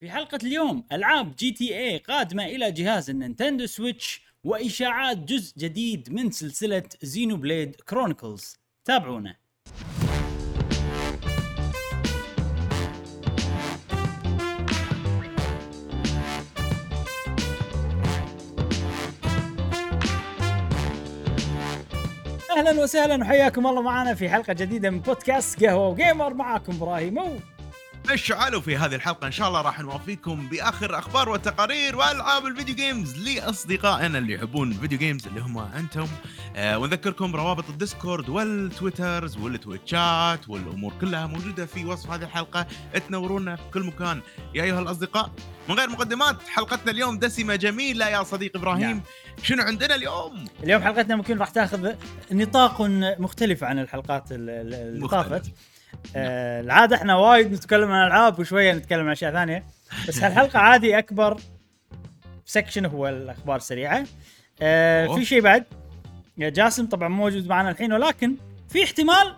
[0.00, 6.30] في حلقة اليوم ألعاب GTA قادمة إلى جهاز ال Nintendo Switch وإشاعات جزء جديد من
[6.30, 8.56] سلسلة Xenoblade Chronicles.
[8.84, 9.36] تابعونا.
[22.56, 27.40] أهلا وسهلا وحياكم الله معنا في حلقة جديدة من بودكاست قهوة و gamer معاكم إبراهيم.
[28.12, 32.74] الشعال في هذه الحلقة إن شاء الله راح نوافيكم بآخر أخبار وتقارير وألعاب ال video
[32.74, 36.06] games لأصدقائنا اللي يحبون ال video games اللي هم أنتم
[36.56, 42.66] آه ونذكركم روابط ال Discord وال Twitters والتويتشات والأمور كلها موجودة في وصف هذه الحلقة
[43.08, 44.20] تنورونا في كل مكان
[44.54, 45.30] يا أيها الأصدقاء
[45.68, 49.02] من غير مقدمات حلقتنا اليوم دسمة جميلة يا صديق إبراهيم نعم.
[49.42, 51.92] شنو عندنا اليوم؟ اليوم حلقتنا ممكن راح تاخذ
[52.32, 52.82] نطاق
[53.18, 55.08] مختلف عن الحلقات ال- ال- اللي.
[55.08, 55.52] طافت
[56.16, 59.64] آه العادة إحنا وايد نتكلم عن العاب وشوية نتكلم عن أشياء ثانية.
[60.08, 61.40] بس هالحلقة عادي أكبر
[62.44, 64.04] section هو الأخبار السريعة.
[64.62, 65.14] آه.
[65.14, 65.64] في شيء بعد.
[66.38, 68.36] يا جاسم طبعا مو موجود معنا الحين ولكن
[68.68, 69.36] في احتمال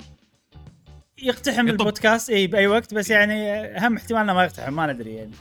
[1.23, 1.81] يقتحم يطب.
[1.81, 2.31] البودكاست.
[2.31, 5.33] إي بأي وقت بس يعني أهم احتمال انه ما يقتحم ما ندري يعني.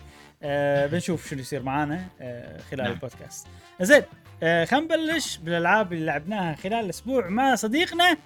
[0.44, 2.94] آه بنشوف شنو يصير معانا آه خلال نعم.
[2.94, 3.48] البودكاست.
[3.82, 4.04] زين
[4.44, 8.18] آه خلينا نبلش بالألعاب اللي لعبناها خلال الأسبوع مع صديقنا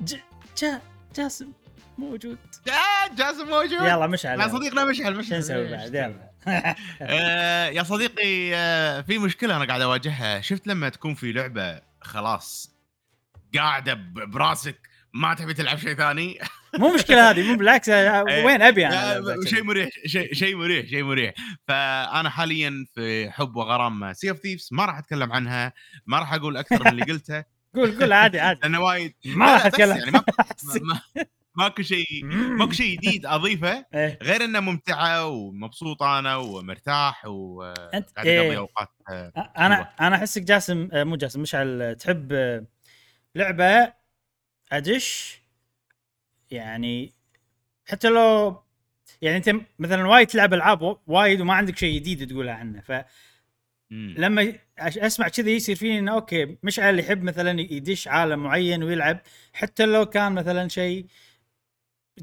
[0.00, 0.14] ج...
[0.62, 0.80] جا...
[1.16, 1.52] جاسم.
[1.98, 2.38] موجود.
[2.66, 3.72] يا جاسم موجود.
[3.72, 4.48] يلا مشعل يلا.
[4.48, 6.28] صديقنا مشعل شو مشعل نسوي بعد؟ يلا.
[7.02, 10.40] آه، يا صديقي آه، في مشكلة أنا قاعد أواجهها.
[10.40, 12.70] شفت لما تكون في لعبة خلاص
[13.54, 14.78] قاعدة براسك
[15.14, 16.38] ما تبي تلعب شيء ثاني؟
[16.78, 17.88] مو مشكلة هذه مو بالعكس.
[17.88, 21.34] آه، وين أبي أنا آه، شيء مريح شيء شيء مريح شيء مريح.
[21.68, 25.72] فأنا حاليا في حب وغرام Sea of Thieves ما راح أتكلم عنها
[26.06, 27.44] ما راح أقول أكثر من اللي قلته.
[27.74, 28.60] قول قول عادي عادي.
[28.62, 29.96] لأنه وايد ما راح أتكلم.
[29.96, 30.24] يعني ما-
[30.82, 31.00] ما-
[31.58, 34.18] ماكو شيء ماكو شيء جديد أضيفه إيه.
[34.22, 38.58] غير إنه ممتعة ومبسوط أنا ومرتاح وقاعد أنت- أقضي إيه.
[38.58, 42.64] أوقات آه، أنا أنا احسك جاسم آه، مو جاسم مشعل تحب آه،
[43.34, 43.92] لعبة
[44.72, 45.40] أدش
[46.50, 47.12] يعني
[47.88, 48.62] حتى لو
[49.22, 52.82] يعني أنت مثلا وايد تلعب ألعاب وايد وما عندك شيء جديد تقوله عنه
[53.90, 54.14] مم.
[54.18, 59.20] فلما أش- أسمع كذي يصير فيني إنه okay مشعل يحب مثلا يدش عالم معين ويلعب
[59.52, 61.06] حتى لو كان مثلا شيء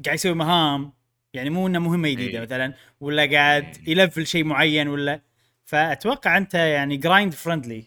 [0.04, 0.92] قاعد يسوي مهام
[1.34, 2.44] يعني مو إنه مهمة جديدة إيه.
[2.44, 3.92] مثلا ولا قاعد إيه.
[3.92, 5.20] يلفل شيء معين ولا
[5.64, 7.84] فأتوقع أنت يعني grind friendly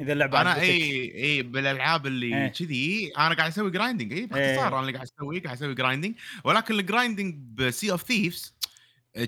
[0.00, 0.60] إذا اللعبة أنا.
[0.60, 2.48] اي اي بالألعاب اللي إيه.
[2.48, 4.68] كذي أنا قاعد أسوي grinding اي باختصار إيه.
[4.68, 8.54] أنا اللي قاعد أسوي قاعد أسوي grinding ولكن ال grinding ب Sea of Thieves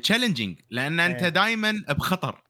[0.02, 1.28] challenging لأن أنت إيه.
[1.28, 2.42] دائما بخطر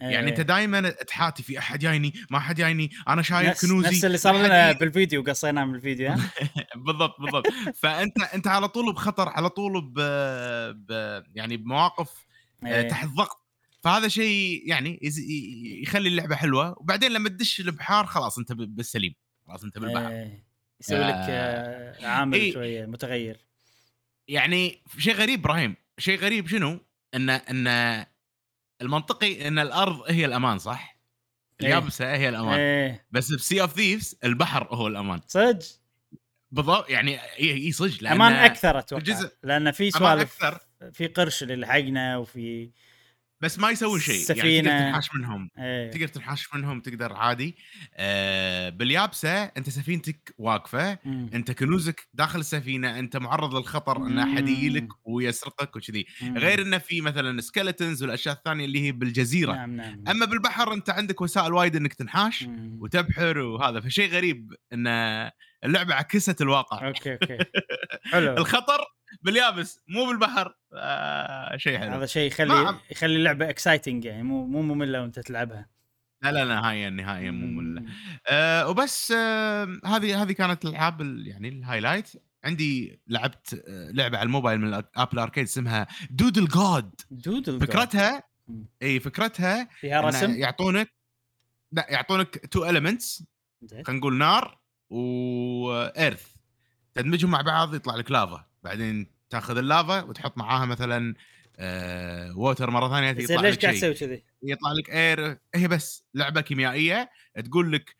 [0.00, 0.46] يعني انت إيه.
[0.46, 4.36] دائما تحاتي في أحد جايني ما حد جايني أنا شايل نفس, كنوزي نفس اللي صار
[4.36, 6.14] لنا بالفيديو قصيناه من الفيديو
[6.86, 7.46] بالضبط بالضبط
[7.82, 10.00] فأنت أنت على طول بخطر على طول ب,
[10.86, 11.22] ب...
[11.34, 12.26] يعني بمواقف
[12.64, 12.88] آه، إيه.
[12.88, 13.48] تحت ضغط
[13.80, 15.00] فهذا شيء يعني
[15.82, 19.14] يخلي اللعبة حلوة وبعدين لما تدش البحار خلاص أنت بالسليم
[19.46, 20.44] خلاص أنت بالبحر إيه.
[20.80, 21.94] يسوي لك آه.
[22.02, 22.52] آه، عامل إيه.
[22.52, 23.44] شوية متغير
[24.28, 26.80] يعني شيء غريب إبراهيم شيء غريب شنو؟
[27.14, 28.06] إن إن
[28.82, 30.98] المنطقي إن الأرض هي الأمان صح؟
[31.60, 31.66] إيه.
[31.66, 32.58] اليابسة هي الأمان.
[32.58, 33.06] إيه.
[33.10, 35.20] بس ب Sea of Thieves البحر هو الأمان.
[35.26, 35.66] صدق؟
[36.50, 40.60] بالضبط يعني إي صدق أمان أكثر أتوقع الجزء- لأن في سوالف أكثر.
[40.92, 42.70] في قرش اللي لحقنا وفي
[43.40, 44.14] بس ما يسوون شيء.
[44.14, 44.70] يعني سفينة.
[44.70, 45.50] تقدر تنحاش منهم.
[45.58, 45.90] إيه.
[45.90, 47.56] تقدر تنحاش منهم تقدر عادي.
[47.94, 50.98] آه باليابسة أنت سفينتك واقفة.
[51.04, 51.30] مم.
[51.34, 54.88] أنت كنوزك داخل السفينة أنت معرض للخطر ان احد يجيلك.
[55.04, 56.06] ويسرقك وكذي.
[56.36, 59.52] غير إنه في مثلا skeletons والأشياء الثانية اللي هي بالجزيرة.
[59.52, 60.04] نعم نعم.
[60.08, 62.78] أما بالبحر أنت عندك وسائل وايد إنك تنحاش مم.
[62.80, 63.80] وتبحر وهذا.
[63.80, 64.86] فشيء غريب إن
[65.64, 66.86] اللعبة عكست الواقع.
[66.88, 67.38] okay okay.
[68.12, 68.32] حلو.
[68.36, 68.84] الخطر
[69.22, 74.62] باليابس مو بالبحر آه شيء حلو هذا شيء يخلي يخلي اللعبة exciting يعني مو مو
[74.62, 75.68] مملة وأنت تلعبها
[76.22, 77.80] لا لا نهائيا نهائيا مو مملة.
[77.80, 77.88] مم.
[78.26, 82.08] آه وبس آه هذه هذه كانت الألعاب ال- يعني ال highlight
[82.44, 87.66] عندي لعبت آه لعبة على الموبايل من Apple Arcade اسمها Doodle God Doodle God.
[87.66, 88.22] فكرتها.
[88.82, 90.92] إي فكرتها فيها رسم يعطونك
[91.72, 93.24] لا يعطونك two elements.
[93.70, 94.58] خلينا نقول نار
[94.90, 96.26] و earth
[96.94, 101.14] تدمجهم مع بعض يطلع لك لافا بعدين تاخذ اللافا وتحط معاها مثلا
[101.56, 106.04] آه water مرة ثانية يطلع ليش لك قاعد تسوي كذي؟ يطلع لك air هي بس
[106.14, 107.10] لعبة كيميائية
[107.44, 107.96] تقول لك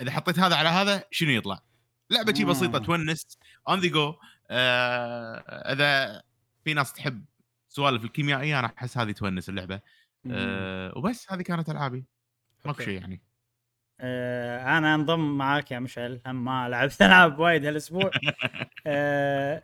[0.00, 1.62] إذا حطيت هذا على هذا شنو يطلع؟
[2.10, 2.78] لعبة شي بسيطة.
[2.78, 3.38] تونس
[3.68, 4.14] on the go
[4.50, 6.22] إذا
[6.64, 7.24] في ناس تحب
[7.68, 9.80] سوالف الكيميائية أنا أحس هذه تونس اللعبة.
[10.30, 12.04] أه وبس هذه كانت ألعابي.
[12.64, 12.82] ماكو.
[12.82, 13.20] شيء يعني.
[14.00, 16.20] آه أنا أنضم معاك يا مشعل.
[16.26, 18.10] هم ما لعبت ألعاب وايد هالأسبوع.
[18.86, 19.62] آه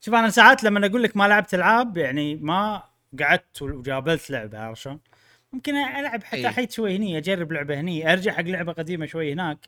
[0.00, 2.82] شوف أنا ساعات لما أقول لك ما لعبت ألعاب يعني ما
[3.20, 5.00] قعدت وجابلت لعبة عرفت شلون؟
[5.52, 6.48] ممكن ألعب حتى إيه.
[6.48, 9.58] احيد شوي هني أجرب لعبة هني أرجع حق لعبة قديمة شوي هناك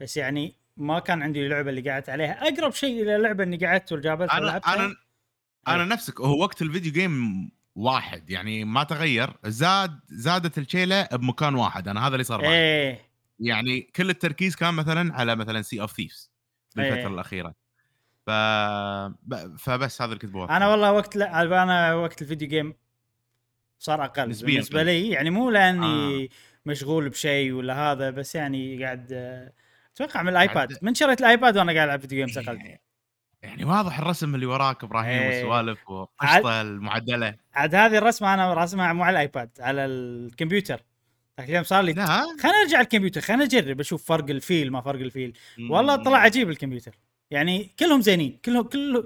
[0.00, 3.92] بس يعني ما كان عندي اللعبة اللي قعدت عليها أقرب شيء إلى لعبة إني قعدت
[3.92, 4.96] وجابلت أنا أنا
[5.68, 11.88] أنا نفسك هو وقت الفيديو جيم واحد يعني ما تغير زاد زادت الشيلة بمكان واحد
[11.88, 13.00] أنا هذا اللي صار معي إيه
[13.40, 16.30] يعني كل التركيز كان مثلا على مثلا Sea of Thieves
[16.76, 17.06] بالفترة إيه.
[17.06, 17.54] الأخيرة
[18.28, 18.30] ف
[19.58, 22.74] فبس هذا اللي كنت بوقفه أنا والله وقت لا أنا وقت ال video game
[23.78, 24.82] صار أقل نسبياً بالنسبة.
[24.82, 25.10] لي.
[25.10, 26.28] يعني مو لأني آه.
[26.66, 29.12] مشغول بشيء ولا هذا بس يعني قاعد
[29.94, 30.78] أتوقع من الآيباد.
[30.82, 32.78] من شريت الآيباد وأنا قاعد ألعب video games أقل.
[33.42, 35.26] يعني واضح الرسم اللي وراك إبراهيم إيه.
[35.26, 37.34] والسوالف والقشطه المعدلة.
[37.54, 40.84] عاد هذه الرسمة أنا راسمها مو على الآيباد على الكمبيوتر.
[41.38, 42.06] اليوم صار لي لا.
[42.42, 45.38] خليني ارجع الكمبيوتر خليني اجرب أشوف فرق ال feel ما فرق ال feel.
[45.70, 46.98] والله طلع عجيب الكمبيوتر.
[47.30, 48.38] يعني كلهم زينين.
[48.44, 49.04] كلهم كل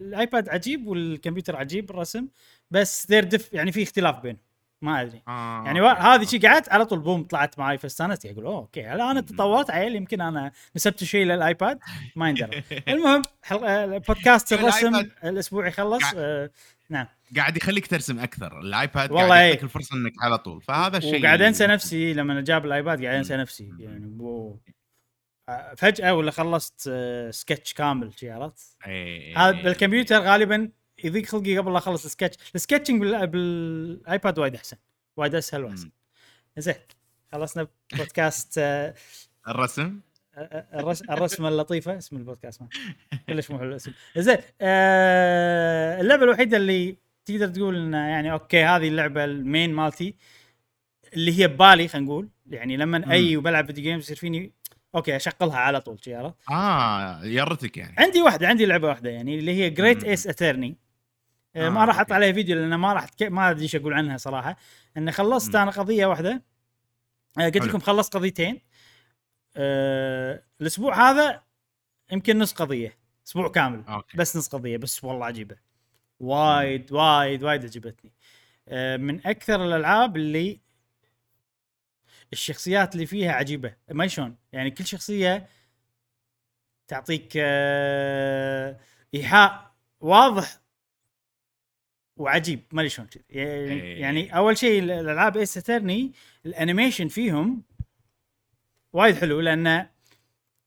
[0.00, 2.28] الآيباد عجيب والكمبيوتر عجيب الرسم
[2.70, 4.40] بس they're diff يعني في اختلاف بينهم.
[4.82, 5.22] ما أدري.
[5.28, 5.62] آه.
[5.66, 8.82] يعني وا- هذه شي قعدت على طول boom طلعت معي فاستانست أقول أوه okay.
[8.86, 11.78] هل أنا تطورت عيل يمكن أنا نسبت شيء للآيباد
[12.16, 12.62] ما يندرى.
[12.88, 16.50] المهم حلقه آه، بودكاست الرسم الآيباد- الأسبوع يخلص قاعد- آه
[16.90, 17.06] نعم.
[17.36, 18.60] قاعد يخليك ترسم أكثر.
[18.60, 19.28] الآيباد والله.
[19.28, 19.46] قاعد.
[19.46, 20.62] يعطيك الفرصة إنك على طول.
[20.62, 23.70] فهذا الشيء وقاعد أنسى نفسي لما جاب الآيباد قاعد أنسى نفسي.
[23.78, 24.58] يعني بو آه،
[25.76, 29.38] فجأة ولا خلصت آه، سكتش كامل شي عرفت؟ إيه.
[29.38, 30.70] هذا بالكمبيوتر غالبا
[31.04, 34.76] يضيق خلقي قبل لا أخلص ال sketch ال sketching بال- بالآيباد وايد أحسن
[35.16, 35.90] وايد أسهل وأحسن.
[36.58, 36.74] زين
[37.32, 37.66] خلصنا
[37.98, 38.94] بودكاست آه،
[39.48, 40.00] الرسم؟
[40.34, 41.98] آه، الرس- الرسمة اللطيفة.
[41.98, 42.68] اسم البودكاست ما
[43.28, 43.92] كلش مو حلو الاسم.
[44.16, 50.14] زين آه، اللعبة الوحيدة اللي تقدر تقول إنه يعني okay هذه اللعبة ال main مالتي
[51.14, 52.28] اللي هي ببالي خلينا نقول.
[52.50, 54.52] يعني لما أيي وبلعب video games يصير فيني
[54.94, 57.94] okay اشغلها على طول عرفت؟ آه يرتك يعني.
[57.98, 60.04] عندي واحدة عندي لعبة واحدة يعني اللي هي Great.
[60.04, 60.76] Ace Attorney
[61.56, 62.14] ما راح أحط okay.
[62.14, 63.22] عليها فيديو لأن ما راح تك...
[63.22, 64.56] ما أدري إيش أقول عنها صراحة.
[64.96, 65.54] ان خلصت.
[65.54, 66.42] أنا قضية واحدة.
[67.38, 67.56] آه، قلت.
[67.56, 68.60] لكم خلصت قضيتين.
[69.56, 71.42] آه، الأسبوع هذا
[72.12, 73.84] يمكن نص قضية أسبوع كامل.
[73.88, 74.18] أوكي.
[74.18, 75.56] بس نص قضية بس والله عجيبة.
[76.20, 78.12] وايد وايد وايد عجبتني.
[78.68, 80.60] آه، من أكثر الألعاب اللي
[82.32, 85.48] الشخصيات اللي فيها عجيبة ما شلون يعني كل شخصية
[86.88, 88.78] تعطيك آه،
[89.14, 90.60] إيحاء واضح
[92.16, 93.24] وعجيب ما شلون كذي.
[93.28, 94.00] يعني, إيه.
[94.00, 96.12] يعني أول شيء الألعاب Ace Attorney
[96.46, 97.62] ال animation فيهم
[98.92, 99.86] وايد حلو لأن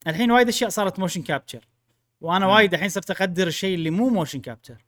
[0.08, 1.68] الحين وايد أشياء صارت motion capture
[2.22, 2.46] وأنا.
[2.46, 4.86] وايد الحين صرت أقدر الشيء اللي مو motion capture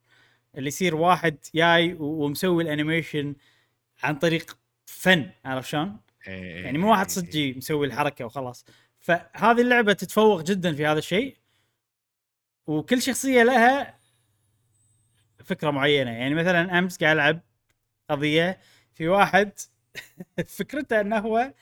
[0.58, 3.36] اللي يصير واحد جاي ومسوي ال animation
[4.04, 5.98] عن طريق فن عرفت شلون؟
[6.28, 6.64] إيه.
[6.66, 8.66] يعني مو واحد صدقي مسوي الحركة وخلاص.
[9.00, 11.38] فهذه اللعبة تتفوق جدا في هذا الشيء.
[12.68, 14.00] وكل شخصية لها
[15.46, 16.12] فكرة معينة.
[16.12, 17.40] يعني مثلا أمس قاعد ألعب
[18.10, 18.60] قضية
[18.94, 19.52] في واحد
[20.58, 21.54] فكرته إنه هو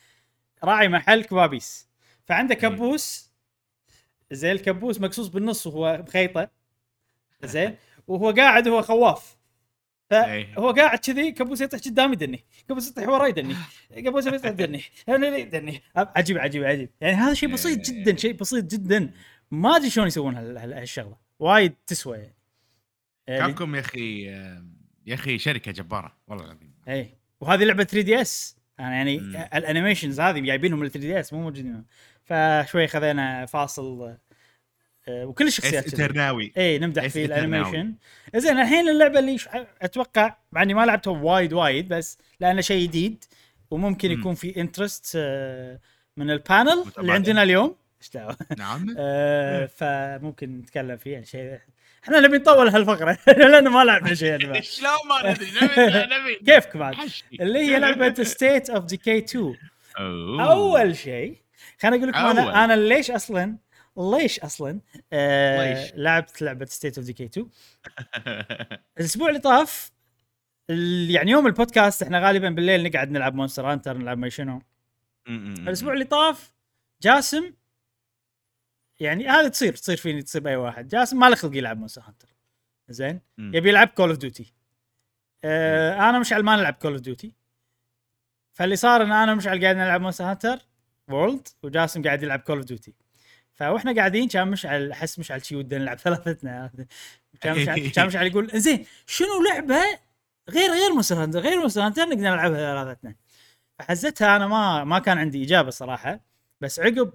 [0.63, 1.89] راعي محل كبابيس.
[2.25, 3.31] فعنده كبوس.
[4.31, 6.49] زين الكبوس مقصوص بالنص وهو بخيطة.
[7.43, 7.75] زين.
[8.07, 9.37] وهو قاعد وهو خواف.
[9.37, 9.44] إيه.
[10.09, 13.55] فهو قاعد كذي كبوس يطيح قدام يدني كبوس يطيح ورا يدني
[13.95, 14.81] كبوس يطيح يدني
[15.39, 16.89] يدني؟ عجيب عجيب عجيب.
[17.01, 18.03] يعني هذا شيء بسيط إيه.
[18.03, 19.11] جدا شيء بسيط جدا.
[19.51, 21.17] ما أدري شلون يسوون هال- هال- هالشغلة.
[21.39, 22.35] وايد تسوى يعني.
[23.27, 24.23] يعني- Capcom يا أخي
[25.05, 26.73] يا أخي شركة جبارة والله العظيم.
[26.87, 27.09] اي
[27.41, 28.57] وهذه لعبة 3DS.
[28.79, 29.15] أنا يعني.
[29.57, 31.85] ال animations هذه جايبينهم من 3DS مو موجودين
[32.23, 34.17] فشوي خذينا فاصل
[35.09, 35.95] وكل الشخصيات.
[35.95, 37.25] Attorney اي نمدح في.
[37.25, 37.93] ال animation
[38.35, 39.37] زين الحين اللعبة اللي
[39.81, 43.23] أتوقع مع إني ما لعبتها وايد وايد بس لأنه شيء جديد
[43.71, 44.19] وممكن مم.
[44.19, 45.17] يكون في interest
[46.17, 47.13] من ال panel اللي.
[47.13, 51.59] عندنا اليوم إيش دعوة نعم آه، فممكن نتكلم فيه يعني شيء
[52.03, 55.47] إحنا نبي نطول هالفقرة لأن ما لعبنا شيء يا جماعة شلون ما ندري
[56.43, 57.25] نبي عاد حشي.
[57.41, 59.55] اللي هي لعبة State of Decay 2
[59.99, 60.51] أوه.
[60.51, 61.35] أول شيء
[61.81, 62.17] خليني أقول لكم.
[62.19, 63.57] أنا أنا ليش أصلا
[63.97, 64.79] ليش أصلا؟
[65.13, 67.49] آه ليش؟ لعبت لعبة State of Decay 2
[68.97, 69.91] الأسبوع اللي طاف
[71.09, 74.61] يعني يوم البودكاست إحنا غالبا بالليل نقعد نلعب Monster Hunter نلعب ما شنو.
[75.27, 76.53] الأسبوع اللي طاف
[77.01, 77.53] جاسم
[78.99, 80.87] يعني هذه تصير تصير فيني تصير بأي واحد.
[80.87, 82.27] جاسم ما له خلق يلعب Monster Hunter
[82.89, 83.21] زين.
[83.37, 84.53] يبي يلعب Call of Duty
[85.43, 87.33] آه أنا مشعل ما نلعب Call of Duty
[88.53, 90.59] فاللي صار إن أنا مشعل قاعد نلعب Monster Hunter
[91.07, 92.93] World وجاسم قاعد يلعب Call of Duty
[93.55, 96.71] فاحنا قاعدين كان مشعل أحس مشعل شي ودنا نلعب ثلاثتنا.
[97.41, 99.99] كان مشعل كان مشعل يقول زين شنو لعبة
[100.49, 103.15] غير غير Monster Hunter غير Monster Hunter نقدر نلعبها ثلاثتنا؟
[103.79, 106.19] فحزتها أنا ما ما كان عندي إجابة صراحة
[106.61, 107.13] بس عقب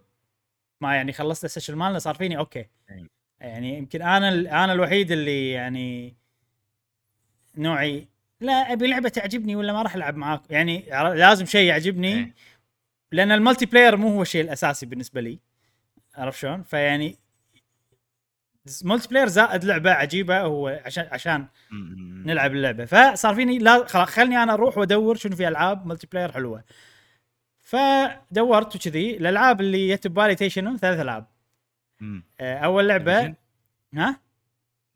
[0.80, 2.66] ما يعني خلصت ال session مالنا صار فيني okay.
[2.90, 3.06] أي.
[3.40, 4.28] يعني يمكن أنا
[4.64, 6.16] أنا الوحيد اللي يعني
[7.56, 8.08] نوعي
[8.40, 10.42] لا أبي لعبة تعجبني ولا ما راح ألعب معاك.
[10.50, 12.34] يعني لازم شيء يعجبني إيه.
[13.12, 15.38] لأن ال multiplayer مو هو الشيء الأساسي بالنسبة لي.
[16.14, 17.18] عرفت شلون؟ فيعني
[18.84, 21.46] multiplayer زائد لعبة عجيبة هو عشان عشان
[22.26, 22.84] نلعب اللعبة.
[22.84, 26.64] فصار فيني لا خلاص خلني أنا أروح وأدور شنو في ألعاب multiplayer حلوة.
[27.58, 31.26] فدورت وكذي الألعاب اللي جت ببالي تي شنو ثلاث ألعاب.
[32.40, 33.34] آه، أول لعبه Division؟
[33.94, 34.20] ها؟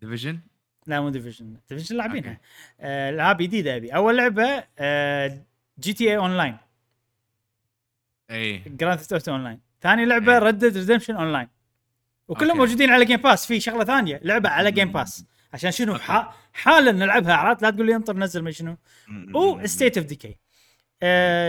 [0.00, 0.40] Division
[0.86, 2.40] لا مو Division Division لاعبينها.
[2.80, 5.42] آه، ألعاب جديدة ابي أول لعبة آه،
[5.78, 6.56] GTA Online
[8.30, 10.38] اي Grand Theft Online ثاني لعبة.
[10.38, 11.48] Red Dead Redemption Online
[12.28, 12.56] وكلهم.
[12.56, 15.98] موجودين على Game Pass في شغلة ثانية لعبة على Game Pass عشان شنو؟
[16.52, 18.76] حالا نلعبها عرفت؟ لا تقول لي انطر نزل ما شنو.
[19.08, 20.36] م- و م- State of Decay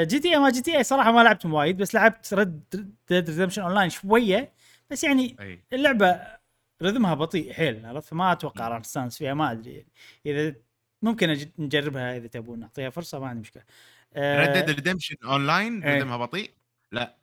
[0.03, 2.63] GTA ما GTA صراحة ما لعبتهم وايد بس لعبت Red
[3.09, 4.53] Dead Redemption Online شوية.
[4.89, 5.35] بس يعني
[5.73, 6.21] اللعبة
[6.81, 9.85] rhythm ها بطيء حيل عرفت؟ فما أتوقع راح نستانس فيها ما أدري.
[10.25, 10.55] يعني إذا
[11.01, 13.63] ممكن نجربها إذا تبون نعطيها فرصة ما عندي مشكلة.
[14.17, 15.83] Red Dead Redemption Online.
[15.83, 16.51] rhythm ها بطيء؟
[16.91, 17.15] لا.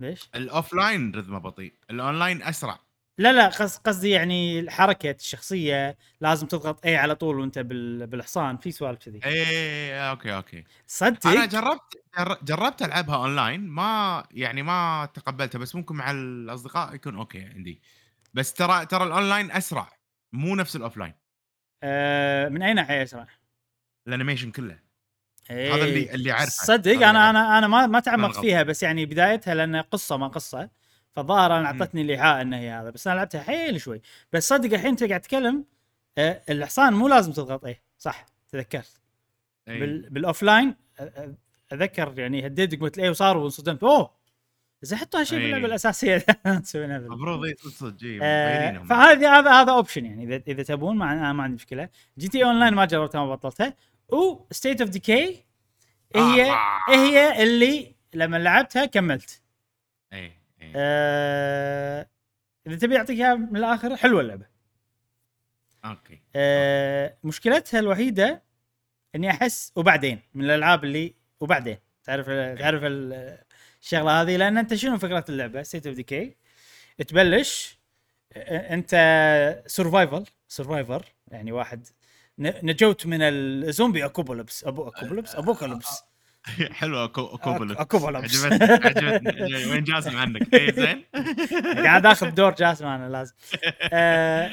[0.00, 2.78] ليش؟ ال offline rhythm ه بطيء الأونلاين أسرع.
[3.18, 8.56] لا لا قص- قصدي يعني حركه الشخصية لازم تضغط اي على طول وأنت بال- بالحصان
[8.56, 9.20] في سوالف كذي.
[9.24, 10.58] اي okay أوكي.
[10.58, 16.94] أنا صدق جربت جر- جربت ألعبها أونلاين ما يعني ما تقبلتها بس ممكن مع الأصدقاء
[16.94, 17.80] يكون okay عندي.
[18.34, 19.88] بس ترى ترى الأونلاين أسرع
[20.32, 21.14] مو نفس ال offline.
[21.82, 23.26] آه من اي ناحيه اسرع؟
[24.08, 24.78] ال animation كله.
[25.50, 25.74] إيه.
[25.74, 28.40] هذا اللي اللي عارفه صدق أنا أنا أنا ما ما تعمقت.
[28.40, 30.68] فيها بس يعني بدايتها لأن قصة ما قصة
[31.12, 31.66] فالظاهر أنا.
[31.66, 34.00] أعطتني الإيحاء انها هي هذا بس أنا لعبتها حيل شوي
[34.32, 35.64] بس صدق الحين انت قاعد تتكلم
[36.18, 39.00] آه الحصان مو لازم تضغط إيه صح تذكرت
[39.68, 39.80] إيه.
[39.80, 40.74] بال بال offline
[41.72, 44.18] أذكر يعني هديت قلت إيه وصار وانصدمت أوه
[44.84, 45.44] إذا حطوا هالشيء إيه.
[45.44, 48.84] باللعبه الاساسيه مسوينها بال- المفروض إيه صدق إيه، آه،.
[48.84, 51.88] فهذه هذا هذا option يعني اذا إذا تبون ما ما عندي مشكلة
[52.18, 53.74] GTA Online ما جربتها ما بطلتها
[54.08, 55.44] و State of Decay
[56.16, 56.78] هي آه.
[56.88, 59.42] هي اللي لما لعبتها كملت.
[60.12, 60.72] إيه إيه.
[60.76, 62.08] آه
[62.66, 64.46] إذا تبي أعطيك إياها من الآخر حلوة اللعبة.
[65.84, 66.20] okay.
[66.36, 68.42] آه مشكلتها الوحيدة
[69.14, 72.26] إني أحس وبعدين من الألعاب اللي وبعدين تعرف
[72.58, 73.38] تعرف ال-
[73.82, 76.36] الشغلة هذه؟ لأن أنت شنو فكرة اللعبة؟ State of Decay
[77.08, 77.78] تبلش
[78.36, 78.90] أنت
[79.66, 81.86] survival survivor يعني واحد
[82.38, 86.02] نجوت من الزومبي اكوبولبس أبو اكوبولبس apocalypse
[86.70, 89.66] حلوة كو- كوبل اكوبولبس عجبتني عجبتني.
[89.70, 91.04] وين جاسم عنك اي زين.
[91.84, 93.34] قاعد آخذ دور جاسم أنا لازم.
[93.92, 94.50] آه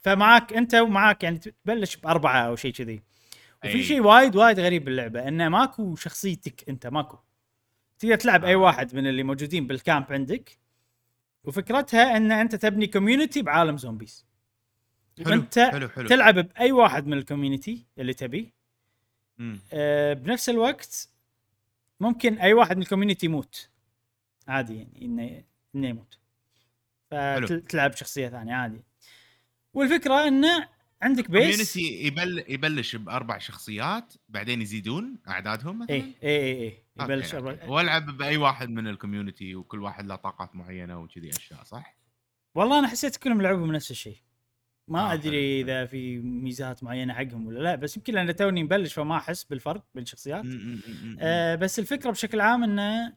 [0.00, 3.02] فمعاك أنت ومعاك يعني تبلش بأربعة أو شيء كذي.
[3.64, 3.82] وفي أي.
[3.82, 7.18] شيء وايد وايد غريب باللعبة إنه ماكو شخصيتك أنت ماكو.
[7.98, 8.56] تقدر تلعب أي آه.
[8.56, 10.58] واحد من اللي موجودين بال camp عندك.
[11.44, 14.25] وفكرتها إن أنت تبني community بعالم zombies
[15.24, 16.08] حلو وانت حلو حلو.
[16.08, 18.52] تلعب بأي واحد من ال community اللي تبي.
[19.72, 21.08] آه بنفس الوقت
[22.00, 23.68] ممكن أي واحد من ال community يموت.
[24.48, 25.44] عادي يعني إنه
[25.74, 26.18] إنه يموت.
[27.10, 28.82] فتلعب شخصية ثانية عادي.
[29.74, 30.68] والفكرة انه
[31.02, 31.42] عندك base
[31.74, 37.34] community يبل يبلش بأربع شخصيات بعدين يزيدون أعدادهم مثلا؟ اي اي اي أوكي، يبلش.
[37.34, 41.96] أربع- والعب بأي واحد من ال community وكل واحد له طاقات معينة وكذي أشياء صح؟
[42.54, 44.16] والله أنا حسيت كلهم لعبوا بنفس الشيء.
[44.88, 48.94] ما آه، أدري إذا في ميزات معينة حقهم ولا لا بس يمكن لأن توني مبلش
[48.94, 50.44] فما أحس بالفرق بين الشخصيات.
[51.20, 53.12] آه بس الفكرة بشكل عام إنه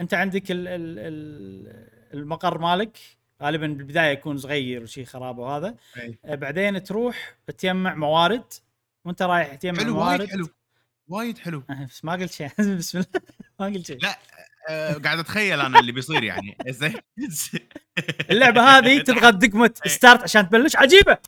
[0.00, 2.98] أنت عندك ال ال ال المقر مالك
[3.42, 5.76] غالبا بالبداية يكون صغير وشي خرابه وهذا.
[6.24, 8.44] آه بعدين تروح تجمع موارد
[9.04, 10.26] وأنت رايح تجمع حلو موارد.
[10.28, 10.48] حلو
[11.08, 11.62] وايد حلو.
[11.90, 13.08] بس ما قلت شيء بسم الله.
[13.60, 13.98] ما قلت شيء.
[14.02, 14.18] لا
[15.04, 16.56] قاعد أتخيل أنا اللي بيصير يعني.
[16.68, 16.94] زين
[18.30, 19.70] اللعبة هذه تضغط دقمه.
[19.86, 21.18] start عشان تبلش؟ عجيبة!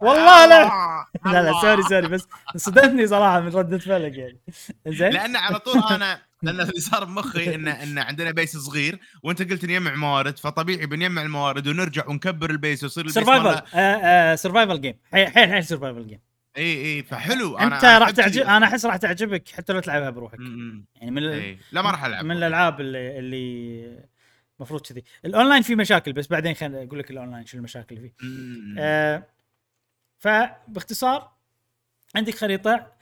[0.00, 1.32] والله لا آه، لا!
[1.32, 1.60] لا الله.
[1.62, 4.40] sorry sorry بس صدمتني صراحة من ردة فعلك يعني.
[4.86, 9.50] زين لأن على طول أنا لأن اللي صار بمخي إن إن عندنا base صغير وأنت
[9.50, 13.62] قلت نجمع موارد فطبيعي بنجمع الموارد ونرجع ونكبر ال base ويصير survival
[14.38, 16.20] survival game حيل حيل survival game
[16.56, 18.42] اي اي فحلو أنت أنا راح تعجب.
[18.42, 20.38] أنا أحس راح تعجبك حتى لو تلعبها بروحك.
[20.96, 21.32] يعني من ال...
[21.32, 21.58] إي.
[21.72, 24.06] لا ما راح ألعب من الألعاب اللي اللي
[24.58, 28.26] المفروض كذي الأونلاين فيه مشاكل بس بعدين خليني أقول لك الأونلاين شو المشاكل اللي فيه.
[28.78, 29.22] آه
[30.18, 31.32] فباختصار
[32.14, 32.92] عندك خريطة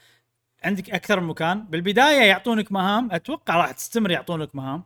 [0.65, 4.85] عندك أكثر من مكان بالبداية يعطونك مهام أتوقع راح تستمر يعطونك مهام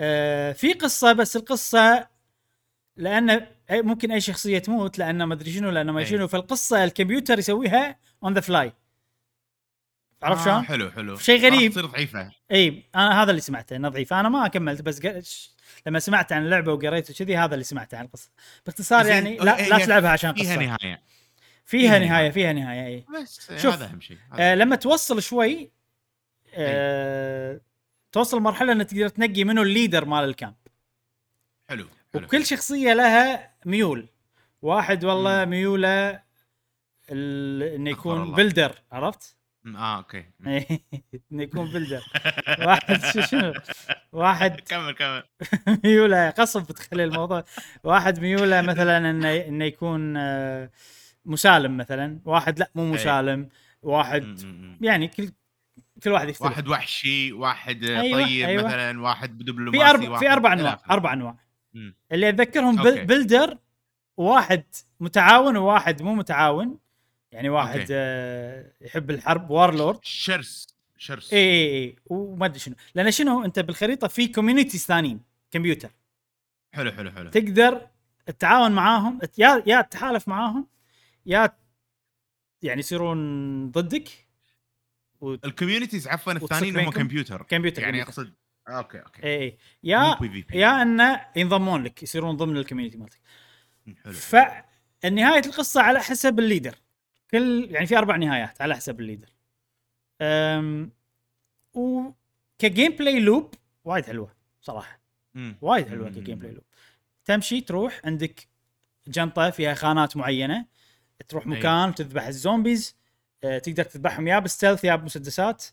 [0.00, 2.11] آه في قصة بس القصة
[2.96, 6.06] لأن ممكن أي شخصية تموت لأن ما أدري شنو لأن ما أي.
[6.06, 8.72] شنو فالقصة الكمبيوتر يسويها on the fly
[10.22, 11.16] عرفت آه شلون؟ حلو حلو.
[11.16, 11.70] شيء غريب.
[11.70, 12.30] تصير ضعيفة.
[12.52, 14.12] إي أنا هذا اللي سمعته إنه ضعيف.
[14.12, 15.50] أنا ما كملت بس ق- ش-
[15.86, 18.30] لما سمعت عن اللعبة وقريت وكذي هذا اللي سمعته عن القصة.
[18.66, 21.02] باختصار يعني لا لا تلعبها عشان فيها قصه نهاية.
[21.64, 22.30] فيها فيها نهاية.
[22.30, 23.04] فيها نهاية إي.
[23.22, 24.18] بس شوف، هذا أهم شيء.
[24.32, 25.70] آه لما توصل شوي
[26.54, 27.60] آه
[28.12, 30.54] توصل مرحلة إنك تقدر تنقي منو ال leader مال ال camp.
[31.68, 31.86] حلو.
[32.14, 34.08] وكل شخصية لها ميول
[34.62, 36.22] واحد والله ميوله
[37.10, 38.32] إنه يكون.
[38.32, 40.48] بلدر عرفت؟ آه أوكي م.
[41.32, 42.02] إنه يكون بلدر
[42.66, 43.52] واحد شو- شنو
[44.12, 45.22] واحد كمل كمل
[45.84, 47.44] ميوله قصب بتخلي الموضوع
[47.84, 50.70] واحد ميوله مثلا إنه إنه يكون آه،
[51.24, 52.90] مسالم مثلا واحد لا مو أي.
[52.90, 53.48] مسالم
[53.82, 54.38] واحد.
[54.80, 55.30] يعني كل
[56.04, 58.64] كل واحد يختلف واحد وحشي واحد أيوة، طيب أيوة.
[58.66, 60.78] مثلا واحد دبلوماسي في أربع في أربع أنواع.
[60.90, 61.36] أربع أنواع.
[62.12, 62.90] اللي أتذكرهم أوكي.
[62.90, 63.58] بل ب leader
[64.16, 64.64] واحد
[65.00, 66.78] متعاون وواحد مو متعاون.
[67.32, 67.86] يعني واحد.
[67.90, 71.32] آه يحب الحرب warlord شرس شرس.
[71.32, 72.74] اي اي اي وما أدري شنو.
[72.94, 75.90] لأن شنو أنت بالخريطة في communities ثانيين كمبيوتر
[76.72, 77.30] حلو حلو حلو.
[77.30, 77.86] تقدر
[78.26, 80.66] تتعاون معاهم يا يا تتحالف معاهم
[81.26, 81.56] يا
[82.62, 84.08] يعني يصيرون ضدك.
[85.22, 88.22] ال communities عفوا الثانيين هم؟ كمبيوتر كمبيوتر يعني كمبيوتر.
[88.22, 88.34] أقصد
[88.68, 89.22] أوكي أوكي.
[89.24, 90.18] اي اي يا.
[90.52, 93.20] يا انه ينضمون لك يصيرون ضمن ال community مالتك.
[94.04, 94.12] حلو.
[94.12, 96.74] فنهايه القصة على حسب ال leader.
[97.30, 99.28] كل يعني في أربع نهايات على حسب ال leader.
[100.20, 100.92] أم
[101.74, 103.54] وك gameplay loop
[103.84, 105.00] وايد حلوة صراحة.
[105.34, 105.56] مم.
[105.60, 106.08] وايد حلوة.
[106.10, 106.64] ك gameplay loop
[107.24, 108.48] تمشي تروح عندك
[109.08, 110.66] جنطة فيها خانات معينة.
[111.28, 111.50] تروح أي.
[111.50, 112.96] مكان تذبح ال zombies.
[113.44, 115.64] أه، تقدر تذبحهم يا بال stealth يا بمسدسات.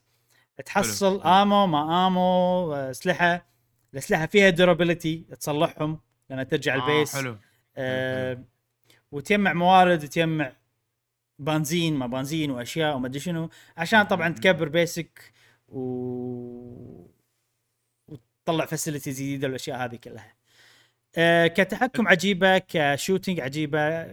[0.65, 1.21] تحصل.
[1.21, 3.45] ammo ما ammo اسلحه
[3.93, 5.99] الاسلحه فيها durability تصلحهم
[6.29, 7.15] لما ترجع آه ال base.
[7.15, 7.37] حلو.
[7.77, 8.43] آه
[9.11, 10.53] وتجمع موارد وتجمع
[11.39, 13.49] بنزين ما بنزين وأشياء وما أدري شنو.
[13.77, 14.29] عشان طبعا.
[14.29, 15.33] تكبر base ك
[15.67, 15.79] و
[18.07, 20.33] وتطلع facilities جديدة والأشياء هذه كلها.
[21.15, 24.07] آه كتحكم عجيبة ك shooting عجيبة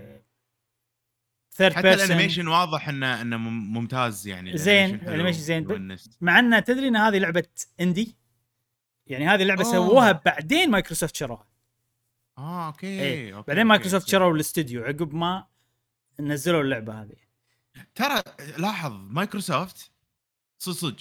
[1.56, 5.96] third حتى الانيميشن واضح انه إنه مم- ممتاز يعني زين، ال animation زين.
[6.20, 7.44] مع إن تدري إن هذه لعبة
[7.80, 8.16] indie
[9.06, 9.72] يعني هذه اللعبه أوه.
[9.72, 11.46] سووها بعدين مايكروسوفت شروها
[12.38, 14.08] آه أوكي إيه أوكي، بعدين مايكروسوفت.
[14.08, 15.46] شروا الاستوديو عقب ما
[16.20, 17.16] نزلوا اللعبة هذه
[17.94, 18.22] ترى
[18.58, 19.90] لاحظ مايكروسوفت
[20.58, 20.96] صدق صدق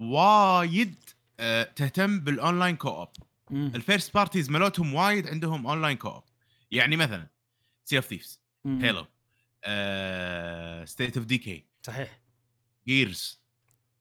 [0.00, 0.94] وايد
[1.40, 3.08] آه، تهتم بال online co-op.
[3.50, 6.22] ال first parties مالتهم وايد عندهم online co-op
[6.70, 7.26] يعني مثلا
[7.84, 8.40] Sea of Thieves.
[8.66, 9.06] Halo
[10.84, 12.20] State of Decay صحيح.
[12.88, 13.40] Gears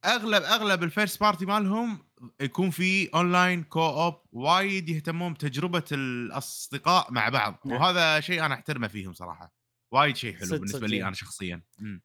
[0.06, 2.08] اغلب أغلب ال first party مالهم
[2.42, 7.60] يكون في online co-op وايد يهتمون بتجربة الأصدقاء مع بعض.
[7.66, 7.82] نعم.
[7.82, 9.54] وهذا شيء أنا أحترمه فيهم صراحة.
[9.92, 11.04] وايد شيء حلو صدق- بالنسبة صدق لي.
[11.04, 11.62] أنا شخصيا.
[11.80, 12.02] مم.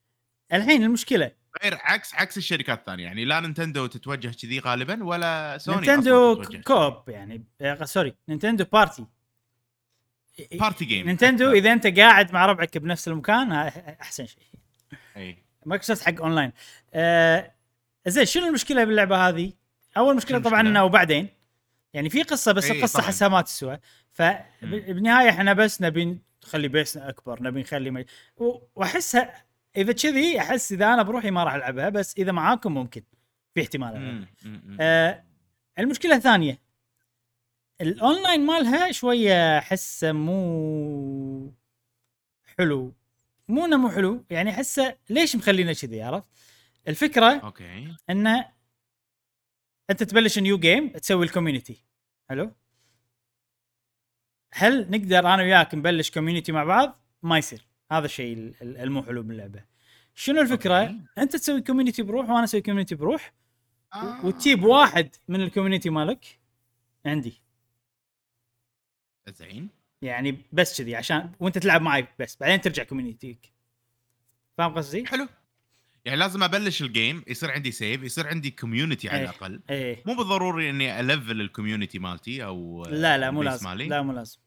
[0.53, 1.31] الحين المشكلة.
[1.63, 3.03] غير عكس عكس الشركات الثانية.
[3.03, 9.05] يعني لا نينتندو تتوجه كذي غالبا ولا سوني نينتندو co-op يعني آه، sorry نينتندو party.
[10.51, 11.51] party game نينتندو.
[11.51, 14.43] إذا أنت قاعد مع ربعك بنفس المكان أحسن شيء
[15.17, 16.51] إي مايكروسوفت حق أونلاين
[16.93, 17.51] آه
[18.07, 19.53] زين شنو المشكلة باللعبة هذه؟
[19.97, 21.27] أول مشكلة طبعا؟ إنه وبعدين
[21.93, 22.99] يعني في قصة بس إيه، القصة.
[22.99, 23.79] احسها ما تسوى
[24.11, 28.05] فبالنهايه إحنا بس نبي نخلي base نا أكبر نبي نخلي مي...
[28.75, 29.43] وأحسها
[29.77, 33.03] إذا كذي أحس إذا أنا بروحي ما راح ألعبها بس إذا معاكم ممكن
[33.53, 34.25] في احتمال.
[34.79, 35.23] آه
[35.79, 36.59] المشكلة الثانية
[37.81, 41.53] الأونلاين مالها شوية أحسه مو
[42.57, 42.93] حلو
[43.47, 46.25] مو إنه مو حلو يعني أحسه ليش مخلينا كذي عرفت؟
[46.87, 48.49] الفكرة أوكي إنه
[49.89, 51.83] أنت تبلش new game تسوي ال community
[52.29, 52.51] حلو؟
[54.53, 59.03] هل نقدر أنا وياك نبلش community مع بعض؟ ما يصير هذا الشيء ال- ال- المو
[59.03, 59.63] حلو باللعبة
[60.15, 60.99] شنو الفكرة؟ أوكي.
[61.17, 63.33] أنت تسوي community بروح وأنا أسوي كوميونتي بروح
[63.93, 64.25] آه.
[64.25, 66.39] وتجيب واحد من ال community مالك
[67.05, 67.42] عندي
[69.29, 69.69] زين.
[70.01, 73.53] يعني بس كذي عشان وانت تلعب معي بس بعدين ترجع community ك
[74.57, 75.27] فاهم قصدي؟ حلو.
[76.05, 79.23] يعني لازم أبلش ال game يصير عندي save يصير عندي community على إيه.
[79.23, 79.61] الأقل.
[79.69, 80.03] إيه.
[80.05, 83.69] مو بالضروري إني أ level ال community مالتي أو لا لا مو لازم.
[83.69, 83.87] مالي.
[83.87, 84.39] لا مو لازم.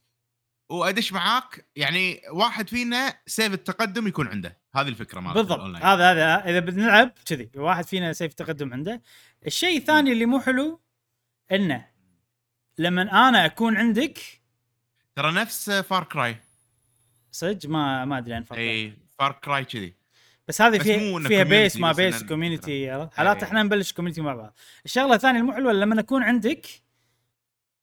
[0.68, 4.58] وأدش معاك يعني واحد فينا save التقدم يكون عنده.
[4.74, 5.60] هذه الفكرة مالت بالضبط.
[5.60, 9.02] هذا هذا إذا بنلعب كذي واحد فينا save تقدم عنده.
[9.46, 10.80] الشيء الثاني اللي مو حلو
[11.52, 11.86] إنه
[12.78, 14.18] لما أنا أكون عندك
[15.16, 16.36] ترى نفس Far Cry
[17.32, 19.94] صدق؟ ما ما أدري عن فرق إي Far Cry كذي.
[20.48, 23.42] بس هذه فيها فيها base ما base community؟ حالات.
[23.42, 26.66] إحنا نبلش community مع بعض الشغلة الثانية المو حلوة لما أكون عندك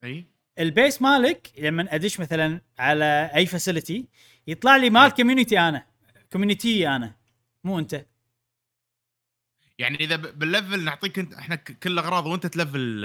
[0.04, 0.26] إي.
[0.58, 4.08] ال base مالك لما أدش مثلا على أي facility
[4.46, 5.10] يطلع لي مال.
[5.10, 5.86] community أنا.
[6.32, 7.14] community أنا.
[7.64, 8.06] مو أنت.
[9.78, 13.02] يعني إذا بال level نعطيك انت إحنا كل الأغراض وأنت تلفل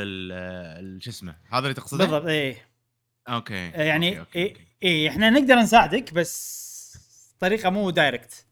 [1.02, 2.69] شو اسمه؟ هذا اللي تقصده؟ بالضبط إيه
[3.30, 4.66] okay يعني okay، okay، إيه, okay.
[4.84, 6.60] إيه إحنا نقدر نساعدك بس
[7.40, 8.46] طريقة مو direct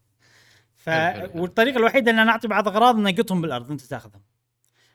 [0.76, 0.88] ف.
[1.34, 4.22] والطريقة الوحيدة ان نعطي بعض أغراض نقطهم بالأرض أنت تاخذهم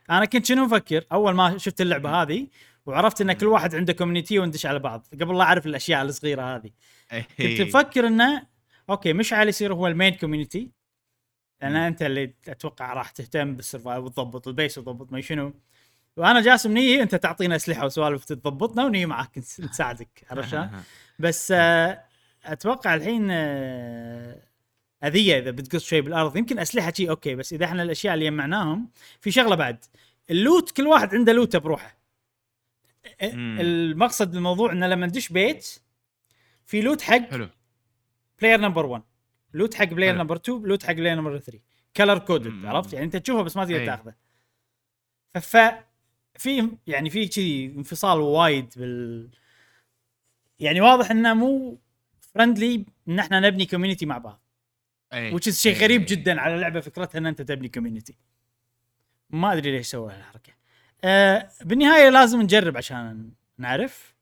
[0.09, 2.21] أنا كنت شنو مفكر أول ما شفت اللعبة.
[2.21, 2.47] هذه
[2.85, 6.71] وعرفت إن كل واحد عنده community وندش على بعض قبل لا أعرف الأشياء الصغيرة هذه
[7.11, 7.63] كنت إيه.
[7.65, 8.47] مفكر إنه
[8.89, 10.71] okay مشعل يصير هو ال main community
[11.61, 11.75] لأن.
[11.75, 15.53] أنت اللي أتوقع راح تهتم بال survive وتضبط ال base وتضبط ما شنو
[16.17, 20.83] وأنا جاسم نية انت تعطينا أسلحة وسوالف تضبطنا ونية معاك نس- نساعدك عرفت شلون؟
[21.19, 22.03] بس آه،
[22.45, 24.41] أتوقع الحين آه،
[25.03, 28.89] أذية إذا بتقط شيء بالأرض يمكن أسلحة شيء okay بس إذا إحنا الأشياء اللي جمعناهم
[29.21, 29.85] في شغلة بعد
[30.29, 31.97] ال loot كل واحد عنده لوتة بروحه.
[33.21, 35.79] المقصد بالموضوع إنه لما ندش بيت
[36.65, 37.49] في loot حق حلو
[38.41, 39.03] player number 1
[39.53, 40.15] loot حق player.
[40.15, 41.59] number 2 loot حق player number 3
[41.97, 42.65] color coded.
[42.65, 43.85] عرفت يعني أنت تشوفه بس ما تقدر أي.
[43.85, 44.13] تاخذه
[45.41, 45.57] ف
[46.35, 49.29] في يعني في كذي انفصال وايد بال
[50.59, 51.79] يعني واضح إنه مو
[52.19, 54.41] friendly إن إحنا نبني community مع بعض.
[55.13, 55.33] إيه.
[55.33, 55.81] which شيء إيه.
[55.81, 58.15] غريب جدا على لعبة فكرتها إن أنت تبني community
[59.29, 60.53] ما أدري ليش سووا هالحركة.
[61.03, 64.15] آه بالنهاية لازم نجرب عشان نعرف.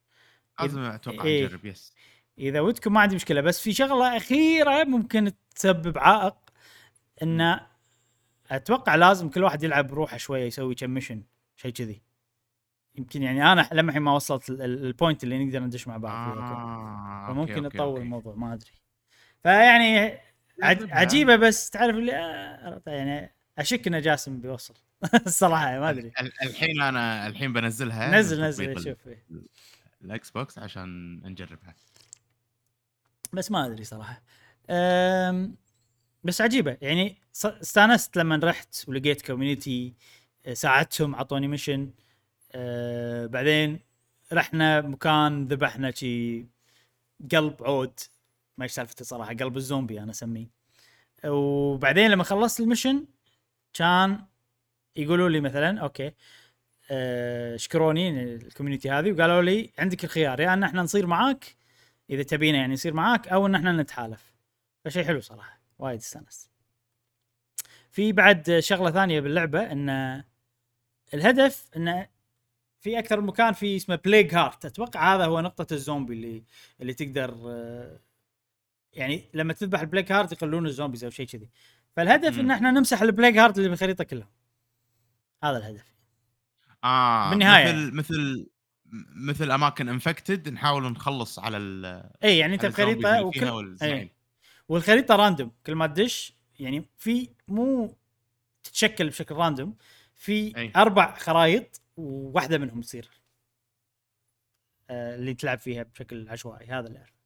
[0.60, 1.46] لازم أتوقع إيه.
[1.46, 1.94] نجرب yes
[2.40, 6.36] إذا ودكم ما عندي مشكلة بس في شغلة أخيرة ممكن تسبب عائق.
[7.24, 7.60] إن
[8.50, 11.24] أتوقع لازم كل واحد يلعب بروحه شوية يسوي كم mission
[11.62, 12.02] شيء كذي
[12.96, 15.98] يمكن يعني أنا لما الحين ما وصلت ال- ال- ال point اللي نقدر ندش مع
[15.98, 16.44] بعض فيها.
[16.44, 17.34] آه.
[17.34, 18.02] فممكن نطول.
[18.02, 18.72] الموضوع ما أدري
[19.44, 20.20] فيعني.
[20.92, 24.74] عجيبة بس تعرف اللي آه، يعني اشك ان جاسم بيوصل
[25.28, 29.08] الصراحة ما أدري ال- الحين أنا الحين بنزلها نزل نزل شوف.
[29.08, 29.48] ال-
[30.02, 31.76] ال Xbox عشان نجربها
[33.34, 34.22] بس ما أدري صراحة
[36.24, 39.94] بس عجيبة يعني استانست لما رحت ولقيت community
[40.54, 41.92] ساعدتهم اعطوني mission
[42.52, 43.80] أه بعدين
[44.34, 46.46] رحنا مكان ذبحنا شي
[47.32, 48.00] قلب عود.
[48.58, 50.48] ما إيش سالفته صراحة قلب الزومبي أنا أسميه.
[51.26, 53.06] وبعدين لما خلصت ال mission
[53.74, 54.26] كان
[54.96, 56.12] يقولوا لي مثلا okay
[56.92, 59.12] أه شكروني ال community هذه.
[59.12, 61.56] وقالوا لي عندك الخيار يا أن إحنا نصير معاك
[62.10, 64.34] إذا تبينا يعني نصير معاك أو إن إحنا نتحالف.
[64.86, 66.52] فشيء حلو صراحة وايد استانست.
[67.92, 70.24] في بعد شغلة ثانية باللعبة إن
[71.14, 72.08] الهدف إن
[72.82, 76.44] في أكثر من مكان في اسمه plague heart أتوقع هذا هو نقطة الزومبي اللي
[76.82, 78.00] اللي تقدر آه،
[78.94, 81.50] يعني لما تذبح ال plague heart يقلون ال zombies أو شيء كذي
[81.96, 82.40] فالهدف.
[82.40, 84.30] إن إحنا نمسح ال plague heart اللي بالخريطه كلها
[85.44, 85.86] هذا الهدف
[86.84, 87.74] آه بالنهاية.
[87.74, 88.50] مثل مثل
[89.16, 93.78] مثل أماكن infected نحاول نخلص على ال اي يعني أنت بخريطه فيها وكل.
[93.82, 94.12] أي.
[94.70, 97.98] والخريطة random كل ما تدش يعني في مو
[98.64, 99.76] تتشكل بشكل راندوم
[100.22, 100.72] في أي.
[100.76, 103.10] أربع خرائط وواحدة منهم تصير
[104.90, 107.22] آه اللي تلعب فيها بشكل عشوائي هذا اللي أعرفه.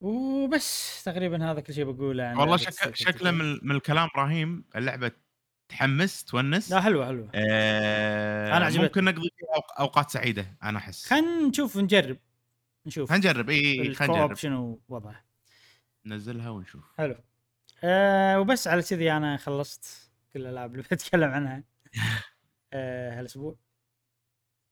[0.00, 2.94] وبس تقريبا هذا كل شيء بقوله عن والله شك...
[2.94, 3.30] شكله.
[3.30, 5.12] من, من الكلام إبراهيم اللعبة
[5.68, 6.70] تحمس تونس.
[6.70, 7.30] لا حلوة حلوة.
[7.34, 8.84] آه أنا عجبتني.
[8.84, 11.06] ممكن نقضي فيها أوقات سعيدة أنا أحس.
[11.06, 12.18] خلينا نشوف نجرب.
[12.86, 14.36] نشوف هنجرب إي خلينا نجرب.
[14.36, 15.24] شنو وضعه
[16.04, 16.84] ننزلها ونشوف.
[16.98, 17.16] حلو.
[17.84, 20.07] آه وبس على كذي أنا خلصت.
[20.34, 21.62] كل الألعاب اللي بتكلم عنها.
[22.72, 23.56] آه هالأسبوع.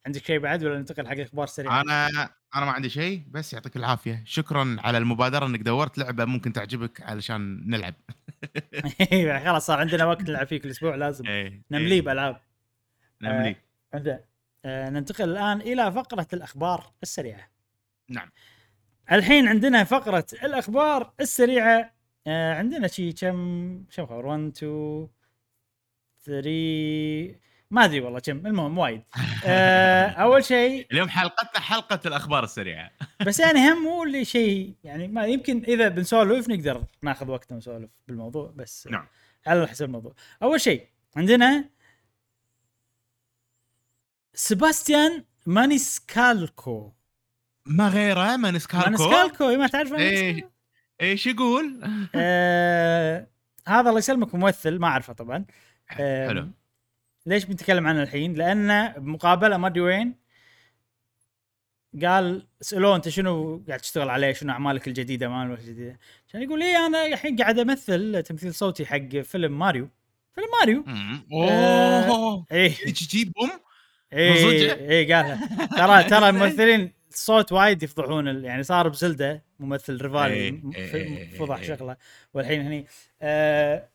[0.06, 2.06] عندك شيء بعد ولا ننتقل حق الاخبار سريعه؟ أنا
[2.54, 4.22] أنا ما عندي شيء بس يعطيك العافية.
[4.26, 5.98] شكرا على المبادرة إنك دورت.
[5.98, 7.94] لعبة ممكن تعجبك علشان نلعب.
[9.44, 11.26] خلاص صار عندنا وقت نلعب فيه كل أسبوع لازم.
[11.26, 12.40] إيه نمليه بألعاب.
[13.22, 13.64] نمليه.
[13.94, 14.18] زين
[14.64, 17.50] آه ننتقل الآن إلى فقرة الأخبار السريعة.
[18.08, 18.30] نعم.
[19.12, 21.94] الحين عندنا فقرة الأخبار السريعة.
[22.26, 25.08] آه عندنا شي كم كم خبر 1 2
[26.26, 29.02] 3 ما أدري والله كم؟ المهم وايد.
[29.44, 32.90] آه أول شيء اليوم حلقتنا حلقة الأخبار السريعة.
[33.26, 37.90] بس يعني هم مو اللي شيء يعني ما يمكن إذا بنسولف نقدر ناخذ وقتنا ونسولف
[38.08, 39.06] بالموضوع بس نعم.
[39.46, 40.14] على حسب الموضوع.
[40.42, 40.86] أول شيء
[41.16, 41.64] عندنا
[44.34, 46.92] سيباستيان مانيسكالكو.
[47.66, 50.48] ما غيره؟ مانسكالكو مانيسكالكو إيه، ما تعرف مانيسكالكو؟
[51.00, 51.80] إيش يقول؟
[52.14, 53.26] آه
[53.68, 55.44] هذا الله يسلمك ممثل ما أعرفه طبعا.
[55.86, 56.48] حلو
[57.26, 60.14] ليش بنتكلم عنه الحين؟ لأنه بمقابلة ما أدري وين
[62.02, 66.86] قال سألوه أنت شنو قاعد تشتغل عليه؟ شنو أعمالك الجديدة؟ اعمالك الجديدة؟ عشان يقول إيه
[66.86, 69.88] أنا الحين قاعد أمثل تمثيل صوتي حق فيلم ماريو
[70.34, 70.84] فيلم ماريو.
[71.32, 79.44] آه، أوه إيه صدق؟ إيه قالها ترى ترى الممثلين الصوت وايد يفضحون يعني صار بزلدا
[79.60, 81.66] ممثل ريفالي إيه، إيه، فضح إيه.
[81.66, 81.96] شغله
[82.34, 82.86] والحين هني
[83.22, 83.88] آه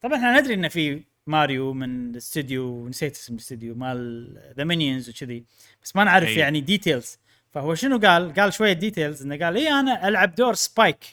[0.00, 5.44] طبعا إحنا ندري إنه في ماريو من استوديو نسيت اسم الاستوديو مال the Minions وكذي.
[5.82, 6.38] بس ما نعرف إيه.
[6.38, 7.18] يعني details
[7.50, 11.04] فهو شنو قال؟ قال شوية details إنه قال اي أنا ألعب دور سبايك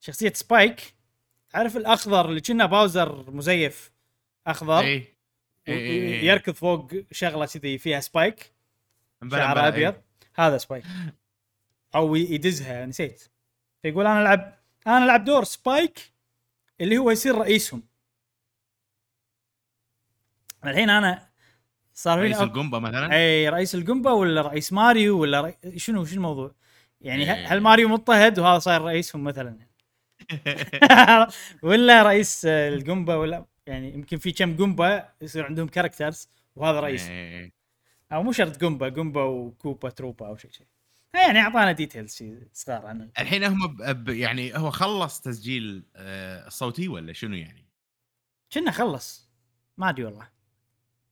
[0.00, 0.94] شخصية سبايك
[1.50, 3.92] تعرف الأخضر اللي كنا باوزر مزيف
[4.46, 5.02] أخضر؟ إي-
[5.68, 6.26] إي.
[6.26, 8.52] يركض فوق شغلة كذي فيها سبايك
[9.30, 9.68] شعر.
[9.68, 9.94] أبيض.
[10.34, 10.84] هذا سبايك
[11.94, 13.22] أو يدزها نسيت.
[13.82, 16.12] فيقول أنا ألعب أنا ألعب دور سبايك
[16.80, 17.82] اللي هو يصير رئيسهم.
[20.64, 21.28] الحين أنا
[21.94, 25.78] صار رئيس أب- ال Goomba مثلا إي رئيس ال Goomba ولا رئيس ماريو ولا رئي...
[25.78, 26.54] شنو شنو الموضوع؟
[27.00, 27.52] يعني إيه.
[27.52, 29.58] هل ماريو مضطهد وهذا صاير رئيسهم مثلا
[31.62, 36.80] ولا رئيس آه، ال Goomba ولا يعني يمكن في كم Goomba يصير عندهم characters وهذا
[36.80, 37.08] رئيس.
[38.12, 40.66] أو مو شرط Goomba Goomba و Koopa Troopa أو شيء شيء
[41.14, 43.82] يعني أعطانا details شيء صغار عن ال- الحين هم ب...
[44.04, 44.08] ب...
[44.08, 47.66] يعني هو خلص تسجيل آه، الصوتي ولا شنو يعني؟
[48.52, 49.30] كنا خلص
[49.76, 50.28] ما أدري والله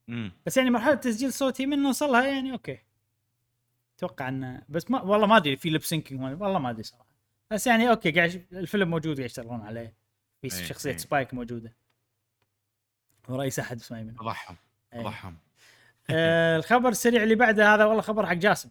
[0.09, 2.79] امم بس يعني مرحلة تسجيل صوتي من نوصلها يعني okay.
[3.97, 7.09] أتوقع إنه بس ما والله ما أدري في lip syncing والله ما أدري صراحة.
[7.51, 9.93] بس يعني okay قاعد الفيلم موجود قاعد يشتغلون عليه.
[10.41, 10.97] في إيه، شخصية إيه.
[10.97, 11.75] Spike موجودة.
[13.29, 14.13] ورئيس أحد اسمه أيمن.
[14.13, 14.55] فضحهم
[14.93, 15.03] إيه.
[15.03, 15.37] فضحهم
[16.09, 18.69] آه الخبر السريع اللي بعده هذا والله خبر حق جاسم.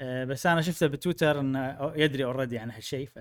[0.00, 3.18] آه بس أنا شفته بتويتر إنه يدري already عن هالشيء ف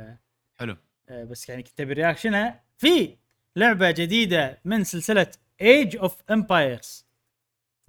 [0.55, 0.77] حلو.
[1.09, 3.17] آه، بس يعني كنت أبي reaction ه في
[3.55, 7.05] لعبة جديدة من سلسلة Age of Empires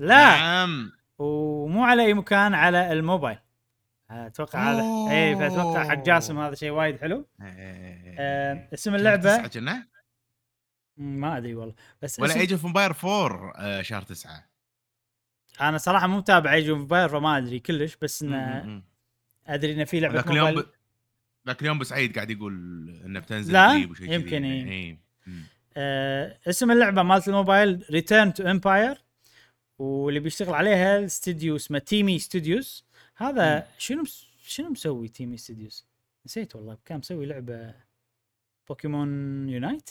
[0.02, 3.38] لا نعم ومو على أي مكان على الموبايل
[4.10, 9.86] أتوقع هذا اي فأتوقع حق جاسم هذا شيء وايد حلو آه اسم اللعبه تسعة كنا؟
[10.96, 12.34] ما أدري والله بس ولا.
[12.34, 14.48] Age of Empire 4 آه، شهر 9
[15.60, 18.82] أنا صراحة مو متابع Age of Empire فما أدري كلش بس إنه
[19.46, 20.66] أدري إنه في لعبة ذاك اليوم ب...
[21.46, 22.52] ذاك اليوم بسعيد قاعد يقول
[23.04, 23.72] انه بتنزل لا،.
[24.00, 24.70] يمكن إيه.
[24.70, 24.98] إيه.
[25.26, 25.42] مم.
[25.76, 29.02] آه اسم اللعبة مالت الموبايل Return to Empire
[29.78, 32.84] واللي بيشتغل عليها الاستديو اسمه TiMi Studios
[33.16, 33.64] هذا مم.
[33.78, 34.04] شنو.
[34.42, 35.86] شنو مسوي TiMi Studios؟
[36.26, 37.74] نسيت والله كان مسوي لعبة
[38.68, 39.90] Pokémon Unite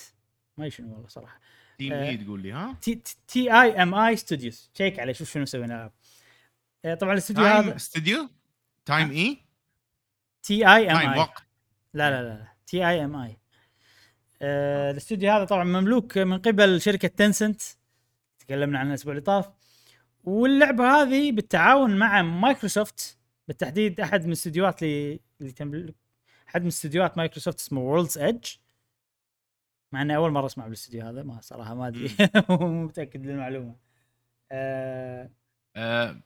[0.58, 1.40] ما شنو والله صراحة
[1.78, 2.10] TiMi آه.
[2.10, 5.66] اي تقول لي ها؟ T T I M I Studios check عليه شوف شنو مسوي
[5.66, 5.92] العاب
[6.86, 8.30] آه، طبعا الاستوديو هذا استوديو؟
[8.86, 9.38] TiMi؟
[10.44, 11.28] T I M I
[11.94, 13.38] لا لا لا T I M I
[14.42, 17.62] آه، الاستوديو هذا طبعا مملوك من قبل شركة Tencent
[18.40, 19.50] تكلمنا عنها الأسبوع اللي طاف
[20.24, 25.96] واللعبة هذه بالتعاون مع مايكروسوفت بالتحديد أحد من الاستديوهات اللي اللي تملك
[26.50, 28.46] أحد من استديوهات مايكروسوفت اسمه World's Edge
[29.92, 32.12] مع إني أول مرة أسمع بالاستديو هذا ما صراحة ما أدري
[32.50, 33.76] مو متأكد من المعلومة
[34.52, 35.30] آه
[35.76, 36.22] آه،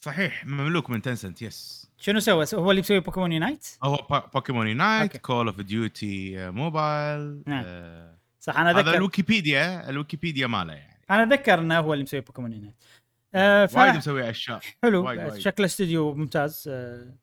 [0.00, 5.16] صحيح مملوك من Tencent yes شنو سوى؟ هو اللي مسوي Pokémon Unite؟ هو Pokémon Unite.
[5.16, 7.64] Call of Duty Mobile نعم.
[7.66, 12.20] آه، صح أنا هذا اتذكر الويكيبيديا الويكيبيديا ماله يعني أنا أتذكر إنه هو اللي مسوي
[12.20, 12.84] Pokémon Unite
[13.34, 13.76] آه ف...
[13.76, 15.34] وايد مسوي اشياء حلو وايد وايد.
[15.34, 17.14] شكله استوديو ممتاز آه.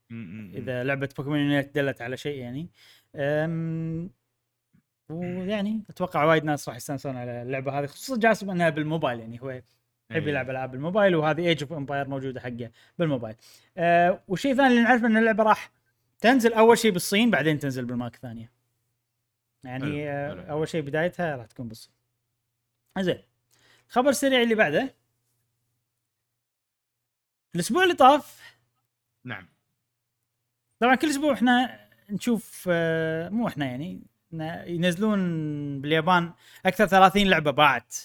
[0.53, 2.69] إذا لعبة Pokémon Unite دلت على شيء يعني
[3.15, 4.09] أم...
[5.09, 9.49] ويعني أتوقع وايد ناس راح يستانسون على اللعبة هذه خصوصا جاسم أنها بالموبايل يعني هو
[9.49, 9.63] يحب
[10.11, 10.29] إيه.
[10.29, 13.35] يلعب ألعاب بالموبايل وهذه Age of Empire موجودة حقه بالموبايل.
[13.77, 15.71] أه والشيء الثاني اللي نعرفه إن اللعبة راح
[16.19, 18.51] تنزل أول شيء بالصين بعدين تنزل بال markets الثانية.
[19.63, 20.51] يعني حلو، حلو.
[20.51, 21.93] أول شيء بدايتها راح تكون بالصين.
[22.99, 23.21] زين
[23.87, 24.95] الخبر السريع اللي بعده
[27.55, 28.55] الأسبوع اللي طاف
[29.23, 29.47] نعم.
[30.79, 34.01] طبعا كل أسبوع إحنا نشوف آه، مو إحنا يعني
[34.67, 35.19] ينزلون
[35.81, 36.33] باليابان
[36.65, 37.95] أكثر 30 لعبة باعت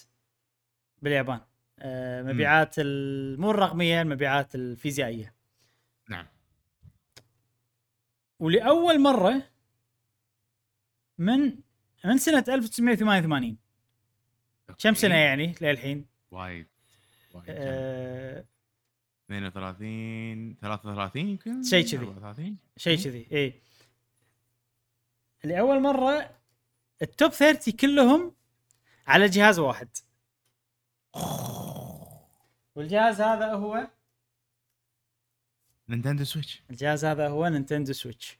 [1.02, 1.40] باليابان.
[1.78, 2.74] آه، مبيعات
[3.38, 5.34] مو الرقمية المبيعات الفيزيائية.
[6.08, 6.26] نعم.
[8.38, 9.42] ولأول مرة
[11.18, 11.58] من
[12.04, 13.58] من سنة 1988
[14.78, 16.66] كم سنة يعني للحين؟ وايد
[17.34, 18.44] وايد
[19.30, 22.06] 32 33 يمكن شيء كذي.
[22.06, 23.54] 34 شيء كذي اي
[25.44, 26.30] لأول مرة
[27.02, 28.32] ال top 30 كلهم
[29.06, 29.88] على جهاز واحد
[32.74, 33.90] والجهاز هذا هو
[35.88, 38.38] Nintendo Switch الجهاز هذا هو Nintendo Switch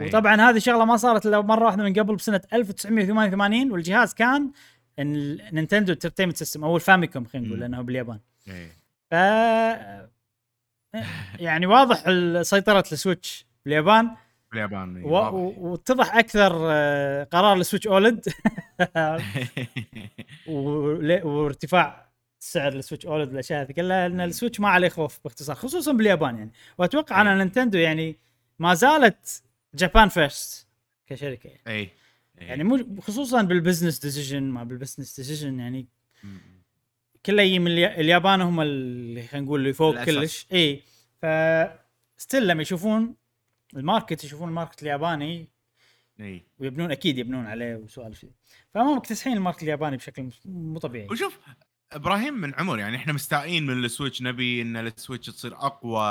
[0.00, 0.06] أي.
[0.06, 4.52] وطبعا هذه شغلة ما صارت إلا مرة واحدة من قبل بسنة 1988 والجهاز كان
[4.98, 7.60] ال Nintendo Entertainment System أو ال Famicom خلينا نقول.
[7.60, 8.72] لأنه باليابان إيه.
[9.10, 9.14] ف
[11.38, 12.04] يعني واضح
[12.42, 14.10] سيطرة ال Switch باليابان.
[14.52, 18.24] باليابان إيه، و- واتضح أكثر آه، قرار ال Switch OLED
[20.46, 22.08] ول- وارتفاع
[22.40, 25.92] سعر ال Switch OLED والاشياء هذه كلها لأن ال Switch ما عليه خوف باختصار خصوصا
[25.92, 26.50] باليابان يعني.
[26.78, 27.34] وأتوقع أن إيه.
[27.36, 28.16] Nintendo يعني
[28.58, 29.42] ما زالت
[29.74, 30.66] Japan first
[31.06, 31.90] كشركة يعني, اي.
[32.38, 35.86] يعني مو خصوصا بال business decision ما بال business decision يعني.
[37.26, 40.14] كله يجي من اليا- اليابان هم اللي خلينا نقول اللي فوق الأساس.
[40.14, 40.46] كلش.
[40.52, 40.82] إي
[41.22, 41.26] ف
[42.16, 43.14] still لما يشوفون
[43.76, 45.48] ال market يشوفون ال market الياباني
[46.20, 46.42] إي.
[46.58, 48.30] ويبنون أكيد يبنون عليه وسوالف كذي
[48.74, 51.06] فهم مكتسحين ال market الياباني بشكل مو طبيعي.
[51.10, 51.38] وشوف
[51.92, 56.02] إبراهيم من عمر يعني إحنا مستائين من ال Switch نبي إن ال Switch تصير أقوى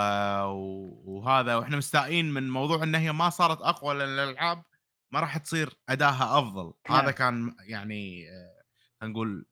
[1.06, 4.64] وهذا وإحنا مستائين من موضوع إن هي ما صارت أقوى لأن الألعاب
[5.12, 6.74] ما راح تصير أداها أفضل.
[6.90, 7.00] نعم.
[7.02, 8.64] هذا كان يعني آه،
[9.02, 9.46] خلينا نقول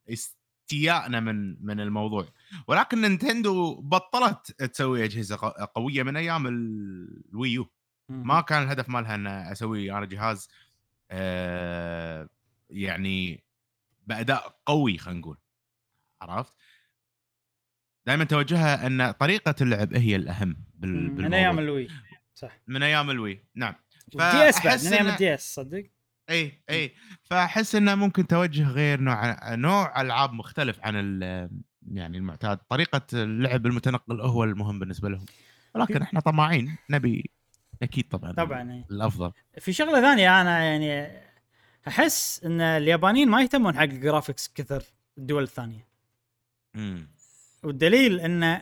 [0.69, 2.27] استيائنا من من الموضوع.
[2.67, 5.35] ولكن Nintendo بطلت تسوي أجهزة
[5.75, 7.69] قوية من أيام ال- ال Wii U
[8.09, 10.49] ما كان الهدف مالها ان أسوي أنا جهاز
[11.11, 12.29] آه
[12.69, 13.43] يعني
[14.07, 15.37] بأداء قوي خلينا نقول.
[16.21, 16.53] عرفت؟
[18.07, 21.37] دائما توجهها إن طريقة اللعب هي الأهم بال مم، من بالموضوع.
[21.37, 21.87] أيام ال Wii
[22.35, 22.59] صح.
[22.67, 23.75] من أيام ال Wii نعم.
[24.07, 25.89] DS بعد من أيام ال D S صدق؟
[26.29, 31.49] إي إي فأحس إنه ممكن توجه غير نوع نوع ألعاب مختلف عن ال-
[31.91, 35.25] يعني المعتاد طريقة اللعب المتنقل هو المهم بالنسبة لهم
[35.75, 37.29] ولكن إحنا طماعين نبي
[37.83, 38.83] أكيد طبعا طبعا.
[38.91, 41.21] الأفضل في شغلة ثانية أنا يعني
[41.87, 44.83] أحس إن اليابانيين ما يهتمون حق ال graphics كثر
[45.17, 45.87] الدول الثانية
[46.75, 47.07] امم
[47.63, 48.61] والدليل إن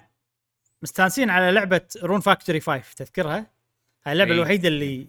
[0.81, 3.51] مستانسين على لعبة Rune Factory 5 تذكرها؟
[4.05, 4.31] هاي اللعبة.
[4.31, 5.07] الوحيدة اللي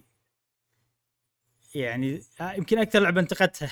[1.75, 3.67] يعني آه، يمكن أكثر لعبة انتقدتها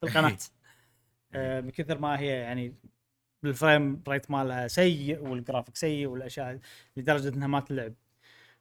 [0.00, 0.38] في القناة.
[1.34, 2.74] آه، من كثر ما هي يعني
[3.42, 6.58] بال frame rate مالها سيء والجرافيك سيء والأشياء
[6.96, 7.94] لدرجة إنها ما تلعب.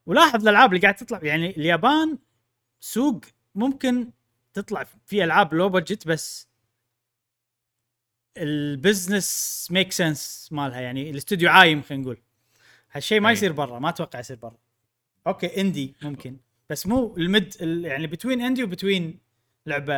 [0.06, 2.18] ولاحظ الألعاب اللي قاعد تطلع يعني اليابان
[2.80, 3.22] سوق
[3.56, 4.12] ممكن
[4.54, 6.48] تطلع في ألعاب low budget بس
[8.38, 12.18] ال business make sense مالها يعني الاستوديو عايم خلينا نقول.
[12.92, 13.32] هالشيء ما.
[13.32, 14.58] يصير برا ما أتوقع يصير برا.
[15.28, 16.38] أوكي indie ممكن.
[16.70, 19.20] بس مو المد ال- يعني between indie و between
[19.66, 19.94] لعبة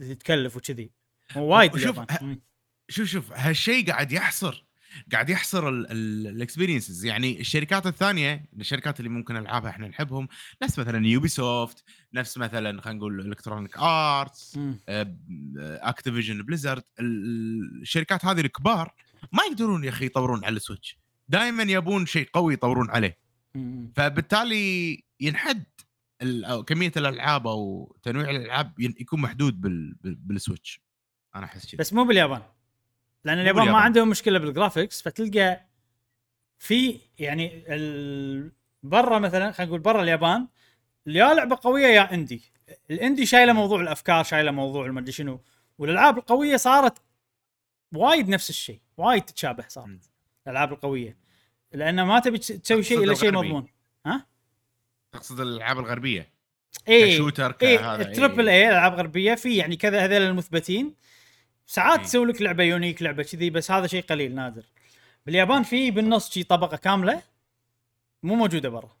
[0.00, 0.90] اللي تكلف وكذي
[1.36, 1.74] وايد
[2.22, 2.40] مم.
[2.88, 4.64] شوف شوف هالشيء قاعد يحصر
[5.12, 10.28] قاعد يحصر ال experiences يعني الشركات الثانية الشركات اللي ممكن العابها إحنا نحبهم
[10.62, 11.84] نفس مثلا يوبي سوفت
[12.14, 14.58] نفس مثلا خلينا نقول الكترونيك ارتس.
[15.58, 18.94] اكتيفيجن بليزرد الشركات هذه الكبار
[19.32, 23.18] ما يقدرون يا أخي يطورون على السويتش دائما يبون شيء قوي يطورون عليه.
[23.96, 25.64] فبالتالي ينحد
[26.22, 29.94] ال- أو كمية الألعاب أو تنويع الألعاب يكون محدود بال...
[29.94, 30.14] بال...
[30.14, 30.80] بالسويتش.
[31.34, 32.42] أنا أحس كذا بس مو باليابان.
[33.24, 33.78] لأن اليابان ما.
[33.78, 35.66] عندهم مشكلة بال graphics فتلقى
[36.58, 38.52] في يعني ال...
[38.82, 40.48] برا مثلا خلينا نقول برا اليابان
[41.06, 42.42] يا لعبة قوية يا indie
[42.90, 45.40] ال indie شايلة موضوع الأفكار شايلة موضوع المدري شنو.
[45.78, 47.02] والألعاب القوية صارت
[47.94, 49.64] وايد نفس الشيء وايد تتشابه.
[49.68, 50.10] صارت
[50.46, 51.16] الألعاب القوية.
[51.72, 53.32] لأن ما تبي تس- تسوي شيء إلا شيء.
[53.32, 53.66] مضمون
[55.12, 56.28] تقصد الألعاب الغربية
[56.88, 58.64] اي ك shooter اي كهذا، ال triple A إيه.
[58.66, 60.94] اي ألعاب غربية في يعني كذا هذول المثبتين
[61.66, 62.04] ساعات إي.
[62.04, 64.62] تسوي لك لعبة unique لعبة كذي بس هذا شيء قليل نادر
[65.26, 67.22] باليابان في بالنص شي طبقة كاملة
[68.22, 68.96] مو موجودة برا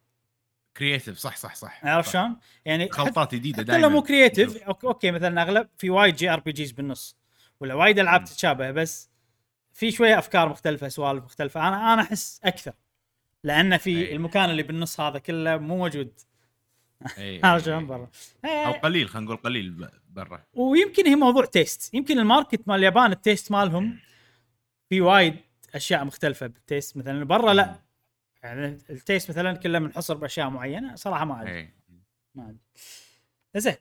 [0.76, 2.12] creative صح صح صح عرفت.
[2.12, 7.16] شلون؟ يعني خلطات جديدة دائما مو creative أوكي مثلا أغلب في وايد JRPGs بالنص
[7.60, 8.24] ولا وايد ألعاب.
[8.24, 9.10] تتشابه بس
[9.76, 11.68] في شوية أفكار مختلفة سوالف مختلفة.
[11.68, 12.72] أنا أنا أحس أكثر
[13.44, 14.12] لأن في أي.
[14.12, 16.12] المكان اللي بالنص هذا كله مو موجود.
[17.18, 17.84] إي، عرفت إي، شلون إي.
[17.84, 18.08] برا.
[18.44, 20.42] أو إيه، قليل خلينا نقول قليل برا.
[20.54, 23.98] ويمكن هي موضوع taste يمكن ال market مال اليابان ال taste مالهم
[24.88, 25.36] في وايد
[25.74, 27.82] أشياء مختلفة بال taste مثلا برا لا.
[28.42, 31.70] يعني ال taste مثلا كله منحصر بأشياء معينة صراحة ما أدري.
[32.34, 32.58] ما أدري.
[33.56, 33.76] زين.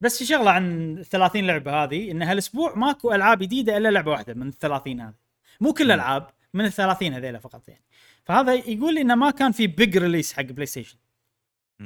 [0.00, 4.10] بس في شغلة عن ال 30 لعبة هذه إن هالأسبوع ماكو ألعاب جديدة إلا لعبة
[4.10, 5.14] واحدة من ال 30 هذه
[5.60, 5.84] مو كل.
[5.84, 7.84] الألعاب من ال 30 هذيلا فقط يعني
[8.24, 10.98] فهذا يقول لي إنه ما كان في big release حق بلاي ستيشن.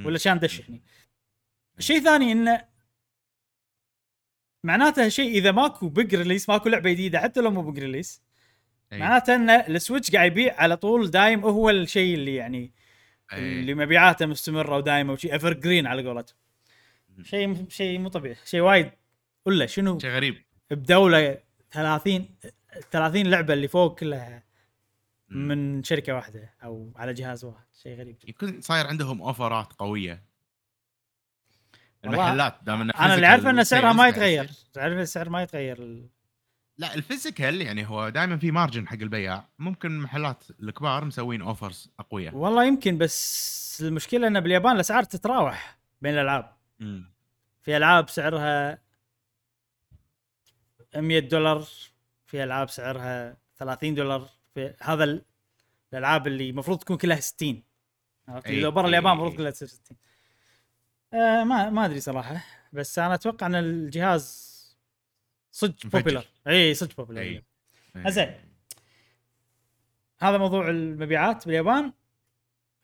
[0.06, 0.82] ولا كان دش هني
[1.78, 2.64] الشيء الثاني انه
[4.64, 8.22] معناته شيء إذا ماكو big release ماكو لعبة جديدة حتى لو مو big release.
[8.92, 12.72] معناته إن السويتش قاعد يبيع على طول دايم هو الشيء اللي يعني
[13.32, 13.60] إي.
[13.60, 16.36] اللي مبيعاته مستمرة ودايمة وشيء evergreen على قولتهم.
[17.22, 18.90] شيء شيء مو طبيعي شيء وايد.
[19.46, 20.44] ولا شنو؟ شيء غريب.
[20.70, 21.38] بدولة
[21.70, 22.28] 30
[22.90, 24.44] 30 لعبة اللي فوق كلها.
[25.28, 28.30] من شركة واحدة أو على جهاز واحد شيء غريب جدا.
[28.30, 30.24] يكون صاير عندهم offer ات قوية.
[32.04, 34.50] المحلات دام انه أنا اللي عارفه إن سعرها ما يتغير.
[34.76, 36.08] عارف السعر ما يتغير ال-
[36.78, 41.90] لا ال physical يعني هو دائما في margin حق البياع ممكن محلات الكبار مسوين offers
[41.98, 42.34] أقوياء.
[42.34, 46.53] والله يمكن بس المشكلة إن باليابان الأسعار تتراوح بين الألعاب.
[46.80, 47.12] مم.
[47.62, 48.78] في ألعاب سعرها
[50.96, 51.64] 100 دولار
[52.26, 55.24] في ألعاب سعرها 30 دولار في هذا ال-
[55.92, 57.62] الألعاب اللي المفروض تكون كلها 60
[58.28, 59.36] عرفت لو برا أي، اليابان المفروض أي.
[59.38, 59.96] كلها تصير 60
[61.12, 64.54] آه ما ما أدري صراحة بس أنا أتوقع إن الجهاز
[65.52, 65.86] صدق.
[65.86, 67.44] popular اي صدق popular اي
[68.12, 68.34] زين.
[70.20, 71.92] هذا موضوع المبيعات باليابان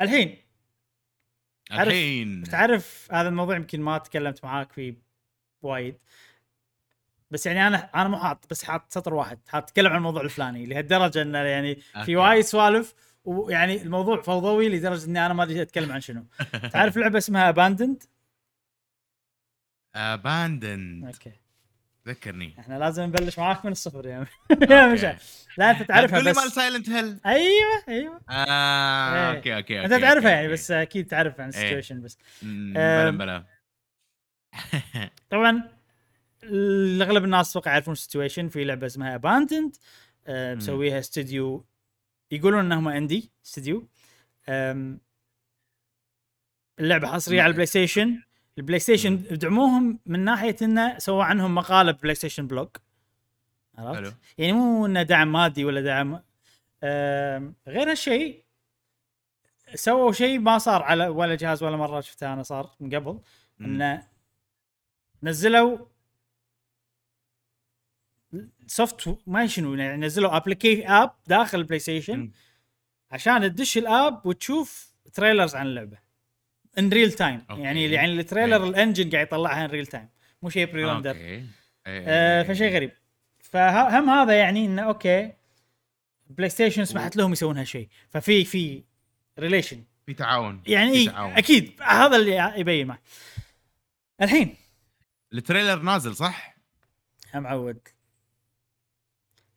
[0.00, 0.38] الحين
[1.72, 2.42] الحين.
[2.42, 4.94] تعرف هذا الموضوع يمكن ما تكلمت معاك فيه
[5.62, 5.96] وايد.
[7.30, 9.38] بس يعني أنا أنا مو حاط بس حاط سطر واحد.
[9.48, 12.16] حاط اتكلم عن الموضوع الفلاني لهالدرجة إنه يعني في.
[12.16, 12.94] وايد سوالف
[13.24, 16.24] ويعني الموضوع فوضوي لدرجة إني أنا ما أدري أتكلم عن شنو.
[16.72, 18.02] تعرف لعبة اسمها اباندند
[19.94, 21.32] اباندن أوكي.
[22.08, 22.54] ذكرني.
[22.58, 24.26] إحنا لازم نبلش معاك من الصفر يا
[24.70, 24.86] يا.
[24.92, 25.16] مشعل.
[25.58, 26.36] لا أنت تعرفها لي بس.
[26.36, 28.20] مال سايلنت هيل أيوه أيوه.
[28.30, 29.36] آه إيه.
[29.36, 30.48] أوكي أوكي أنت تعرفها يعني.
[30.48, 31.48] بس أكيد تعرف عن.
[31.48, 32.18] ال situation بس.
[32.42, 33.44] آم، بلا بلا.
[35.30, 35.68] طبعا
[37.02, 39.76] اغلب الناس أتوقع يعرفون ال situation في لعبة اسمها Abandoned
[40.28, 41.66] مسويها استوديو
[42.30, 43.88] يقولون انهم indie studio
[46.80, 48.22] اللعبة حصريه على البلاي ستيشن
[48.60, 49.22] البلاي ستيشن.
[49.22, 52.68] دعموهم من ناحية إنه سوى عنهم مقالة بلاي ستيشن blog.
[53.78, 56.22] عرفت؟ يعني مو إنه دعم مادي ولا دعم
[57.68, 58.44] غير هالشيء
[59.74, 63.20] سووا شيء ما صار على ولا جهاز ولا مرة شفته أنا صار من قبل.
[63.60, 64.06] إنه
[65.22, 65.78] نزلوا
[68.66, 72.30] soft ما شنو يعني نزلوا applic- app داخل البلاي ستيشن.
[73.10, 76.09] عشان تدش ال app وتشوف trailers عن اللعبة
[76.78, 77.44] in real time.
[77.50, 78.70] يعني يعني ال trailer إيه.
[78.70, 80.08] ال engine قاعد يطلعها in real time
[80.42, 81.44] مو شيء pre-render أوكي إيه،
[81.86, 82.48] آه إيه.
[82.48, 82.92] فشيء غريب.
[83.38, 85.32] فهم هذا يعني إنه أوكي
[86.30, 87.88] بلاي ستيشن سمحت لهم يسوون هالشيء.
[88.10, 88.84] ففي في
[89.38, 90.62] relation في تعاون.
[90.66, 91.32] يعني في إيه تعاون.
[91.32, 92.98] أكيد هذا اللي يبين معه
[94.22, 94.56] الحين.
[95.32, 96.56] ال trailer نازل صح؟
[97.34, 97.78] يا معود.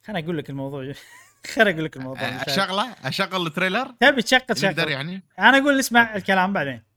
[0.03, 0.93] خليني أقول لك الموضوع.
[1.53, 4.91] خليني أقول لك الموضوع أشغله؟ أشغل ال trailer؟ تبي تشغل شغل.
[4.91, 6.92] يعني؟ أنا أقول اسمع الكلام بعدين.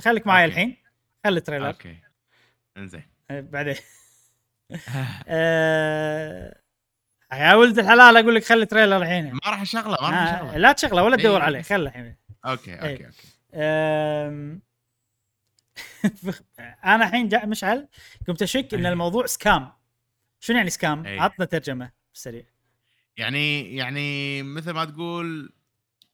[0.00, 0.44] خليك معي.
[0.44, 0.76] الحين
[1.24, 1.96] خلي التريلر أوكي
[2.76, 3.76] إنزين آه، بعدين
[5.28, 6.60] آه،
[7.32, 10.34] يا ولد الحلال أقول لك خلي ال trailer الحين ما راح أشغله ما راح آه،
[10.34, 11.42] أشغله لا تشغله ولا تدور إيه.
[11.42, 12.90] عليه خله الحين okay إيه.
[12.90, 14.60] okay okay
[16.84, 17.88] أنا الحين مشعل
[18.28, 18.92] قمت أشك إن إيه.
[18.92, 19.72] الموضوع scam
[20.40, 21.20] شنو يعني scam؟ إيه.
[21.20, 22.44] عطنا ترجمة سريع
[23.16, 25.52] يعني يعني مثل ما تقول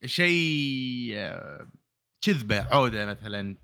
[0.05, 1.67] شيء آه،
[2.21, 3.55] كذبة عودة مثلا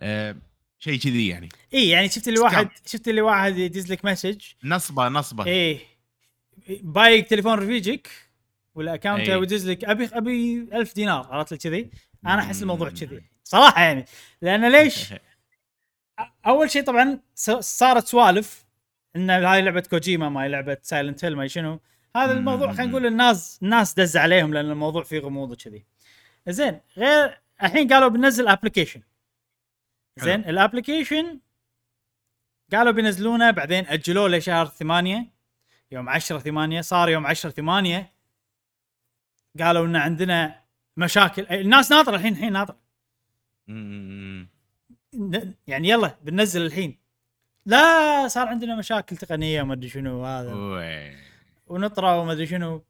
[0.00, 0.36] آه،
[0.78, 2.40] شيء كذي يعني اي يعني شفت اللي.
[2.40, 5.78] واحد شفت اللي واحد يدز لك message نصبة نصبة إيه
[6.68, 8.08] بايق تليفون رفيجك
[8.74, 9.36] ولا account إيه.
[9.36, 11.90] ويدز لك ابي أبي 1000 دينار عرفت لي كذي
[12.26, 12.90] أنا أحس الموضوع.
[12.90, 14.04] كذي صراحة يعني
[14.42, 15.14] لأن ليش؟
[16.46, 17.20] أول شيء طبعا
[17.60, 18.64] صارت سوالف
[19.16, 21.80] إن هاي لعبة كوجيما ما هي لعبة Silent Hill ما شنو
[22.16, 22.32] هذا.
[22.32, 25.84] الموضوع خلينا نقول الناس الناس دز عليهم لأن الموضوع فيه غموض وكذي
[26.48, 29.02] زين غير الحين قالوا بننزل application
[30.18, 31.40] زين ال application
[32.72, 35.32] قالوا بينزلونه بعدين أجلوه لشهر ثمانية.
[35.90, 38.12] يوم 10 8 صار يوم 10 8
[39.60, 40.62] قالوا إن عندنا
[40.96, 41.46] مشاكل.
[41.46, 42.78] الناس ناطرة الحين الحين ناطرة.
[45.66, 46.98] يعني يلا بننزل الحين.
[47.66, 50.52] لا صار عندنا مشاكل تقنية وما أدري شنو هذا.
[51.66, 52.84] ونطرة وما أدري شنو.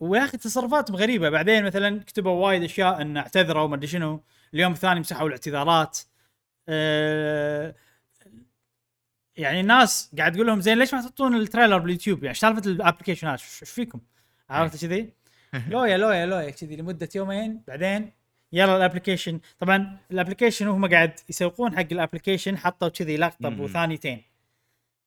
[0.00, 1.30] ويا أخي تصرفاتهم غريبة.
[1.30, 4.22] بعدين مثلا كتبوا وايد أشياء إن اعتذروا وما أدري شنو.
[4.54, 5.98] اليوم الثاني مسحوا الاعتذارات.
[6.68, 7.74] أه
[9.36, 12.75] يعني الناس قاعد تقول لهم زين ليش ما تحطون ال trailer باليوتيوب؟ يعني سالفة ال
[12.75, 14.00] application هذا إيش فيكم؟
[14.50, 15.12] عرفت كذي؟
[15.70, 16.50] لويا لويا لويا.
[16.50, 17.62] كذي لمدة يومين.
[17.68, 18.12] بعدين
[18.52, 19.40] يلا ال application.
[19.58, 23.46] طبعا الابلكيشن وهم قاعد يسوقون حق ال application حطوا كذي لقطة.
[23.46, 24.22] ابو ثانيتين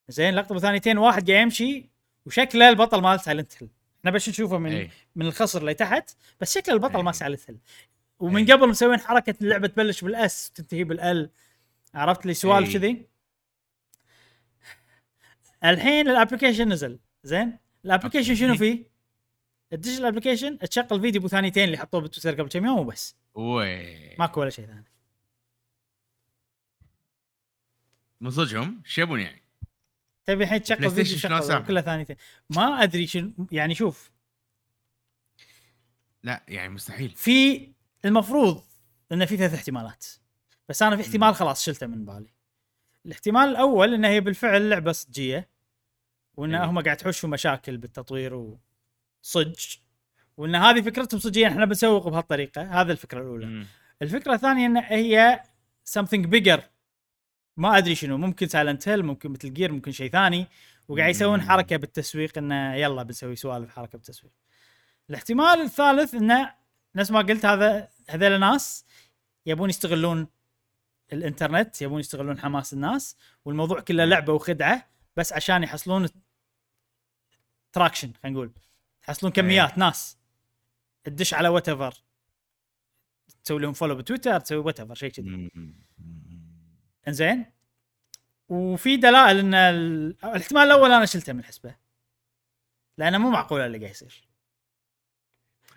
[0.10, 1.90] زين لقطة ابو ثانيتين واحد قاعد يمشي
[2.26, 3.70] وشكله البطل مال Silent Hill
[4.00, 4.92] إحنا بس نشوفه من إيه.
[5.16, 7.04] من الخصر اللي تحت بس شكل البطل.
[7.04, 7.60] مال Silent Hill
[8.20, 8.54] ومن إيه.
[8.54, 11.30] قبل مسوين حركة اللعبة تبلش بال S وتنتهي بال L
[11.94, 12.74] عرفت لي سوالف إيه.
[12.74, 13.08] كذي
[15.64, 18.58] الحين ال application نزل زين ال application شنو.
[18.58, 18.90] فيه؟
[19.70, 24.42] تدش ال application تشغل فيديو ثانيتين اللي حطوه بالتويتر قبل كم يوم وبس وي ماكو
[24.42, 24.86] ولا شيء ثاني
[28.22, 29.44] من صدقهم شيبون يعني
[30.30, 32.16] تبي الحين تشغل فيديو سامع؟ كلها ثانيتين
[32.50, 34.12] ما أدري شنو يعني شوف.
[36.24, 37.10] لا يعني مستحيل.
[37.10, 37.68] في
[38.06, 38.64] المفروض
[39.12, 40.06] انه في ثلاث احتمالات.
[40.70, 42.34] بس أنا في احتمال خلاص شلته من بالي.
[43.06, 45.50] الاحتمال الأول انها هي بالفعل لعبة صجية
[46.34, 46.56] وإن.
[46.56, 48.34] هم قاعد يحوشوا مشاكل بالتطوير
[49.24, 49.76] وصج.
[50.38, 52.82] وإن هذه فكرتهم صجية إحنا بنسوق بهالطريقة.
[52.82, 53.46] هذا الفكرة الأولى.
[53.46, 53.68] مم.
[54.02, 55.44] الفكرة الثانية إن هي
[56.00, 56.62] something bigger.
[57.60, 60.48] ما أدري شنو ممكن Silent Hill ممكن مثل Gear ممكن شيء ثاني.
[60.88, 61.42] وقاعد يسوون.
[61.42, 64.34] حركة بالتسويق إنه يلا بنسوي سوالف حركة بالتسويق.
[65.10, 66.54] الاحتمال الثالث إنه
[66.96, 68.86] نفس ما قلت هذا هذول ناس
[69.46, 70.28] يبون يستغلون
[71.14, 76.08] الإنترنت يبون يستغلون حماس الناس والموضوع كله لعبة وخدعة بس عشان يحصلون
[77.74, 78.52] traction خلينا نقول.
[79.04, 80.18] يحصلون كميات ناس.
[81.04, 81.94] تدش على whatever
[83.44, 85.52] تسوي لهم follow بتويتر تسوي whatever شيء كذي.
[87.10, 87.46] إنزين.
[88.50, 91.76] وفي دلائل إن ال- الاحتمال الأول أنا شلته من الحسبة.
[92.98, 94.28] لأنه مو معقول اللي قاعد يصير.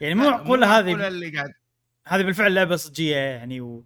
[0.00, 1.52] يعني مو معقولة هذه معقولة اللي قاعد
[2.06, 3.84] هذه بالفعل لعبة صجية يعني و...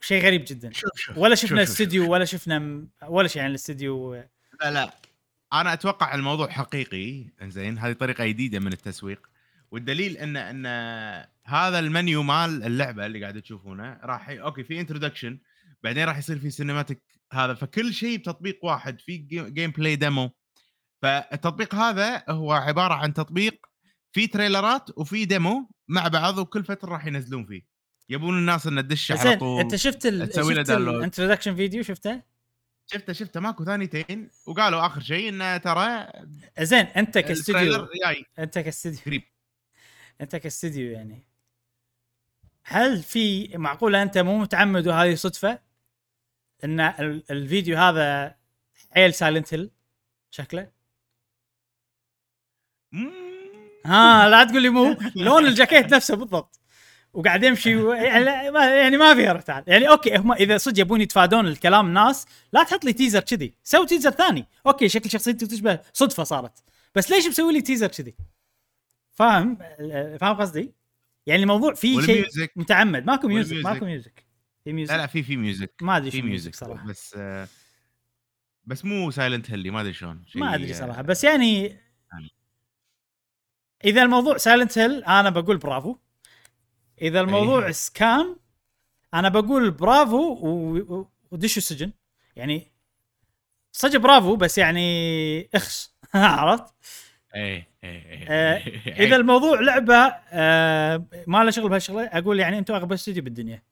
[0.00, 0.72] شيء غريب جدا.
[0.72, 4.70] شوف شوف ولا شوف- شفنا شوف- استوديو ولا شفنا م- ولا شيء عن الاستوديو لا
[4.70, 4.90] لا.
[5.52, 7.78] أنا أتوقع الموضوع حقيقي إنزين.
[7.78, 9.30] هذه طريقة جديدة من التسويق.
[9.70, 10.66] والدليل ان إن
[11.44, 14.28] هذا المنيو مال اللعبة اللي قاعد تشوفونه راح.
[14.28, 15.38] okay في introduction
[15.84, 20.30] بعدين راح يصير في cinematic هذا فكل شيء بتطبيق واحد في ga- gameplay demo
[21.02, 23.66] فالتطبيق هذا هو عبارة عن تطبيق
[24.12, 27.62] في trailerات وفي demo مع بعض وكل فترة راح ينزلون فيه.
[28.08, 30.28] يبون الناس إن تدش على طول أنت شفت ال...
[30.28, 30.94] تسوي له download.
[30.94, 32.22] ال introduction فيديو شفته؟
[32.86, 33.40] شفته شفته.
[33.40, 36.06] ماكو ثانيتين وقالوا آخر شيء انه ترى
[36.60, 38.26] زين أنت جاي.
[38.38, 38.98] أنت كاستوديو.
[39.06, 39.22] قريب.
[40.20, 41.26] أنت كاستوديو يعني.
[42.64, 45.73] هل في معقولة أنت مو متعمد وهذه صدفة؟
[46.64, 48.36] إن ال- الفيديو هذا
[48.90, 49.70] حيل Silent Hill
[50.30, 50.70] شكله.
[53.86, 56.60] ها لا تقول لي مو لون الجاكيت نفسه بالضبط.
[57.12, 57.92] وقاعد يمشي و...
[57.92, 62.26] يعني, ما يعني ما فيها رتعال يعني okay هم إذا صدق يبون يتفادون الكلام الناس
[62.52, 63.54] لا تحط لي teaser كذي.
[63.64, 64.46] سوي teaser ثاني.
[64.66, 66.64] okay شكل شخصيتك تشبه صدفة صارت.
[66.94, 68.14] بس ليش مسوي لي teaser كذي؟
[69.12, 69.58] فاهم؟
[70.20, 70.72] فاهم قصدي؟
[71.26, 73.06] يعني الموضوع فيه شيء متعمد.
[73.06, 73.56] ماكو music.
[73.56, 74.23] ماكو music
[74.64, 77.48] في لا music لا في في music ما أدري في music صراحة بس آه،
[78.64, 81.62] بس مو Silent Hillي ما أدري شلون ما أدري آه، صراحة بس يعني
[82.12, 82.30] يعني.
[83.84, 85.96] إذا الموضوع Silent Hill أنا بقول برافو
[87.02, 87.72] إذا الموضوع أيه.
[87.72, 88.36] scam
[89.14, 91.92] أنا بقول برافو و- ودشوا السجن
[92.36, 92.72] يعني
[93.72, 96.74] صدق برافو بس يعني اخس عرفت؟
[97.34, 99.06] إيه إيه إيه آه، إيه.
[99.06, 99.94] إذا الموضوع لعبة
[100.32, 103.62] آه، ما له شغل بهالشغلة أقول يعني أنتم أغبى استوديو بالدنيا آه،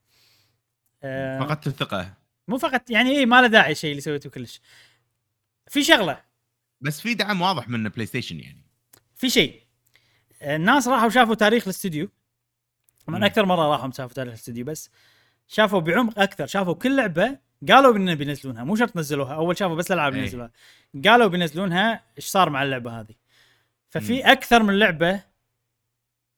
[1.40, 2.14] فقدت الثقه
[2.48, 4.60] مو فقط يعني إيه ما له داعي الشيء اللي سويته كلش.
[5.68, 6.22] في شغلة.
[6.80, 8.64] بس في دعم واضح من بلاي ستيشن يعني.
[9.14, 9.62] في شيء.
[10.42, 12.08] الناس راحوا شافوا تاريخ الاستوديو.
[13.08, 13.24] من مم.
[13.24, 14.90] أكثر مرة راحوا شافوا تاريخ الاستوديو بس
[15.48, 16.46] شافوا بعمق أكثر.
[16.46, 17.38] شافوا كل لعبة
[17.68, 18.64] قالوا إنه بينزلونها.
[18.64, 20.20] مو شرط نزلوها أول شافوا بس الألعاب أي.
[20.20, 20.50] ينزلوها
[21.04, 23.14] قالوا بينزلونها إيش صار مع اللعبة هذه.
[23.88, 25.22] ففي أكثر من لعبة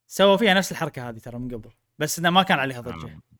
[0.06, 3.06] سووا فيها نفس الحركة هذه ترى من قبل بس إنه ما كان عليها ضجة.
[3.06, 3.33] آه.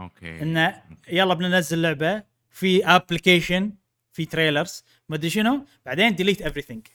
[0.00, 3.72] okay انه يلا بننزل لعبة في application
[4.12, 5.66] في trailers ما أدري شنو.
[5.86, 6.86] بعدين delete everything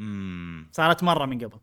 [0.00, 1.60] امم صارت مرة من قبل.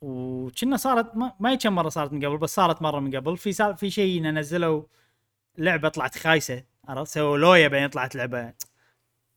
[0.00, 3.36] وكنا صارت ما, ما هي كم مرة صارت من قبل بس صارت مرة من قبل.
[3.36, 3.72] في سا...
[3.72, 4.82] في شيء إن نزلوا
[5.58, 8.54] لعبة طلعت خايسة عرفت؟ سووا لويا بعدين طلعت لعبة.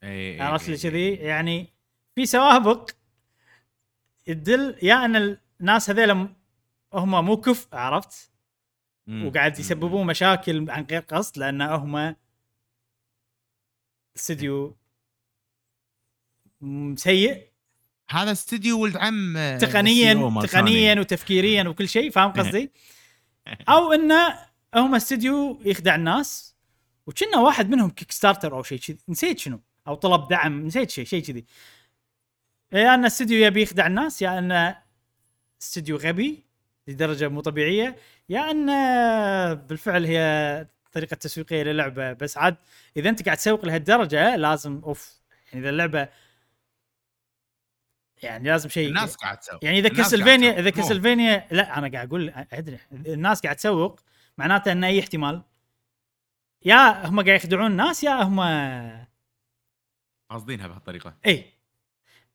[0.03, 1.73] إيه عرفت لي كذي؟ يعني
[2.15, 2.89] في سوابق
[4.25, 6.35] تدل يا إن الناس هذيلا م-
[6.93, 8.31] هم مو كف عرفت؟
[9.09, 12.15] وقاعد يسببون مشاكل عن غير قصد لأن هم
[14.15, 14.77] استديو
[16.95, 17.47] سيء.
[18.09, 20.99] هذا استديو ولد عم آه، تقنيا تقنيا.
[20.99, 22.71] وتفكيريا وكل شيء فاهم قصدي؟
[23.69, 24.39] أو انه
[24.75, 26.55] هم استديو يخدع الناس
[27.07, 28.97] وكنا واحد منهم Kickstarter أو شيء كذي.
[29.09, 31.45] نسيت شنو؟ أو طلب دعم نسيت شيء شيء كذي.
[32.71, 34.75] يا إن استديو يبي يخدع الناس يا إن
[35.61, 36.46] استديو غبي.
[36.87, 37.95] لدرجة مو طبيعية.
[38.29, 38.65] يا أن
[39.55, 42.13] بالفعل هي طريقة تسويقية للعبة.
[42.13, 42.55] بس عاد
[42.97, 45.21] إذا أنت قاعد تسوق لهالدرجة لازم أوف
[45.53, 46.09] يعني إذا اللعبة
[48.23, 50.59] يعني لازم شيء الناس قاعد تسوي يعني إذا كاسلفينيا تسوق.
[50.59, 50.69] إذا.
[50.69, 52.79] كاسلفينيا لا أنا قاعد أقول أدري.
[52.91, 53.99] الناس قاعد تسوق
[54.37, 55.41] معناته أن أي احتمال.
[56.65, 58.39] يا هم قاعد يخدعون الناس يا هم
[60.29, 61.17] قاصدينها بهالطريقة.
[61.25, 61.45] اي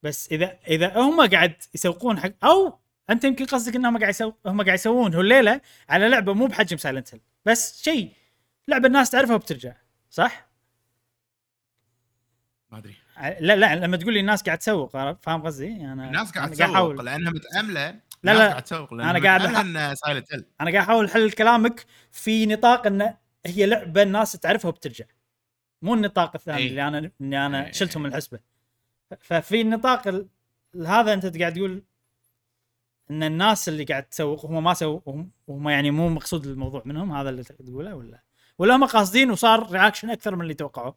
[0.02, 2.78] بس إذا إذا هم قاعد يسوقون حق أو
[3.10, 7.14] انت يمكن قصدك انهم قاعد يسوق هم قاعد يسوون الليلة على لعبة مو بحجم سايلنت
[7.14, 8.12] هيل بس شيء
[8.68, 9.72] لعبة الناس تعرفها وبترجع
[10.10, 10.48] صح؟
[12.70, 12.94] ما أدري
[13.40, 17.32] لا لا لما تقول لي الناس قاعد تسوق فاهم قصدي؟ أنا الناس قاعد تسوق لأنها
[17.32, 17.90] متأملة
[18.22, 18.48] لا، الناس لا.
[18.50, 23.14] قاعد تسوق لأنها قاعد إن سايلنت هيل أنا قاعد أحاول احلل كلامك في نطاق إن
[23.46, 25.04] هي لعبة الناس تعرفها وبترجع
[25.82, 26.66] مو النطاق الثاني أي.
[26.68, 27.72] اللي أنا إني أنا أي.
[27.72, 28.38] شلتهم من الحسبه
[29.20, 30.28] ففي النطاق ال-
[30.86, 31.82] هذا أنت قاعد تقول
[33.12, 37.12] إن الناس اللي قاعد تسوق هم ما سووا وهم, وهم يعني مو مقصود الموضوع منهم
[37.12, 38.22] هذا اللي تقوله ولا؟
[38.58, 40.96] ولا هم قاصدين وصار reaction أكثر من اللي توقعوه؟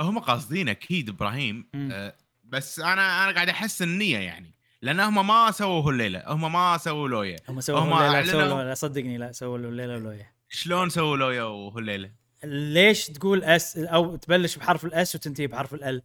[0.00, 1.68] هم قاصدين أكيد إبراهيم.
[1.74, 2.14] آه،
[2.44, 7.08] بس أنا أنا قاعد أحس النية يعني لأن هم ما سووا هالليله هم ما سووا
[7.08, 7.36] لويا.
[7.48, 10.26] هم سووا هم الليلة سووا لا صدقني لا سووا الليلة ولويا.
[10.48, 12.10] شلون سووا لويا وهالليله
[12.44, 16.02] ليش تقول اس أو تبلش بحرف الاس وتنتهي بحرف ال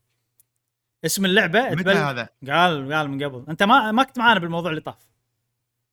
[1.06, 1.98] اسم اللعبة متى تبل...
[1.98, 3.46] هذا؟ قال قال من قبل.
[3.50, 4.98] انت ما ما كنت معانا بالموضوع اللي طاف.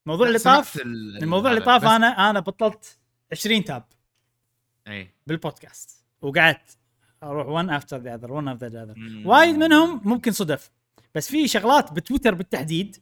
[0.06, 2.98] الموضوع اللي طاف ال- الموضوع اللي طاف أنا أنا بطلت
[3.32, 3.84] 20 tab
[4.88, 5.10] إي.
[5.26, 6.04] بالبودكاست.
[6.22, 6.78] وقعدت
[7.22, 8.94] أروح one after the other one after the other.
[9.24, 10.70] وايد منهم ممكن صدف.
[11.14, 12.96] بس في شغلات بتويتر بالتحديد.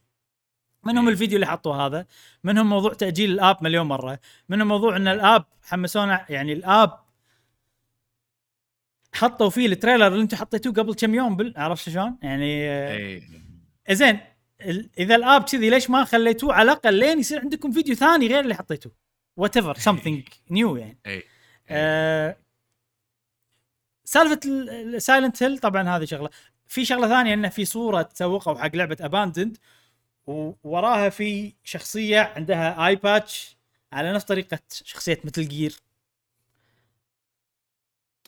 [0.85, 1.09] منهم.
[1.09, 2.07] الفيديو اللي حطوه هذا.
[2.45, 4.19] منهم موضوع تأجيل ال app مليون مرة.
[4.49, 6.99] منهم موضوع إن ال app حمسونا يعني ال app
[9.13, 11.55] حطوا فيه ال trailer اللي أنتم حطيتوه قبل كم يوم بال...
[11.57, 13.21] عرفت شلون؟ يعني آه،
[13.91, 14.21] اي زين
[14.99, 18.41] إذا ال app كذي ليش ما خليتوه؟ على الأقل لين يصير عندكم فيديو ثاني غير
[18.41, 18.93] اللي حطيتوه.
[19.37, 20.99] whatever something new يعني.
[21.07, 21.23] اي
[21.69, 22.37] آه،
[24.05, 24.41] سالفة
[24.99, 26.31] سايلنت هيل طبعا هذه شغلة.
[26.67, 29.59] في شغلة ثانية إنه في صورة تسوقوا حق لعبة Abandoned
[30.27, 33.57] ووراها في شخصية عندها eye patch
[33.93, 35.77] على نفس طريقة شخصية Metal Gear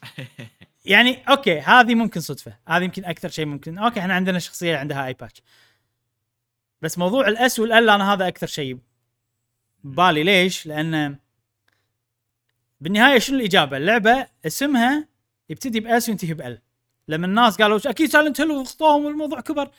[0.84, 2.58] يعني أوكي هذه ممكن صدفة.
[2.68, 3.78] هذه يمكن أكثر شيء ممكن.
[3.78, 5.42] أوكي إحنا عندنا شخصية عندها eye patch
[6.82, 8.78] بس موضوع ال S وال L أنا هذا أكثر شيء
[9.84, 11.16] ببالي ليش؟ لأن
[12.80, 15.08] بالنهاية شنو الإجابة؟ اللعبة اسمها
[15.48, 16.58] يبتدي ب S وينتهي ب L.
[17.08, 19.70] لما الناس قالوا أكيد سايلنت هيل وضغطوهم والموضوع كبر.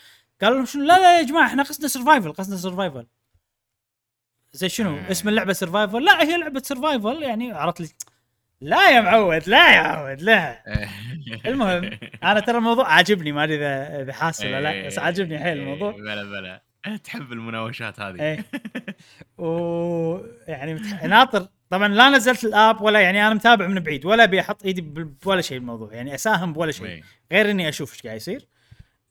[0.41, 3.07] قالوا لهم شنو؟ لا لا يا جماعة إحنا قصدنا survival قصدنا survival
[4.53, 4.97] زي شنو.
[5.11, 7.89] اسم اللعبة survival لا هي لعبة survival يعني عرفت لي.
[8.63, 10.63] لا يا معود لا يا معود لا.
[11.45, 11.89] المهم
[12.23, 15.91] أنا ترى الموضوع عاجبني ما أدري اذا إذا حاسس ولا لا بس عاجبني حيل الموضوع.
[15.91, 16.61] بلا بلا.
[17.03, 18.21] تحب المناوشات هذه.
[18.21, 18.45] إيه.
[19.45, 21.03] و يعني متح...
[21.03, 21.47] ناطر.
[21.69, 25.41] طبعا لا نزلت الآب ولا يعني أنا متابع من بعيد ولا أبي أحط إيدي بولا
[25.41, 26.85] شيء بالموضوع يعني أساهم بولا شيء.
[26.85, 27.03] إيه.
[27.31, 28.47] غير إني أشوف إيش قاعد يصير.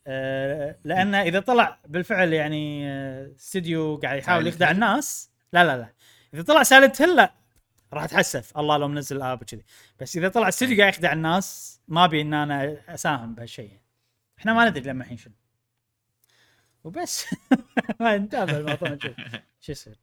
[0.07, 5.92] أه لأن إذا طلع بالفعل يعني آه، استديو قاعد يحاول يخدع؟ الناس لا لا لا.
[6.34, 7.41] إذا طلع سالت هيل لا.
[7.93, 8.59] راح اتحسف.
[8.59, 9.64] الله لو منزل الآب وكذي.
[10.01, 13.78] بس إذا طلع استديو قاعد يخدع الناس ما أبي إن أنا أساهم بهالشيء.
[14.38, 15.34] إحنا ما ندري لما الحين شنو.
[16.84, 17.26] وبس.
[18.01, 19.12] ما نتابع الموضوع نشوف.
[19.61, 19.99] شو يصير.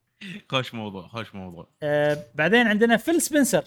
[0.50, 1.68] خوش موضوع خوش موضوع.
[1.82, 3.64] آه بعدين عندنا فيل سبنسر.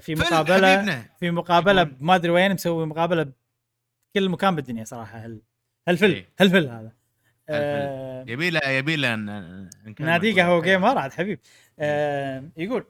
[0.00, 1.04] في مقابله حبيبنا.
[1.20, 1.90] في مقابلة.
[2.00, 3.32] ما أدري وين مسوي مقابلة
[4.14, 5.18] بكل مكان بالدنيا صراحة.
[5.18, 5.42] هل
[5.88, 6.28] هالفيل إيه.
[6.40, 6.92] هالفيل هذا.
[7.48, 10.62] آه يبي له يبي له ن- نكمل نادي كل قهوه.
[10.62, 11.40] gamer عاد حبيب
[11.78, 12.84] آه يقول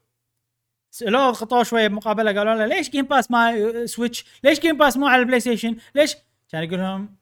[0.92, 5.06] سالوه ضغطوه شوية بمقابله قالوا له ليش Game Pass مو سويتش؟ ليش Game Pass مو
[5.06, 6.16] على البلاي ستيشن؟ ليش؟
[6.48, 7.16] كان يقول لهم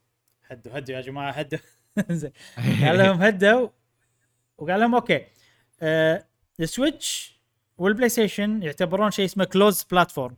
[0.47, 1.59] هدوا هدوا يا جماعة هدوا
[2.11, 3.69] زين قال لهم هدوا
[4.59, 5.27] وقال لهم أوكي
[5.83, 6.27] آه
[6.61, 7.41] السويتش
[7.79, 10.37] والبلاي ستيشن يعتبرون شيء اسمه closed platform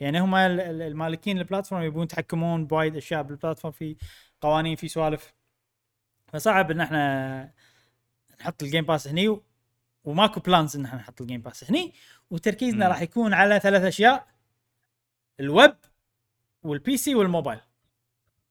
[0.00, 3.96] يعني هم ال- ال- المالكين ال platform يبون يتحكمون بوايد أشياء بال platform في
[4.40, 5.32] قوانين في سوالف
[6.32, 7.52] فصعب إن إحنا
[8.40, 9.40] نحط ال Game Pass هني
[10.04, 11.92] وماكو plans إن إحنا نحط ال Game Pass هني
[12.30, 12.88] وتركيزنا.
[12.88, 14.26] راح يكون على ثلاث أشياء
[15.40, 15.76] ال web
[16.62, 17.60] وال PC والموبايل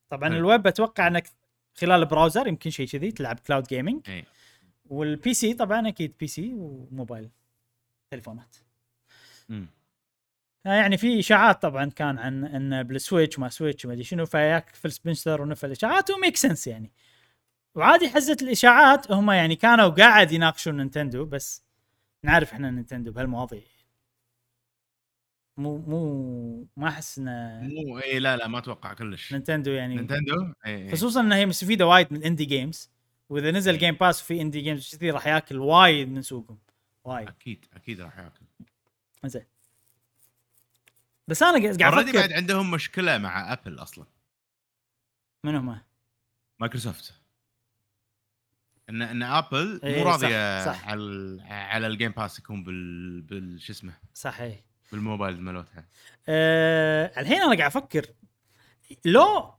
[0.09, 0.37] طبعا حلو.
[0.37, 1.29] الويب أتوقع إنك
[1.75, 4.01] خلال ال browser يمكن شيء كذي تلعب cloud gaming.
[4.85, 7.29] وال PC طبعا أكيد PC و mobile
[8.11, 8.55] تليفونات
[9.49, 9.67] مم.
[10.65, 14.91] يعني في إشاعات طبعا كان عن إن بالسويتش ما سويتش ما أدري شنو فياك فيل
[14.91, 16.91] سبنسر ونفى الإشاعات و make sense يعني
[17.75, 21.63] وعادي حزة الإشاعات هم يعني كانوا قاعد يناقشون نينتندو بس
[22.23, 23.61] نعرف إحنا نينتندو بهالمواضيع.
[25.57, 29.33] مو مو ما أحس ان مو إي لا لا ما أتوقع كلش.
[29.33, 30.91] نينتندو يعني نينتندو؟ إي.
[30.91, 32.89] خصوصا انها هي مستفيدة وايد من indie games
[33.29, 36.57] وإذا نزل Game Pass وفي indie games كذي راح ياكل وايد من سوقهم.
[37.03, 37.27] وايد.
[37.27, 38.45] أكيد أكيد راح ياكل.
[39.25, 39.45] زين.
[41.27, 44.05] بس أنا قاعد already بعد عندهم مشكلة مع ابل أصلا.
[45.43, 45.81] من هم
[46.59, 47.22] مايكروسوفت.
[48.89, 50.87] ان إن ابل إيه، مو راضية صح، صح.
[50.87, 54.59] على على ال Game Pass يكون بال بال شو اسمه صحيح
[54.91, 55.85] بالموبايل مالتها
[56.27, 58.05] أه الحين أنا قاعد أفكر
[59.05, 59.53] لو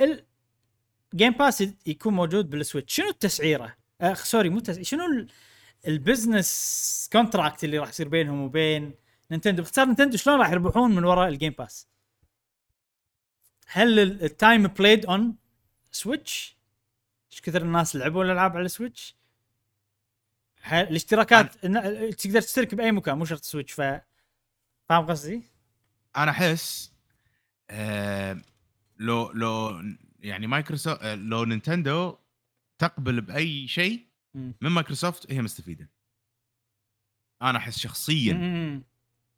[0.00, 5.28] ال Game Pass يكون موجود بالسويتش شنو التسعيرة؟ أه sorry مو التسعيرة شنو ال-
[5.86, 8.94] ال business contract اللي راح يصير بينهم وبين
[9.30, 11.88] نينتندو باختصار نينتندو شلون راح يربحون من وراء ال Game Pass؟
[13.66, 15.36] هل ال time played on
[15.92, 16.53] Switch؟
[17.34, 19.16] إيش كثر الناس لعبوا الألعاب على السويتش؟
[20.72, 23.80] الاشتراكات إن- تقدر تشترك بأي مكان مو شرط سويتش ف
[24.88, 25.42] فاهم قصدي؟
[26.16, 26.92] أنا أحس
[27.70, 28.42] آه
[28.98, 29.82] لو لو
[30.18, 32.18] يعني مايكروسوفت آه، لو نينتندو
[32.78, 34.06] تقبل بأي شيء.
[34.34, 35.90] من مايكروسوفت هي مستفيدة
[37.42, 38.32] أنا أحس شخصيا.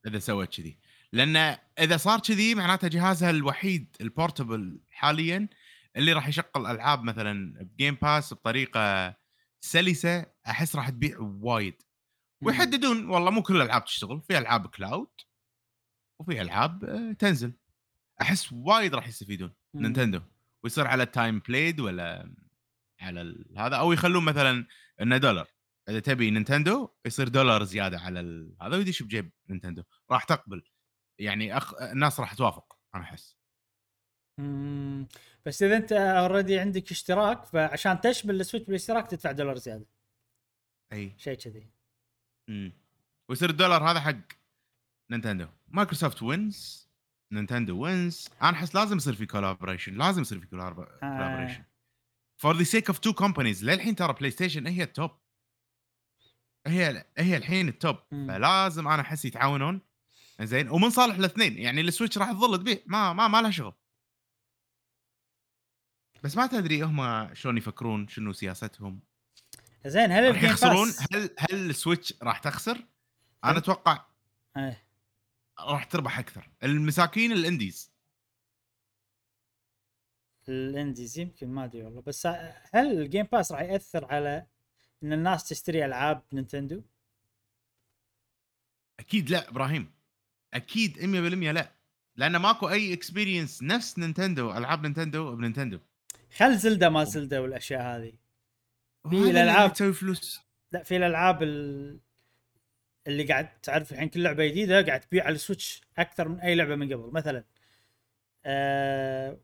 [0.07, 0.79] إذا سوت كذي
[1.13, 5.49] لأن إذا صار كذي معناته جهازها الوحيد ال portable حاليا
[5.97, 9.17] اللي راح يشغل ألعاب مثلا ب Game Pass بطريقة
[9.61, 11.83] سلسة أحس راح تبيع وايد.
[12.43, 15.11] ويحددون والله مو كل الألعاب تشتغل في ألعاب cloud
[16.19, 17.53] وفي ألعاب آه، تنزل
[18.21, 19.53] أحس وايد راح يستفيدون.
[19.75, 20.21] نينتندو.
[20.63, 22.35] ويصير على ال time played ولا
[23.01, 24.67] على هذا أو يخلون مثلا
[25.01, 25.49] إنه دولار.
[25.89, 28.51] إذا تبي نينتندو يصير دولار زيادة على.
[28.63, 29.83] هذا ويدش بجيب نينتندو.
[30.11, 30.65] راح تقبل.
[31.19, 31.75] يعني أخ...
[31.83, 33.36] الناس راح توافق أنا أحس.
[34.39, 35.07] مم.
[35.47, 39.87] بس إذا أنت already عندك اشتراك فعشان تشبك ال Switch بالاشتراك تدفع دولار زيادة.
[40.93, 41.13] أي.
[41.19, 41.67] شيء كذي.
[42.49, 42.73] امم
[43.29, 44.17] ويصير الدولار هذا حق
[45.11, 45.47] نينتندو.
[45.69, 46.89] مايكروسوفت wins
[47.33, 51.65] نينتندو wins أنا أحس لازم يصير في collaboration لازم يصير في collaboration
[52.37, 55.11] for the sake of two companies للحين ترى بلاي ستيشن هي ال top
[56.67, 58.29] هي هي الحين ال top مم.
[58.29, 59.81] فلازم أنا أحس يتعاونون.
[60.41, 61.59] زين ومن صالح الاثنين.
[61.59, 62.79] يعني ال Switch راح تظل تبيع.
[62.87, 63.73] ما ما ما لها شغل.
[66.25, 69.01] بس ما تدري هم شلون يفكرون شنو سياستهم؟
[69.87, 72.87] زين هل راح يخسرون؟ هل هل ال Switch راح تخسر؟
[73.45, 74.07] أنا أتوقع
[74.57, 74.87] إيه.
[75.61, 76.51] راح تربح أكثر.
[76.63, 77.93] المساكين ال indies.
[80.49, 82.27] ال indies يمكن ما أدري والله بس
[82.75, 84.47] هل ال Game Pass راح يأثر على
[85.03, 86.83] إن الناس تشتري ألعاب نينتندو؟
[89.01, 89.93] أكيد لا إبراهيم.
[90.55, 91.73] أكيد 100% لا.
[92.17, 95.81] لأن ماكو أي experience نفس نينتندو ألعاب نينتندو بنينتندو.
[96.37, 98.13] خل Zelda ما Zelda والأشياء هذه.
[99.11, 99.73] في الألعاب.
[99.73, 100.41] تسوي فلوس.
[100.73, 102.01] لا في الألعاب ال-
[103.07, 106.55] اللي قاعد تعرف الحين كل لعبة جديدة قاعد تبيع على ال Switch أكثر من أي
[106.55, 107.45] لعبة من قبل مثلا.
[108.45, 109.39] آه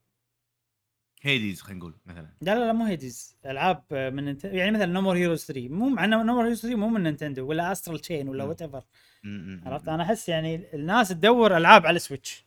[1.23, 2.29] Hades خلينا نقول مثلا.
[2.41, 3.37] لا لا لا مو Hades.
[3.47, 4.45] ألعاب من ننت...
[4.45, 7.47] يعني مثلا No More Heroes 3 مو مع No More Heroes 3 مو من نينتندو
[7.47, 8.45] ولا Astral Chain ولا.
[8.45, 8.85] whatever
[9.67, 12.45] عرفت؟ أنا أحس يعني الناس تدور ألعاب على ال Switch.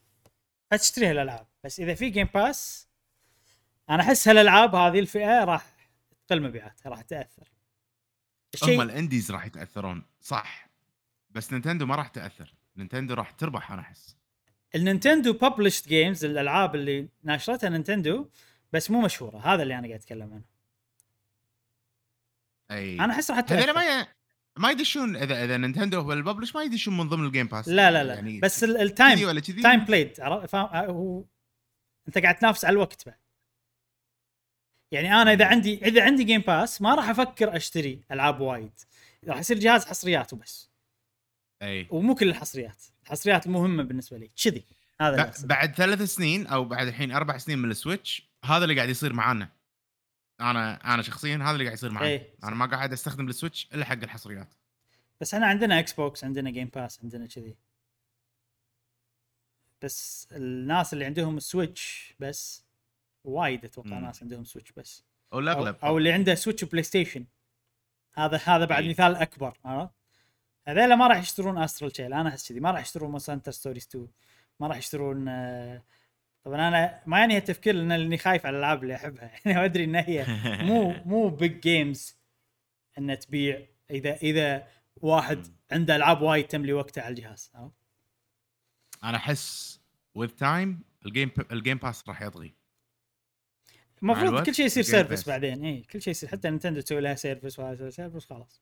[0.72, 1.48] فتشتري هالألعاب.
[1.64, 2.88] بس إذا في Game Pass
[3.90, 5.66] أنا احس هالالعاب هذه الفئة راح
[6.28, 7.44] تقل مبيعاتها راح تأثر.
[7.44, 10.70] هم الشيء ال indies راح يتأثرون صح.
[11.30, 12.54] بس نينتندو ما راح تأثر.
[12.76, 14.18] نينتندو راح تربح أنا أحس.
[14.76, 18.30] النينتندو published games الألعاب اللي ناشرتها نينتندو
[18.74, 20.44] بس مو مشهورة هذا اللي أنا قاعد أتكلم عنه.
[22.72, 23.00] أي.
[23.00, 23.74] أنا أحس راح تأثر.
[23.74, 24.08] ما ي...
[24.58, 27.68] ما يدشون اذا إذا نينتندو هو ال publisher ما يدشون من ضمن ال Game Pass
[27.68, 28.14] لا لا لا.
[28.14, 31.24] يعني بس ال time time played آه، هو
[32.08, 33.25] أنت قاعد تنافس على الوقت بعد.
[34.96, 38.72] يعني أنا إذا عندي إذا عندي Game Pass ما راح أفكر أشتري ألعاب وايد.
[39.28, 40.70] راح يصير جهاز حصريات وبس.
[41.62, 41.88] أي.
[41.90, 42.84] ومو كل الحصريات.
[43.04, 44.32] الحصريات المهمه بالنسبة لي.
[44.44, 44.64] كذي.
[45.02, 45.48] هذا ب-.
[45.48, 49.14] بعد ثلاث سنين أو بعد الحين أربع سنين من ال Switch هذا اللي قاعد يصير
[49.14, 49.50] معانا.
[50.42, 52.36] أنا أنا شخصيا هذا اللي قاعد يصير معي إيه.
[52.44, 54.54] أنا ما قاعد أستخدم ال Switch إلا حق الحصريات.
[55.22, 57.56] بس إحنا عندنا إكس بوكس عندنا Game Pass عندنا كذي.
[59.82, 62.65] بس الناس اللي عندهم Switch بس
[63.26, 64.00] وايد أتوقع.
[64.00, 65.06] ناس عندهم سويتش بس.
[65.34, 67.26] أو أو, الأغلب أو اللي عنده Switch وبلاي ستيشن
[68.14, 68.90] هذا هذا بعد إيه.
[68.90, 69.94] مثال أكبر عرفت؟
[70.68, 72.60] هذيلا ما راح يشترون Astral Chain أنا أحس كذي.
[72.60, 74.08] ما راح يشترون Monster Stories 2
[74.60, 75.84] ما راح يشترون آه،
[76.44, 79.32] طبعا أنا ما يعني التفكير لأن لاني خايف على الألعاب اللي أحبها.
[79.46, 80.26] يعني أدري إن هي
[80.64, 82.18] مو مو big games
[82.98, 85.48] ان تبيع اذا إذا واحد.
[85.72, 87.52] عنده ألعاب وايد تملي وقته على الجهاز؟
[89.04, 89.82] أنا أحس
[90.16, 92.56] with time ال Game ال Game Pass راح يطغي.
[94.12, 95.30] المفروض كل شيء يصير service.
[95.30, 98.62] بعدين اي كل شيء يصير حتى نينتندو تسوي لها service وهذا service خلاص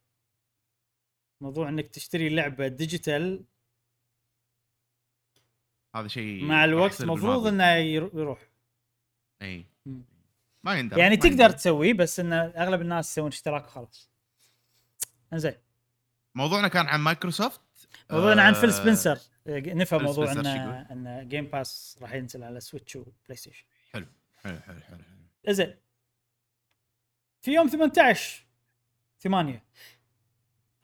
[1.42, 3.44] موضوع إنك تشتري لعبة digital
[5.96, 7.48] هذا شيء مع الوقت المفروض.
[7.48, 8.40] إنه ير- يروح
[9.42, 9.66] إي.
[10.64, 11.50] ما يندرى يعني ما تقدر.
[11.50, 14.10] تسويه بس إن أغلب الناس يسوون اشتراك وخلاص
[15.34, 15.54] إنزين
[16.36, 17.62] موضوعنا كان عن مايكروسوفت
[18.12, 19.18] موضوعنا عن آه، فيل سبنسر
[19.48, 24.06] نفى موضوع ان؟ ان Game Pass راح ينزل على Switch وبلاي ستيشن حلو
[24.44, 24.98] حلو حلو حلو.
[25.50, 25.76] زين.
[27.42, 28.46] في يوم 18
[29.20, 29.64] 8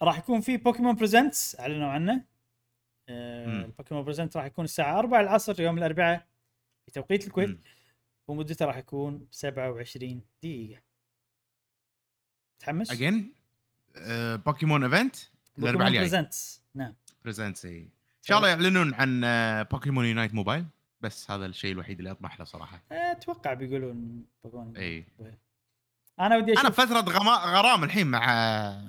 [0.02, 2.14] راح يكون في بوكيمون Presents أعلنوا عنه.
[3.10, 3.64] مم.
[3.66, 6.28] البوكيمون Present راح يكون الساعة 4 العصر يوم الأربعاء
[6.86, 7.50] في توقيت الكويت.
[7.50, 7.60] مم.
[8.28, 10.82] ومدته راح يكون 27 دقيقة.
[12.58, 13.34] متحمس؟ again
[14.46, 16.00] بوكيمون event الأربعاء بوكيمون الجاي.
[16.00, 16.96] Presents نعم.
[17.24, 17.90] Presents إن
[18.22, 19.22] شاء الله يعلنون عن
[19.72, 20.66] بوكيمون Unite mobile
[21.02, 22.84] بس هذا الشيء الوحيد اللي أطمح له صراحة.
[22.92, 25.06] أتوقع بيقولون بوكيمون إي.
[26.20, 27.32] أنا ودي أنا أشوف فتره غما...
[27.32, 28.26] غرام الحين مع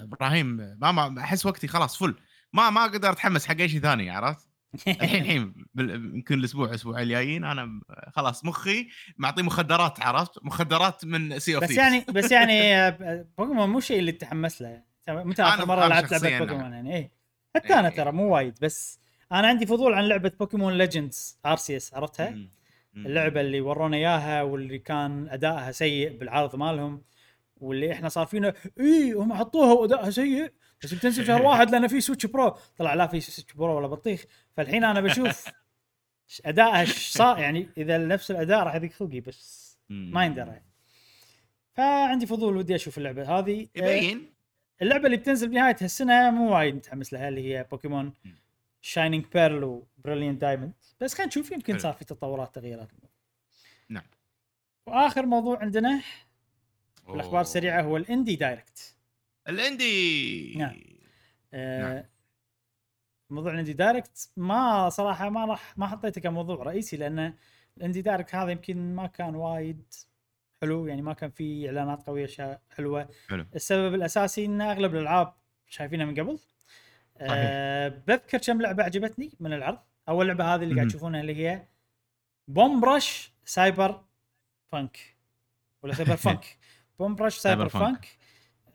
[0.03, 0.47] إبراهيم.
[0.81, 2.15] ما ما أحس وقتي خلاص full.
[2.53, 4.49] ما ما أقدر أتحمس حق أي شيء ثاني عرفت؟
[4.89, 7.81] الحين الحين يمكن الأسبوع أسبوع الجايين أنا
[8.13, 12.91] خلاص مخي معطي مخدرات عرفت؟ مخدرات من Sea of بس يعني بس يعني
[13.39, 14.83] بوكيمون مو الشيء اللي تتحمس له.
[15.07, 16.39] يعني متى آخر مرة لعبت لعبة.
[16.39, 17.13] بوكيمون يعني؟ إيه
[17.57, 17.89] حتى أنا.
[17.89, 19.01] ترى مو وايد بس
[19.33, 22.39] أنا عندي فضول عن لعبة بوكيمون Legends Arceus عرفتها؟
[22.97, 27.03] اللعبة اللي ورونا إياها واللي كان أدائها سيء بالعرض مالهم
[27.57, 30.53] واللي إحنا صار فينا إي هم حطوها وأدائها سيء
[30.83, 34.25] بس بتنزل شهر واحد لأن في Switch Pro طلع لا في Switch Pro ولا بطيخ
[34.57, 35.45] فالحين أنا بشوف
[36.45, 39.71] أدائها صار يعني إذا نفس الأداء راح يضيق خلقي بس.
[39.89, 40.71] ما يندرى يعني.
[41.73, 44.33] فعندي فضول ودي أشوف اللعبة هذه آه، يبين
[44.83, 48.13] اللعبة اللي بتنزل بنهاية هالسنة مو وايد متحمس لها اللي هي Pokémon.
[48.81, 51.79] Shining Pearl و Brilliant Diamond بس خلينا نشوف يمكن.
[51.79, 52.89] صار في تطورات تغييرات
[53.89, 54.05] نعم.
[54.87, 56.03] وآخر موضوع عندنا
[57.09, 57.41] الأخبار.
[57.41, 58.97] السريعة هو ال Indie Direct
[59.49, 60.81] ال Indie نعم.
[61.55, 62.05] آه نعم.
[63.31, 67.35] موضوع ال Indie Direct ما صراحة ما راح ما حطيته كموضوع رئيسي لأن
[67.77, 69.95] ال Indie Direct هذا يمكن ما كان وايد
[70.61, 75.35] حلو يعني ما كان في إعلانات قوية حلوة حلو السبب الأساسي إن أغلب الألعاب
[75.69, 76.39] شايفينها من قبل
[77.21, 79.79] أه بذكر كم لعبة عجبتني من العرض.
[80.09, 80.89] أول لعبة هذه اللي قاعد.
[80.89, 81.63] تشوفونها اللي هي
[82.49, 84.99] Bomb Rush Cyberfunk
[85.83, 86.57] ولا Cyberfunk
[86.99, 88.09] Bomb Rush Cyberfunk.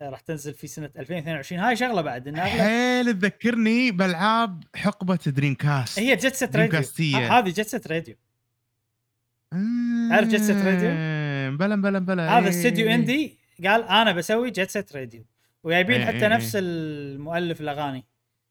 [0.01, 2.27] آه، راح تنزل في سنة 2022 هاي شغلة بعد.
[2.27, 6.81] إن حيل تذكرني بألعاب حقبة Dreamcast هي Jet Set Radio
[7.15, 8.15] هذه جت ست راديو
[10.09, 12.37] تعرف جت ست راديو؟ آه، بلا بلا بلا.
[12.37, 12.49] هذا إيه.
[12.49, 15.25] استوديو indie قال أنا بسوي Jet Set Radio
[15.63, 18.05] وجايبين إيه، حتى إيه، نفس المؤلف الأغاني.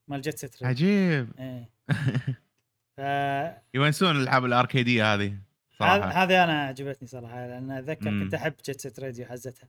[0.09, 1.28] مال Jet Set عجيب.
[1.38, 1.70] إيه.
[2.96, 5.34] ف- يونسون الألعاب الأركيدية هذه
[5.78, 6.11] صراحة.
[6.24, 8.24] هذه أنا عجبتني صراحة لأن أتذكر مم.
[8.24, 9.68] كنت أحب Jet Set Radio حزتها.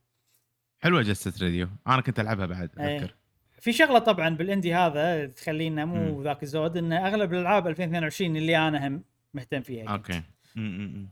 [0.79, 1.69] حلوة Jet Set Radio.
[1.87, 2.97] أنا كنت ألعبها بعد إيه.
[2.97, 3.15] أتذكر.
[3.59, 6.21] في شغلة طبعا بال Indie هذا تخلينا مو.
[6.23, 10.21] ذاك الزود إن أغلب الألعاب 2022 اللي أنا هم مهتم فيها أوكي.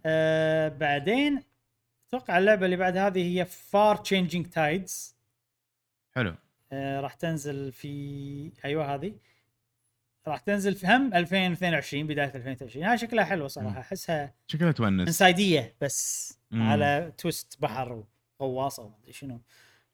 [0.05, 1.43] آه بعدين
[2.07, 5.15] أتوقع اللعبة اللي بعد هذه هي FAR: Changing Tides
[6.15, 6.35] حلو.
[7.01, 9.13] راح تنزل في أيوه هذه.
[10.27, 13.69] راح تنزل في هم 2022 بداية 2022 هاي شكلها حلوة صراحة.
[13.69, 13.77] مم.
[13.77, 15.07] أحسها شكلها تونس.
[15.07, 16.61] إنسايدية بس مم.
[16.61, 18.03] على twist بحر
[18.39, 19.41] وغواصة ومدري شنو.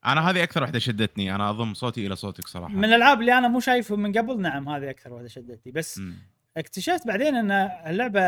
[0.05, 1.35] أنا هذه أكثر واحدة شدتني.
[1.35, 2.73] أنا أضم صوتي إلى صوتك صراحة.
[2.73, 5.71] من الألعاب اللي أنا مو شايفهم من قبل نعم هذه أكثر واحدة شدتني.
[5.71, 6.13] بس م.
[6.57, 7.51] اكتشفت بعدين إن
[7.87, 8.21] اللعبة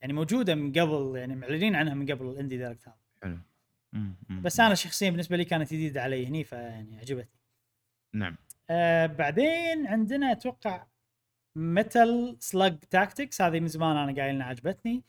[0.00, 3.38] يعني موجودة من قبل يعني معلنين عنها من قبل ال Indie Direct هذا حلو.
[4.30, 4.60] بس.
[4.60, 7.40] أنا شخصيا بالنسبة لي كانت جديدة علي هني فيعني عجبتني
[8.14, 8.36] نعم
[8.70, 10.86] آه بعدين عندنا أتوقع
[11.56, 15.04] Metal Slug Tactics هذه من زمان أنا قايل إنها عجبتني.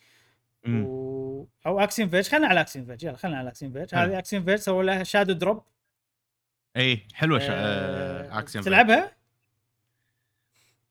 [0.68, 1.46] و...
[1.66, 3.96] أو Axiom Verge خلينا على Axiom Verge يلا خلينا على Axiom Verge.
[3.96, 5.64] هذه Axiom Verge سووا لها shadow drop
[6.78, 7.54] اي حلوة شا...
[7.54, 8.40] آه آه...
[8.40, 9.12] اكسيون تلعبها؟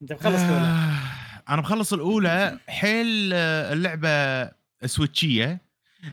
[0.02, 1.52] أنت مخلص الأولى آه...
[1.52, 4.50] أنا مخلص الأولى حيل آه، اللعبة
[4.84, 5.60] سويتشية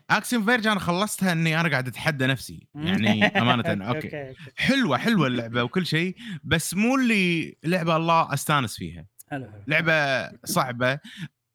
[0.10, 2.68] Axiom Verge أنا خلصتها إني أنا قاعد أتحدى نفسي.
[2.76, 4.08] يعني أمانة أوكي.
[4.08, 9.06] أوكي حلوة حلوة اللعبة وكل شيء بس مو اللي لعبة الله أستانس فيها.
[9.32, 11.00] حلو لعبة صعبة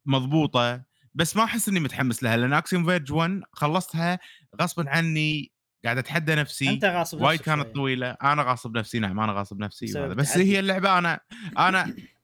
[0.05, 4.19] مضبوطة بس ما أحس إني متحمس لها لأن Axiom Verge 1 خلصتها
[4.61, 5.51] غصبا عني
[5.83, 6.69] قاعد أتحدى نفسي.
[6.69, 7.75] أنت غاصب وايد كانت.
[7.75, 8.09] طويلة.
[8.11, 10.07] أنا غاصب نفسي نعم أنا غاصب نفسي.
[10.07, 10.37] بس.
[10.37, 11.19] هي اللعبة أنا
[11.57, 11.93] أنا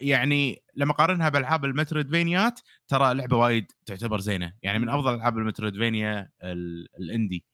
[0.00, 4.52] يعني لما اقارنها بألعاب المترويدفينيات ترى لعبة وايد تعتبر زينة.
[4.62, 7.44] يعني من أفضل ألعاب المترويدفينيا ال- الإندي.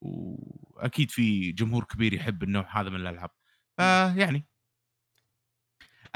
[0.00, 3.30] وأكيد في جمهور كبير يحب النوع هذا من الألعاب.
[3.76, 4.44] فيعني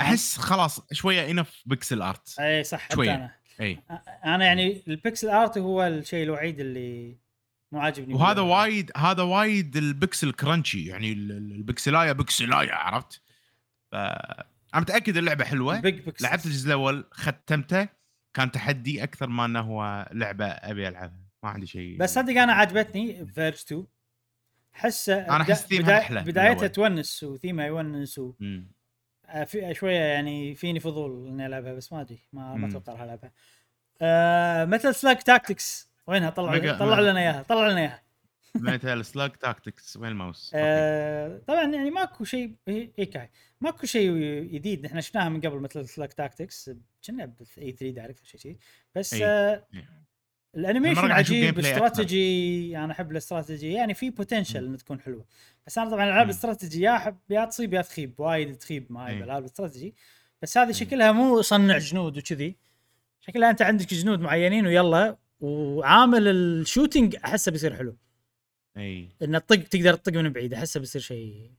[0.01, 3.15] أحس خلاص شوية انف بيكسل ارت اي صح حتى شوية.
[3.15, 3.83] أنا اي
[4.25, 7.17] أنا يعني ال pixel art هو الشيء الوحيد اللي
[7.73, 8.41] مو عاجبني وهذا.
[8.41, 13.23] وايد هذا وايد ال pixel crunchy يعني ال- ال- البكسلايه بكسلايه عرفت؟
[13.93, 15.81] ف أنا متاكد اللعبة حلوة.
[16.21, 17.89] لعبت الجزء الأول ختمته
[18.35, 21.29] كان تحدي أكثر ما إنه هو لعبة أبي ألعبها.
[21.43, 21.99] ما عندي شيء.
[21.99, 23.87] بس صدق أنا عجبتني Verge 2
[24.73, 26.67] حس أنا أحس ثيمها أحلى من بدايتها.
[26.67, 28.35] تونس وثيمها يونس و...
[29.27, 32.69] آه، في شوية يعني فيني فضول إني ألعبها بس ما أدري ما ما.
[32.69, 33.33] أتوقع راح ألعبها.
[34.03, 38.03] آه Metal Slug Tactics وينها؟ طلع طلع لنا إياها طلع لنا إياها.
[38.55, 43.31] Metal Slug Tactics وين الماوس؟ آه طبعا يعني ماكو شيء هيك هاي
[43.61, 44.13] ماكو شيء
[44.53, 46.71] جديد إحنا شفناها من قبل Metal Slug Tactics
[47.07, 48.57] كنا E3 Direct شيء شيء
[48.95, 49.27] بس إي.
[49.27, 49.85] آه إي.
[50.57, 51.73] ال animation عجيب gameplay أكثر.
[51.73, 54.65] استراتيجي أنا أحب الاستراتيجي يعني في potential.
[54.65, 55.25] إنها تكون حلوة
[55.67, 56.25] بس أنا طبعا ألعاب.
[56.27, 59.21] الاستراتيجي يا أحب يا تصيب يا تخيب وايد تخيب معي إي.
[59.21, 59.95] بالعاب الاستراتيجي
[60.43, 60.73] بس هذه.
[60.73, 62.57] شكلها مو صنع جنود وكذي
[63.21, 67.97] شكلها أنت عندك جنود معينين ويلا وعامل ال shooting أحسه بيصير حلو
[68.79, 71.51] إي إن تطق تقدر تطق من بعيد أحسه بيصير شيء.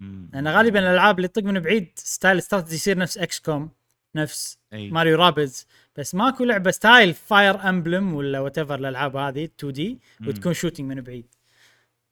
[0.00, 3.70] لأن غالبا الألعاب اللي تطق من بعيد style استراتيجي يصير نفس XCOM
[4.14, 5.66] نفس إي Mario Rabbids
[5.96, 10.00] بس ماكو لعبة style Fire Emblem ولا whatever الألعاب هذه 2D.
[10.26, 11.34] وتكون shooting من بعيد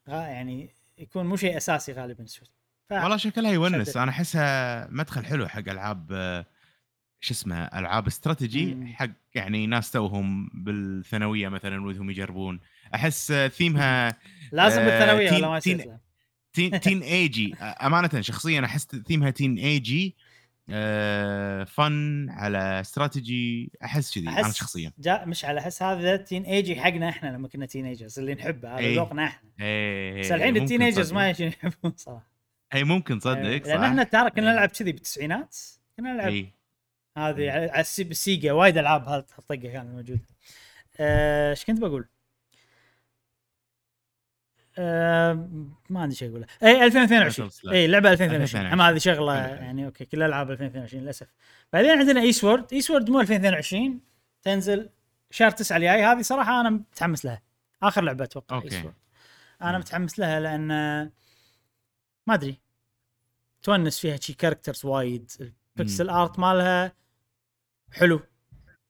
[0.07, 2.49] يعني يكون مو شيء أساسي غالبا ال shoot
[2.89, 2.93] ف...
[2.93, 3.97] والله شكلها يونس.
[3.97, 6.07] أنا أحسها مدخل حلو حق ألعاب
[7.19, 8.93] شو اسمه ألعاب استراتيجي.
[8.93, 12.59] حق يعني ناس توهم بالثانوية مثلا ودهم يجربون
[12.95, 14.17] أحس آه، ثيمها
[14.51, 15.97] لازم آه، بالثانويه teen- ولا ما يصير
[16.53, 16.79] teen-.
[16.79, 20.15] teenagey أمانة شخصيا أحس theme ها teenagey
[20.69, 26.75] آه فن على استراتيجي أحس كذي أنا شخصيا جاء مش على أحس هذا تين ايجي
[26.81, 28.95] حقنا إحنا لما كنا تين ايجرز اللي نحبه هذا إيه.
[28.95, 31.13] ذوقنا إحنا إيه بس الحين التين ايجرز.
[31.13, 32.27] ما يحبون صراحة
[32.73, 34.53] اي ممكن تصدق لأن صح؟ إحنا ترى كنا إيه.
[34.55, 35.57] نلعب كذي بالتسعينات
[35.97, 36.47] كنا نلعب هذه
[37.17, 40.19] على على السي- بالسيجا وايد ألعاب هالطقة كانت موجودة
[40.99, 42.07] آه، إيش كنت بقول؟
[44.77, 45.49] آه،
[45.89, 46.45] ما عندي شيء أقوله.
[46.63, 47.71] اي 2022 Battle Slack.
[47.71, 48.65] اي لعبة 2022 2022.
[48.73, 49.35] أما هذه شغلة.
[49.63, 51.27] يعني أوكي كل ألعاب 2022 للأسف.
[51.73, 53.99] بعدين عندنا Eastward Eastward مو 2022
[54.41, 54.89] تنزل
[55.31, 56.03] شهر 9 الجاي.
[56.05, 57.41] هذه صراحة أنا متحمس لها.
[57.83, 58.75] آخر لعبة أتوقع أوكي.
[58.75, 58.93] Eastward
[59.61, 59.77] أنا.
[59.77, 61.11] متحمس لها لأن آه،
[62.27, 62.59] ما أدري.
[63.63, 65.31] تونس فيها شي characters وايد.
[65.77, 66.91] ال pixel art مالها
[67.91, 68.21] حلو.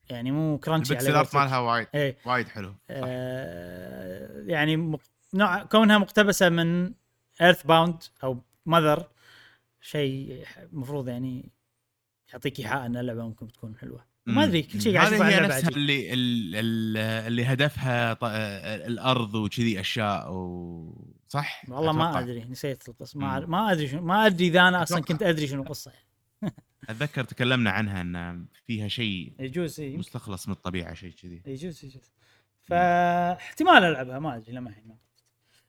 [0.09, 1.87] يعني مو crunchy ال pixel art مالها وايد.
[1.95, 2.17] إيه.
[2.25, 2.69] وايد حلو.
[2.69, 2.75] صح.
[2.89, 4.97] آه يعني.
[5.33, 6.93] نوع كونها مقتبسة من
[7.41, 9.07] EarthBound أو Mother
[9.81, 11.51] شيء المفروض يعني
[12.33, 16.13] يعطيك إيحاء إن اللعبة ممكن تكون حلوة ما أدري كل شيء قاعد هي نفسها اللي
[16.13, 18.23] ال- ال- اللي هدفها ط-
[18.87, 22.19] الأرض وكذي أشياء و صح والله ما أتوقع.
[22.19, 23.51] أدري نسيت القصة ما مم.
[23.51, 25.01] ما أدري شنو ما أدري إذا أنا أصلا.
[25.01, 26.07] كنت أدري شنو القصة يعني.
[26.89, 32.11] أتذكر تكلمنا عنها إن فيها شيء يجوز إيه، مستخلص من الطبيعة شيء كذي يجوز يجوز
[32.61, 34.95] فاحتمال ألعبها ما أدري لما الحين ما.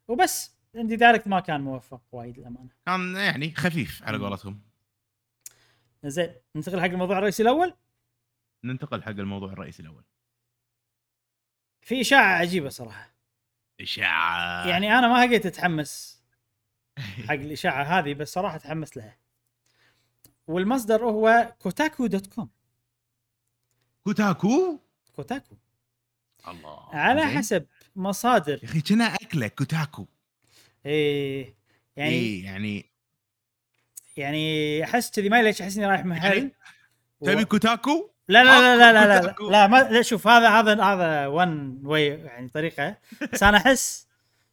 [0.08, 0.54] وبس.
[0.76, 4.18] عندي direct ما كان موفق وايد الامانه كان يعني خفيف على.
[4.18, 4.60] قولتهم.
[6.04, 7.74] زين ننتقل حق الموضوع الرئيسي الأول؟
[8.64, 10.04] ننتقل حق الموضوع الرئيسي الأول.
[11.82, 13.14] في إشاعة عجيبة صراحة.
[13.80, 14.68] إشاعة.
[14.68, 16.22] يعني أنا ما لقيت أتحمس
[17.28, 19.18] حق الإشاعة هذه بس صراحة تحمست لها.
[20.46, 22.50] والمصدر هو كوتاكو dot com.
[24.04, 24.78] كوتاكو؟
[25.12, 25.56] كوتاكو.
[26.48, 26.94] الله.
[26.94, 27.26] على.
[27.26, 27.66] حسب
[27.96, 28.58] مصادر.
[28.62, 30.06] يا أخي كنا أكلة كوتاكو.
[30.86, 31.54] إيه
[31.96, 32.84] يعني اي يعني
[34.16, 36.52] يعني أحس كذي ما ليش أحس إني رايح محل يعني
[37.20, 39.50] و- تبي كوتاكو؟ لا لا لا لا لا لا, لا.
[39.50, 42.96] لا ما لا شوف هذا هذا هذا one way يعني طريقة.
[43.32, 44.06] بس أنا أحس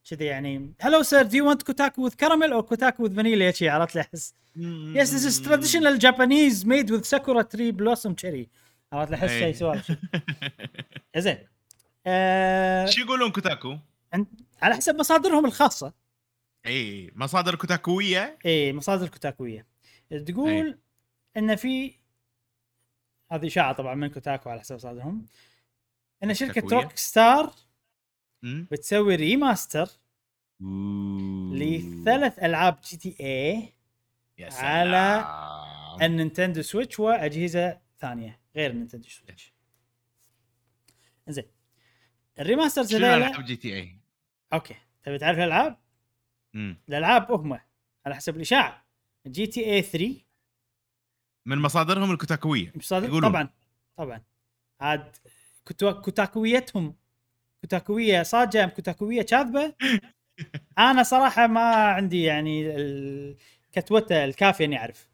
[0.09, 3.69] كذي يعني hello sir do you want كوتاكو with caramel or كوتاكو with vanilla شي
[3.69, 4.33] عرفت لي أحس.
[4.95, 8.47] Yes, this is traditional Japanese made with sakura tree blossom cherry.
[8.93, 9.39] عرفت لي أحس إيه.
[9.39, 9.91] شيء سوالف
[11.17, 11.37] زين.
[12.05, 13.77] آه شو يقولون كوتاكو؟
[14.13, 14.25] عن-
[14.61, 15.93] على حسب مصادرهم الخاصة
[16.65, 19.67] إي مصادر كوتاكوية إي مصادر كوتاكوية
[20.27, 20.79] تقول
[21.37, 21.93] إن في
[23.31, 25.25] هذه إشاعة طبعا من كوتاكو على حسب مصادرهم
[26.23, 26.61] إن شركة.
[26.81, 27.53] روك ستار.
[28.43, 29.89] بتسوي remaster.
[31.53, 33.73] لثلاث ألعاب GTA
[34.51, 35.25] على.
[36.05, 39.53] النينتندو سويتش وأجهزة ثانية غير النينتندو سويتش
[41.27, 41.43] زين
[42.41, 43.95] ال remasters شنو ألعاب GTA؟
[44.53, 44.75] okay.
[45.03, 45.77] تبي تعرف الألعاب؟
[46.53, 46.77] مم.
[46.89, 47.59] الألعاب هم
[48.05, 48.85] على حسب الاشاعه
[49.27, 50.15] GTA 3
[51.45, 52.71] من مصادرهم الكوتاكوية.
[52.75, 53.29] مش صادق يقولون.
[53.29, 53.49] طبعا.
[53.97, 54.21] طبعا.
[54.81, 55.15] عاد
[55.69, 56.95] كتو- كوتاكويتهم.
[57.61, 59.73] كوتاكوية صاجة أم كوتاكوية كاذبة؟
[60.77, 65.07] أنا صراحة ما عندي يعني الكتوته الكافية إني أعرف.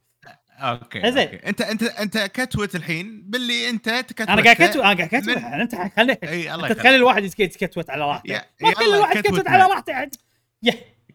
[0.57, 1.27] أوكي زين.
[1.27, 4.29] انت انت انت كتوت الحين باللي انت تكتوت.
[4.29, 7.23] أنا قاعد كتو أنا قاعد كتوت من- يعني انت خلي إي الله أنت تخلي الواحد
[7.23, 8.31] يتك- يتكتوت على راحته.
[8.33, 9.47] يا- ما تخلي الواحد يتكتوت.
[9.47, 10.09] على راحته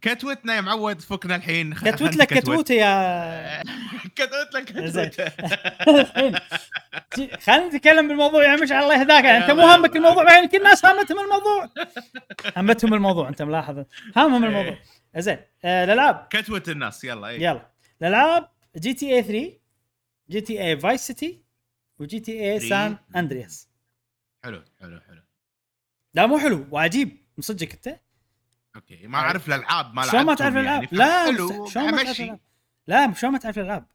[0.02, 1.74] كتوتنا يا معود فكنا الحين.
[1.74, 2.28] كتوت لك.
[2.34, 3.62] كتوته يا
[4.16, 4.64] كتوت لك.
[4.64, 5.22] كتوت.
[7.16, 9.24] جي- خلينا نتكلم بالموضوع يا مش الله يهداك.
[9.24, 9.96] يعني أنت مو همك.
[9.96, 11.68] الموضوع بعدين كل الناس هامتهم الموضوع.
[12.56, 13.84] همتهم الموضوع أنت ملاحظ
[14.16, 14.78] هامهم الموضوع.
[15.16, 16.26] زين آه، الألعاب.
[16.30, 17.66] كتوت الناس يلا يلا.
[18.02, 19.52] الألعاب جي تي اي 3
[20.30, 21.42] جي تي اي فايس سيتي
[21.98, 22.68] وجي تي اي 3.
[22.68, 23.68] سان اندرياس
[24.44, 25.22] حلو حلو حلو.
[26.14, 28.00] لا مو حلو وعجيب مصدقك أنت.
[28.76, 29.06] Okay.
[29.06, 32.20] ما أعرف الألعاب ما شلون ما تعرف لعبتهم الألعاب؟ يعني، لا شلون ما تعرف.
[32.20, 32.40] الألعاب؟
[32.86, 33.86] لا شلون ما تعرف الألعاب؟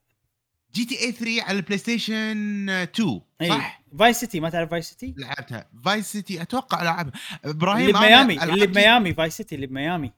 [0.73, 5.69] GTA 3 على البلاي ستيشن 2 صح؟ Vice City ما تعرف Vice City لعبتها.
[5.85, 7.13] Vice City أتوقع لعبها
[7.45, 10.11] إبراهيم اللي بميامي اللي بميامي Vice City اللي بميامي.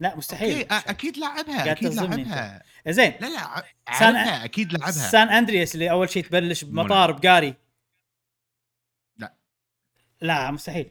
[0.00, 0.52] لا مستحيل.
[0.58, 2.62] Okay أ- أكيد لعبها أكيد لعبها.
[2.88, 3.12] زين.
[3.20, 3.64] لا لا
[3.98, 4.90] San- أكيد لعبها.
[4.90, 7.54] سان أندرياس اللي أول شيء تبلش بمطار بقاري.
[9.16, 9.34] لا.
[10.20, 10.90] لا مستحيل.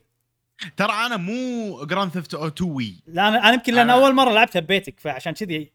[0.78, 4.32] ترى أنا مو Grand Theft Auto way لا أنا أنا يمكن لأن أنا- أول مرة
[4.34, 5.72] لعبتها ببيتك فعشان كذي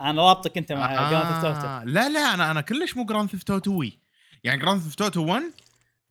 [0.00, 3.28] أنا رابطك أنت مع Grand Theft Auto آه لا لا أنا أنا كلش مو Grand
[3.30, 3.98] Theft Auto way
[4.44, 5.42] يعني Grand Theft Auto 1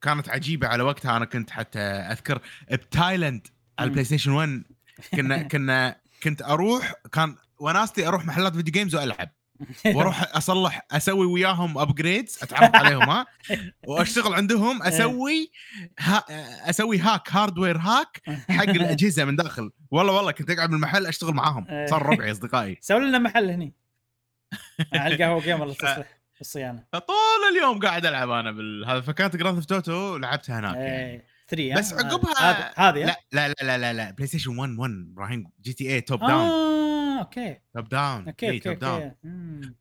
[0.02, 2.40] كانت عجيبة على وقتها أنا كنت حتى أذكر
[2.70, 3.46] بتايلاند
[3.78, 3.86] على.
[3.88, 4.62] البلاي ستيشن 1
[5.14, 9.28] كنا كنا كنت أروح كان وناستي أروح محلات video games وألعب.
[9.86, 13.26] وأروح أصلح أسوي وياهم upgrades أتعرف عليهم ها؟
[13.86, 15.50] وأشتغل عندهم أسوي
[15.98, 16.24] ها
[16.70, 19.70] أسوي hack hardware hack حق الأجهزة من داخل.
[19.90, 21.86] والله والله كنت أقعد بالمحل أشتغل معاهم.
[21.90, 22.78] صار ربعي أصدقائي.
[22.82, 23.74] سوي لنا محل هني.
[24.94, 26.84] على القهوة game والله تصلح الصيانة.
[26.92, 31.10] طول اليوم قاعد ألعب أنا بالهذا فكانت Grand Theft Auto لعبتها هناك يعني.
[31.10, 34.10] إيه 3 بس عقبها هذه لا لا لا لا لا, لا.
[34.10, 37.60] بلاي ستيشن 1 1 إبراهيم GTA top down آه okay.
[37.74, 39.12] top down okay top down.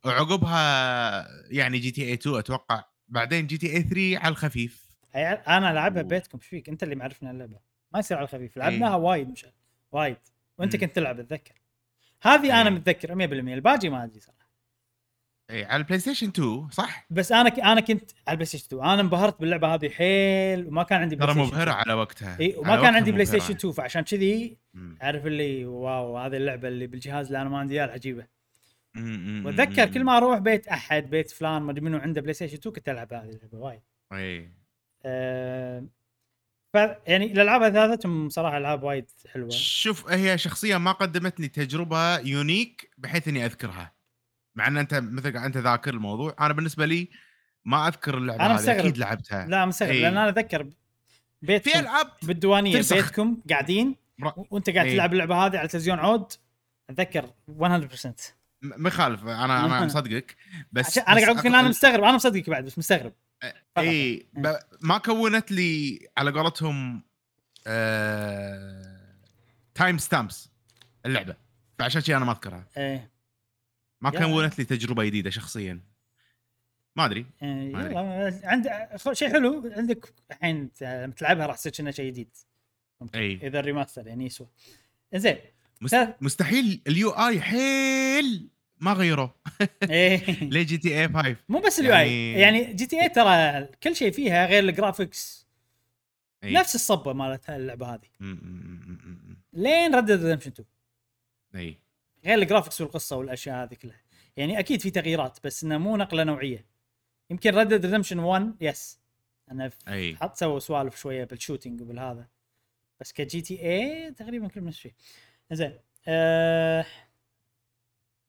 [0.06, 2.84] وعقبها يعني GTA 2 أتوقع.
[3.08, 4.90] بعدين GTA 3 على الخفيف.
[5.16, 7.60] أنا العبها ببيتكم إيش فيك؟ أنت اللي معرفنا اللعبة.
[7.94, 8.58] ما يصير على الخفيف.
[8.58, 8.64] إيه.
[8.64, 9.46] لعبناها وايد مش
[9.92, 10.18] وايد.
[10.58, 10.76] وأنت.
[10.76, 11.54] كنت تلعب أتذكر.
[12.22, 12.76] هذه أنا إيه.
[12.76, 14.39] متذكر 100% الباقي ما ادري صراحة.
[15.50, 17.60] اي على البلاي ستيشن 2 صح؟ بس أنا ك...
[17.60, 21.34] أنا كنت على البلاي ستيشن 2 أنا انبهرت باللعبة هذه حيل وما كان عندي ترى
[21.34, 21.78] بلاي ستيشن مبهرة 2.
[21.78, 23.26] على وقتها إي وما كان عندي بلاي.
[23.26, 24.58] ستيشن 2 فعشان كذي.
[25.02, 28.26] عارف اللي wow هذه اللعبة اللي بالجهاز اللي أنا ما عندي اياه راح اجيبه
[28.96, 32.34] مم، مم، وأتذكر كل ما أروح بيت أحد بيت فلان ما أدري منو عنده بلاي
[32.34, 33.82] ستيشن 2 كنت ألعب هذه اللعبة وايد
[34.14, 34.52] إي
[35.06, 35.86] أه...
[36.74, 36.78] ف
[37.08, 42.90] يعني الألعاب هذاتهم صراحة ألعاب وايد حلوة شوف هي شخصيا ما قدمت لي تجربة يونيك
[42.98, 43.99] بحيث إني أذكرها
[44.56, 47.08] مع إن أنت مثل أنت ذاكر الموضوع أنا بالنسبة لي
[47.66, 48.80] ما أذكر اللعبة أنا هذه مستغرب.
[48.80, 50.02] أكيد لعبتها لا مستغرب إيه.
[50.02, 50.70] لأن أنا أتذكر
[51.42, 52.96] بيتكم في ألعاب بالديوانية ترسخ.
[52.96, 53.96] بيتكم قاعدين
[54.50, 54.94] وأنت قاعد إيه.
[54.96, 56.32] تلعب اللعبة هذه على التلفزيون عود
[56.90, 57.32] أتذكر 100%
[57.62, 58.12] م-
[58.62, 60.36] ما يخالف أنا أنا مصدقك
[60.72, 63.14] بس أنا قاعد أقول أنا مستغرب أنا مصدقك بعد بس مستغرب
[63.78, 67.04] اي ب- ما كوّنت لي على قولتهم
[69.76, 70.50] time stamps
[71.06, 71.36] اللعبة
[71.80, 73.12] فعشان شي أنا ما أذكرها إيه
[74.02, 74.20] ما يا.
[74.20, 75.80] كونت لي تجربة جديدة شخصيا.
[76.96, 77.26] ما أدري.
[77.44, 78.70] إيه، عند
[79.14, 82.30] شيء حلو عندك الحين لما تلعبها راح تصير شيء جديد.
[83.16, 84.48] اي إذا ال remaster يعني يسوى.
[85.16, 85.38] زين
[85.82, 86.08] مست...
[86.22, 88.48] مستحيل ال UI حيل
[88.80, 89.36] ما غيروه
[89.90, 90.44] إيه.
[90.44, 94.64] ليه GTA 5 مو بس ال UI يعني- يعني GTA ترى كل شيء فيها غير
[94.64, 95.48] ال graphics
[96.44, 96.54] أي.
[96.54, 98.08] نفس الصبة مالت اللعبة هذه.
[99.54, 100.66] لين Red Dead Redemption 2
[101.56, 101.78] اي
[102.26, 104.02] غير ال graphics والقصة والأشياء هذه كلها.
[104.38, 106.66] يعني أكيد في تغييرات بس إنه مو نقلة نوعية.
[107.30, 109.00] يمكن Red Dead Redemption 1 yes
[109.52, 110.16] أنا أي.
[110.16, 112.28] حط سووا سوالف شوية بال shooting وبالهذا.
[113.00, 114.94] بس ك GTA تقريبا كل نفس الشيء
[115.52, 116.86] زين أه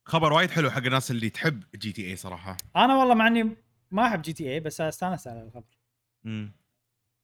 [0.05, 2.57] خبر وايد حلو حق الناس اللي تحب GTA صراحة.
[2.76, 3.57] أنا والله مع إني
[3.91, 5.78] ما أحب GTA بس أستانس على الخبر.
[6.26, 6.53] امم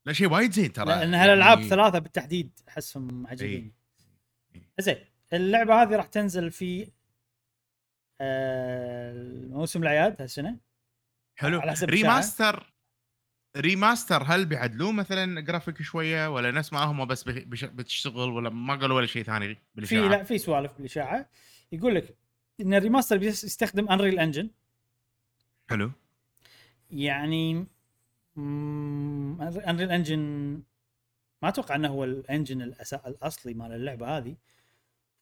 [0.07, 0.87] لا شيء وايد زين ترى.
[0.87, 3.73] لأن هالألعاب يعني- ثلاثة بالتحديد أحسهم عجيبين.
[4.79, 4.97] زين
[5.33, 6.91] اللعبة هذه راح تنزل في
[8.20, 9.12] آه،
[9.49, 10.57] موسم الأعياد هالسنة.
[11.37, 11.61] حلو.
[11.61, 11.91] على حسب.
[11.91, 12.73] remaster
[13.57, 18.97] remaster هل بيعدلوه مثلا جرافيك شوية ولا نفس ما هم بس بتشتغل ولا ما قالوا
[18.97, 21.29] ولا شيء ثاني في بالاشاعه لا في سوالف بالإشاعة.
[21.72, 22.16] يقول لك
[22.61, 24.51] إن ال remaster بيستخدم Unreal Engine
[25.70, 25.91] حلو.
[26.91, 27.66] يعني
[29.69, 30.21] Unreal Engine
[31.43, 32.62] ما أتوقع إنه هو ال engine.
[33.07, 34.37] الأصلي مال اللعبة هذه.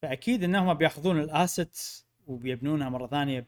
[0.05, 3.46] فأكيد إنهم بيأخذون ال assets وبيبنونها مرة ثانية.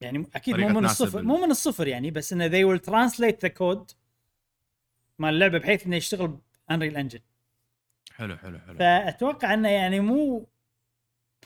[0.00, 3.36] يعني أكيد مو من الصفر ال- مو من الصفر يعني بس انه they will translate
[3.46, 3.94] the code
[5.18, 6.38] مال اللعبة بحيث إنه يشتغل
[6.70, 7.20] Unreal Engine
[8.12, 8.78] حلو حلو حلو.
[8.78, 10.46] فأتوقع إنه يعني مو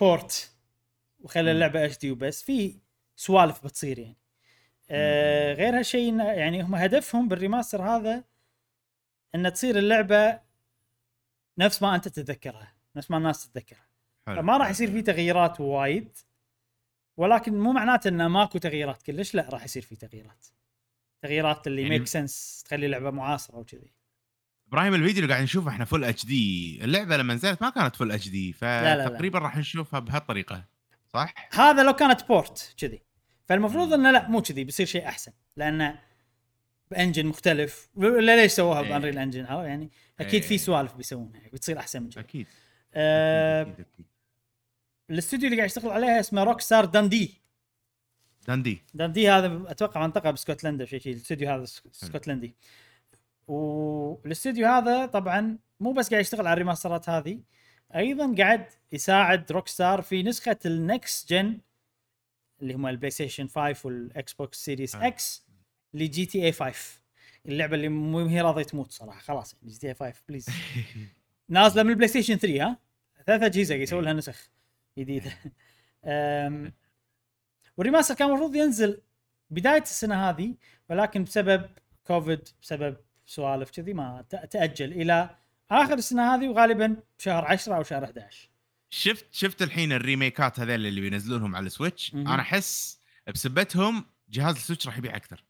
[0.00, 0.52] port
[1.20, 1.50] وخلى.
[1.52, 2.78] اللعبة HD وبس في
[3.16, 4.16] سوالف بتصير يعني.
[4.90, 8.24] آه غير هالشيء يعني هم هدفهم بال remaster هذا
[9.34, 10.40] إن تصير اللعبة
[11.58, 12.72] نفس ما أنت تتذكرها.
[12.96, 13.86] نفس ما الناس تتذكرها
[14.26, 14.90] فما راح يصير.
[14.90, 16.16] في تغييرات وايد
[17.16, 20.46] ولكن مو معناته إنه ماكو تغييرات كلش لا راح يصير في تغييرات
[21.22, 23.92] تغييرات اللي يعني- make sense تخلي اللعبة معاصرة وكذي
[24.68, 28.52] إبراهيم الفيديو اللي قاعد نشوفه إحنا full HD اللعبة لما نزلت ما كانت full HD.
[28.52, 30.64] فتقريبا راح نشوفها بهالطريقة
[31.08, 33.02] صح؟ هذا لو كانت port كذي
[33.44, 33.92] فالمفروض.
[33.92, 35.98] إنه لا مو كذي بيصير شيء أحسن لأنه
[36.90, 38.88] ب engine مختلف ولا ليش سووها إيه.
[38.88, 39.90] ب Unreal Engine؟ يعني
[40.20, 40.58] أكيد في إيه.
[40.58, 42.46] سوالف بيسوونها بتصير أحسن من كذي أكيد
[42.94, 43.76] آه.
[45.10, 47.42] الاستوديو اللي قاعد يشتغل عليها اسمه Rockstar Dundee
[48.48, 52.54] Dundee Dundee هذا أتوقع منطقة باسكتلندا شيء شيء الاستوديو هذا سك- اسكتلندي
[53.48, 57.40] والاستوديو هذا طبعا مو بس قاعد يشتغل على ال remaster ات هذه
[57.96, 61.60] أيضا قاعد يساعد Rockstar في نسخة ال next gen
[62.62, 65.46] اللي هم ال PlayStation 5 وال Xbox Series X
[65.94, 67.00] ل GTA 5
[67.46, 70.46] اللعبة اللي مو هي راضية تموت صراحة خلاص GTA 5 please
[71.48, 72.76] نازلة من ال PlayStation 3 ها؟
[73.26, 74.50] ثلاث أجهزة يسوون لها نسخ
[74.98, 75.32] جديدة.
[76.04, 76.72] أم،
[77.76, 79.00] وال remaster كان المفروض ينزل
[79.50, 80.54] بداية السنة هذه
[80.90, 81.70] ولكن بسبب
[82.06, 82.96] كوفيد بسبب
[83.26, 85.36] سوالف كذي ما تأجل إلى
[85.70, 88.48] آخر السنة هذه وغالبا شهر 10 أو شهر 11
[88.90, 92.14] شفت شفت الحين ال remake ات هذول اللي بينزلونهم على ال Switch.
[92.14, 93.00] أنا أحس
[93.34, 95.44] بسبتهم جهاز ال Switch راح يبيع أكثر.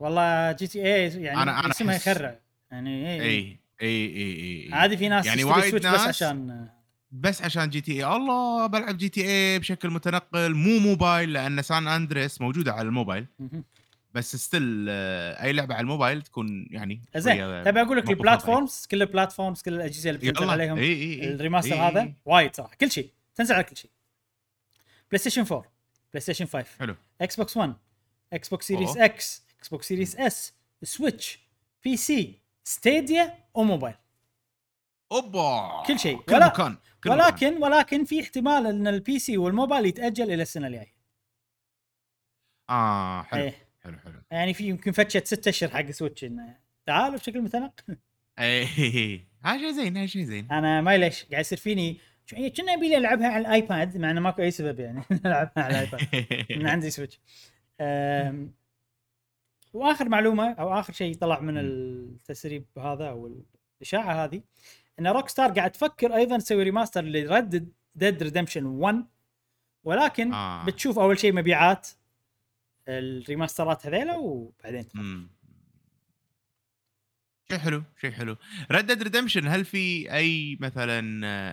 [0.00, 2.38] والله GTA يعني أنا- أنا اسمها يخرع.
[2.70, 6.68] يعني اي اي إي إي إي عادي في ناس يعني وايد Switch بس ناس- عشان
[7.10, 8.16] بس عشان GTA.
[8.16, 13.26] الله بلعب GTA بشكل متنقل مو موبايل لأن San Andreas موجودة على الموبايل.
[14.14, 19.02] بس still أي لعبة على الموبايل تكون يعني زين تبي أقول لك ال platforms كل
[19.02, 21.34] ال platforms كل الأجهزة اللي بتنزل عليهم إي إي إي.
[21.34, 22.12] ال remaster إي، هذا.
[22.24, 22.74] وايد صراحة.
[22.80, 23.10] كل شيء.
[23.34, 23.90] تنزل على كل شيء.
[25.10, 25.64] PlayStation 4
[26.12, 26.96] PlayStation 5 حلو.
[27.20, 27.74] Xbox 1
[28.32, 29.04] Xbox Series أوه.
[29.04, 31.38] X Xbox Series S Switch
[31.84, 33.94] PC Stadia وموبايل
[35.12, 35.82] أوبا.
[35.86, 36.16] كل شيء.
[36.20, 36.76] كل ولا- مكان.
[37.04, 37.20] كل مكان.
[37.20, 40.94] ولكن ولكن في احتمال إن ال PC والموبايل يتأجل إلى السنة الجاية.
[42.70, 43.42] آه حلو.
[43.42, 43.54] إيه.
[43.84, 44.22] حلو حلو.
[44.30, 46.56] يعني في يمكن فترة ستة أشهر حق Switch إنه
[46.86, 47.96] تعالوا بشكل متنقل
[48.38, 48.64] اي
[49.44, 50.52] هذا شيء زين هذا شيء زين.
[50.52, 54.20] أنا ما ليش قاعد يصير فيني شو- كنا ابي ألعبها على ال iPad مع إنه
[54.20, 55.02] ماكو أي سبب يعني.
[55.26, 56.00] العبها على ال iPad.
[56.60, 57.20] ان عندي سويتش
[59.76, 61.58] وآخر معلومة أو آخر شيء طلع من.
[61.58, 63.44] التسريب هذا أو
[63.80, 64.42] الإشاعة هذه
[64.98, 69.06] إن Rockstar قاعد تفكر أيضا تسوي remaster ل Red Dead Redemption 1
[69.84, 70.64] ولكن آه.
[70.64, 71.88] بتشوف أول شيء مبيعات
[72.88, 74.88] ال remaster ات هذيلا وبعدين.
[77.48, 78.36] شيء حلو شيء حلو
[78.70, 81.00] Red Dead Redemption هل في أي مثلا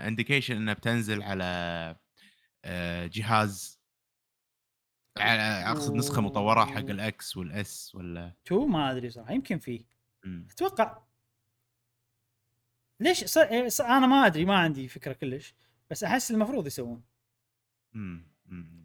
[0.07, 1.45] indication إنها بتنزل على
[2.65, 3.82] آه، جهاز
[5.17, 9.59] على أقصد نسخة مطورة حق ال X وال S ولا تو ما أدري صراحة يمكن
[9.59, 9.85] في
[10.25, 10.47] مم.
[10.51, 11.03] أتوقع
[12.99, 13.39] ليش ص...
[13.67, 13.81] ص...
[13.81, 15.53] أنا ما أدري ما عندي فكرة كلش
[15.89, 17.03] بس أحس المفروض يسوون
[17.93, 18.27] مم.
[18.45, 18.83] مم.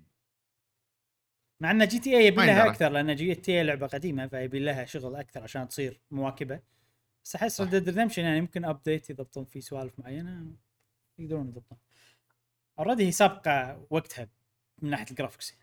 [1.61, 2.67] مع إن GTA يبي لها.
[2.67, 6.61] أكثر لأن GTA لعبة قديمة فيبي لها شغل أكثر عشان تصير مواكبة
[7.25, 7.61] بس أحس.
[7.61, 10.53] Red Dead Redemption يعني يمكن update يضبطون فيه سوالف معينة
[11.19, 11.79] يقدرون يضبطون
[12.79, 14.29] already هي سابقة وقتها
[14.83, 15.55] من ناحية ال graphics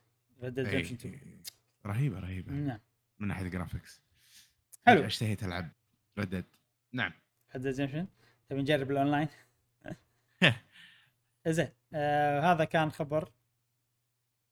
[0.44, 0.68] Red Dead.
[0.68, 1.44] Redemption 2
[1.86, 2.52] رهيبة رهيبة.
[2.52, 2.80] نعم.
[3.20, 4.02] من ناحية ال graphics
[4.86, 5.06] حلو.
[5.06, 5.72] اشتهيت العب
[6.20, 6.46] ريد ديد
[6.94, 7.14] نعم.
[7.56, 8.08] Red Dead Redemption
[8.50, 9.28] تبي نجرب الأونلاين؟
[11.48, 11.70] زين.
[11.94, 13.32] آه هذا كان خبر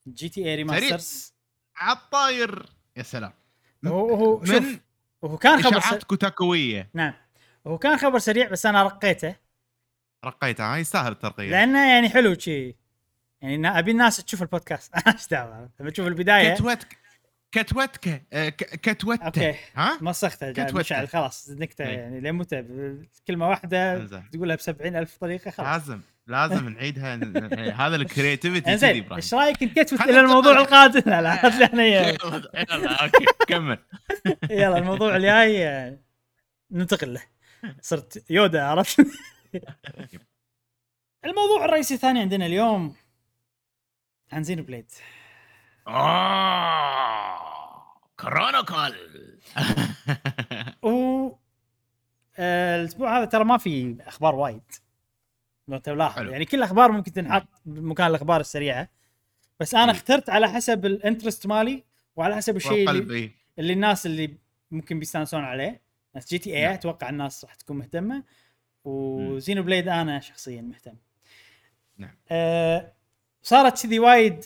[0.08, 1.34] GTA remasters
[1.76, 2.70] عالطاير.
[2.98, 3.34] يا سلام.
[3.86, 4.80] هو هو من شوف
[5.22, 6.06] وهو كان خبر إشاعات س...
[6.06, 6.90] كوتاكوية.
[6.94, 7.14] نعم.
[7.66, 9.36] وهو كان خبر سريع بس أنا رقيته.
[10.26, 11.50] رقيتها هاي يستاهل الترقية.
[11.50, 12.83] لأنه يعني حلو شي.
[13.44, 14.96] يعني أبي الناس تشوف البودكاست.
[15.08, 16.54] إيش دعوة؟ لما تشوف البداية.
[16.54, 16.98] كتوتك
[17.52, 19.26] كتوتك آه، كتوتة.
[19.26, 19.56] أوكي.
[19.76, 20.66] ها؟ مسخته كتوتة.
[20.68, 21.94] جاي مشعل خلاص نكتة إي.
[21.94, 22.66] يعني لين متى؟
[23.28, 24.06] كلمة واحدة.
[24.32, 25.68] تقولها ب ألف طريقة خلاص.
[25.68, 27.16] لازم لازم نعيدها.
[27.16, 27.96] ن- هذا
[28.68, 29.14] إنزين إبراهيم.
[29.14, 30.60] إيش رأيك نلتفت خلنا إلى الموضوع.
[30.62, 31.34] القادم؟ لا لا
[31.88, 33.78] يلا، okay كمل.
[34.50, 35.98] يلا الموضوع الجاي آه،
[36.72, 37.22] ننتقل له.
[37.82, 39.08] صرت يودا عرفت؟
[41.26, 42.96] الموضوع الرئيسي الثاني عندنا اليوم
[44.34, 44.92] عن Xenoblade
[45.88, 47.44] اوه
[48.20, 48.96] Chronicles
[50.84, 51.30] و
[52.38, 54.62] آه، الأسبوع هذا ترى ما في أخبار وايد.
[55.68, 56.22] لو تلاحظ.
[56.22, 58.90] يعني كل الاخبار ممكن تنحط بمكان الأخبار السريعة.
[59.60, 59.92] بس أنا.
[59.92, 61.84] اخترت على حسب ال interest مالي
[62.16, 64.38] وعلى حسب الشيء اللي, قلبي اللي الناس اللي
[64.72, 65.82] ممكن بيستانسون عليه.
[66.16, 66.74] ناس GTA نعم.
[66.74, 68.24] أتوقع الناس راح تكون مهتمة.
[68.84, 70.96] و Xenoblade أنا شخصيا مهتم.
[71.98, 72.18] نعم.
[72.32, 72.94] آه
[73.44, 74.46] صارت كذي وايد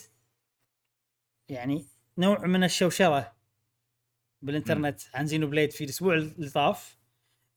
[1.48, 1.86] يعني
[2.18, 3.32] نوع من الشوشرة
[4.42, 6.98] بالإنترنت عن Xenoblade في الأسبوع اللي طاف.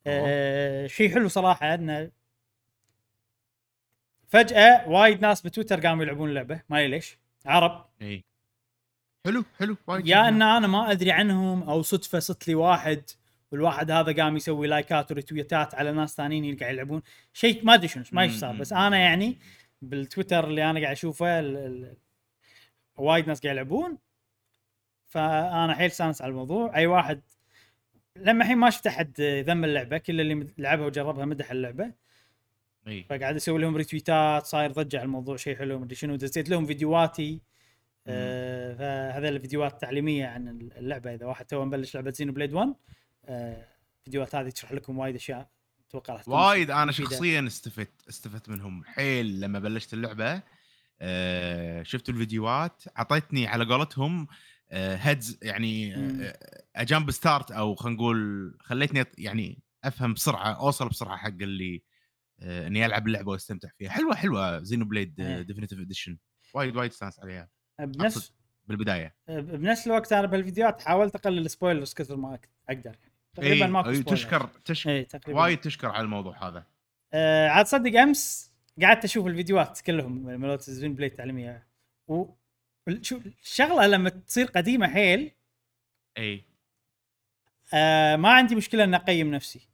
[0.07, 2.11] آه شيء حلو صراحة انه
[4.27, 7.17] فجأة وايد ناس بتويتر قاموا يلعبون اللعبة ما ليش.
[7.45, 7.85] عرب.
[8.01, 8.23] إي.
[9.25, 10.27] حلو حلو وايد يا.
[10.27, 13.03] إن أنا ما أدري عنهم أو صدفة صدت لي واحد
[13.51, 17.01] والواحد هذا قام يسوي لايكات وريتويتات على ناس ثانيين قاعد يلعبون.
[17.33, 19.37] شيء ما أدري شنو ما إيش صار بس أنا يعني
[19.81, 21.97] بالتويتر اللي أنا قاعد أشوفه ال- ال-
[22.97, 23.97] وايد ناس قاعد يلعبون.
[25.07, 26.75] فأنا حيل استانس على الموضوع.
[26.75, 27.21] أي واحد
[28.15, 31.91] لما الحين ما شفت أحد ذم اللعبة كل اللي لعبها وجربها مدح اللعبة.
[32.87, 33.03] إي.
[33.03, 36.15] فقاعد أسوي لهم ريتويتات صاير ضجة على الموضوع شيء حلو مدري شنو.
[36.15, 37.41] دزيت لهم فيديوهاتي.
[38.07, 40.47] آه فهذا الفيديوهات تعليميه عن
[40.77, 41.13] اللعبة.
[41.13, 42.75] إذا واحد تو مبلش لعبة Xenoblade 1
[43.25, 43.67] آه
[43.99, 45.49] الفيديوهات هذه تشرح لكم وايد أشياء.
[45.91, 46.91] أتوقع راح وايد أنا.
[46.91, 50.43] شخصيا استفدت استفدت منهم حيل لما بلشت اللعبة.
[51.01, 52.83] آه شفت الفيديوهات.
[52.97, 54.27] أعطيتني على قولتهم
[54.71, 55.95] آه heads يعني.
[55.95, 56.37] آه
[56.75, 61.83] a jump start أو خلينا نقول خليتني يعني أفهم بسرعة أوصل بسرعة حق اللي
[62.39, 63.89] آه إني ألعب اللعبة وأستمتع فيها.
[63.89, 65.41] حلوة حلوة Xenoblade إيه.
[65.41, 66.17] Definitive Edition
[66.53, 67.49] وايد وايد استانس عليها.
[67.79, 68.33] بنفس أقصد
[68.67, 69.15] بالبداية.
[69.27, 72.39] بنفس الوقت أنا بالفيديوهات حاولت أقلل spoilers كثر ما
[72.69, 72.97] أقدر.
[73.33, 75.39] تقريبا ماكو إيه، spoilers تشكر تشكر تقريبا.
[75.39, 76.63] وايد تشكر على الموضوع هذا.
[77.13, 78.51] آه عاد صدق أمس
[78.81, 81.67] قعدت أشوف الفيديوهات كلهم مالت Xenoblade التعليميه
[82.07, 82.25] و
[83.01, 85.31] شو الشغلة لما تصير قديمة حيل؟
[86.17, 86.45] اي
[87.73, 89.67] آه ما عندي مشكلة ان أقيم نفسي.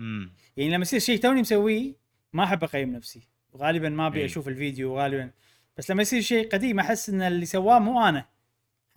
[0.00, 1.94] امم يعني لما يصير شيء توني مسويه
[2.32, 3.28] ما أحب أقيم نفسي.
[3.56, 4.24] غالبا ما أبي إي.
[4.24, 5.30] أشوف الفيديو غالبا.
[5.76, 8.28] بس لما يصير شيء قديم أحس إن اللي سواه مو أنا.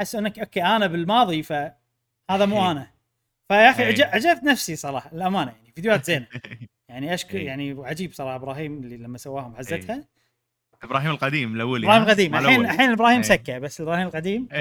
[0.02, 2.72] أحس إنك okay أنا بالماضي فهذا مو.
[2.72, 2.91] أنا.
[3.52, 3.88] فيا أخي إي.
[3.88, 6.28] عج- عجبت نفسي صراحة الامانه يعني فيديوهات زينة
[6.90, 7.46] يعني اشكر إي.
[7.46, 10.04] يعني عجيب صراحة إبراهيم اللي لما سواهم عزتها
[10.84, 12.66] إبراهيم القديم الأولي إبراهيم؟ القديم الحين.
[12.66, 13.22] الحين إبراهيم.
[13.22, 14.48] سكه بس إبراهيم القديم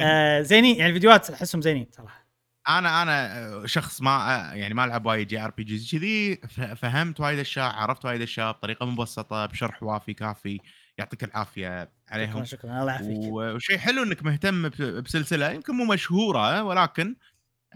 [0.00, 2.28] آه زينين يعني الفيديوهات أحسهم زينين صراحة
[2.68, 6.36] أنا أنا شخص ما يعني ما ألعب وايد JRPGs كذي
[6.76, 10.60] فهمت وايد أشياء عرفت وايد أشياء بطريقة مبسطة بشرح وافي كافي
[10.98, 12.44] يعطيك العافية شكرا عليهم.
[12.44, 12.80] شكرا.
[12.80, 13.32] الله يعافيك.
[13.32, 14.68] وشيء حلو إنك مهتم
[15.00, 17.16] بسلسلة يمكن مو مشهورة ولكن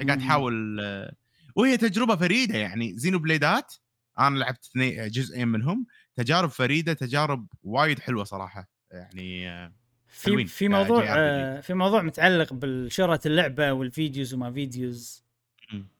[0.06, 0.18] قاعد.
[0.18, 1.14] تحاول آه،
[1.56, 2.98] وهي تجربة فريدة يعني.
[2.98, 3.74] Xenoblade ات
[4.18, 5.86] أنا لعبت جزئين منهم.
[6.16, 8.68] تجارب فريدة تجارب وايد حلوة صراحة.
[8.90, 9.72] يعني آه،
[10.08, 11.04] في في موضوع.
[11.08, 15.24] آه في موضوع متعلق بشهرة اللعبة وال videos وما videos.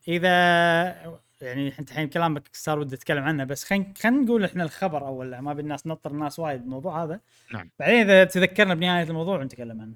[0.09, 5.07] إذا يعني انت الحين كلامك صار ودي اتكلم عنه بس خلينا خلينا نقول إحنا الخبر
[5.07, 7.21] اول ما بالناس نطر الناس وايد الموضوع هذا.
[7.53, 7.71] نعم.
[7.79, 9.95] بعدين إذا تذكرنا بنهاية الموضوع نتكلم عنه.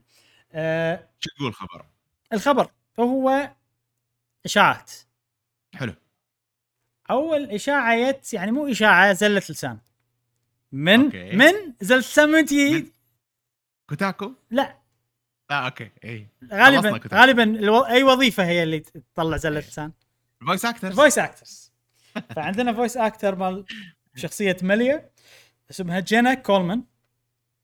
[0.52, 1.86] آه شو تقول خبر
[2.32, 2.70] الخبر
[3.00, 3.50] هو
[4.44, 4.92] إشاعات.
[5.74, 5.94] حلو.
[7.10, 9.78] أول إشاعة جت يعني مو إشاعة زلة لسان.
[10.72, 11.36] من okay.
[11.36, 12.92] من زلة لسان من تجي
[13.88, 14.76] Kotaku؟ لا.
[15.50, 15.90] آه okay.
[16.04, 17.00] اي غالبا.
[17.12, 17.80] غالبا ألو...
[17.80, 19.66] أي وظيفة هي اللي تطلع زلة إيه.
[19.66, 19.92] لسان؟
[20.40, 21.72] voice actor voice actors
[22.36, 23.64] فعندنا voice actor مال
[24.16, 25.10] شخصية Melia
[25.70, 26.84] اسمها Jenna Coleman.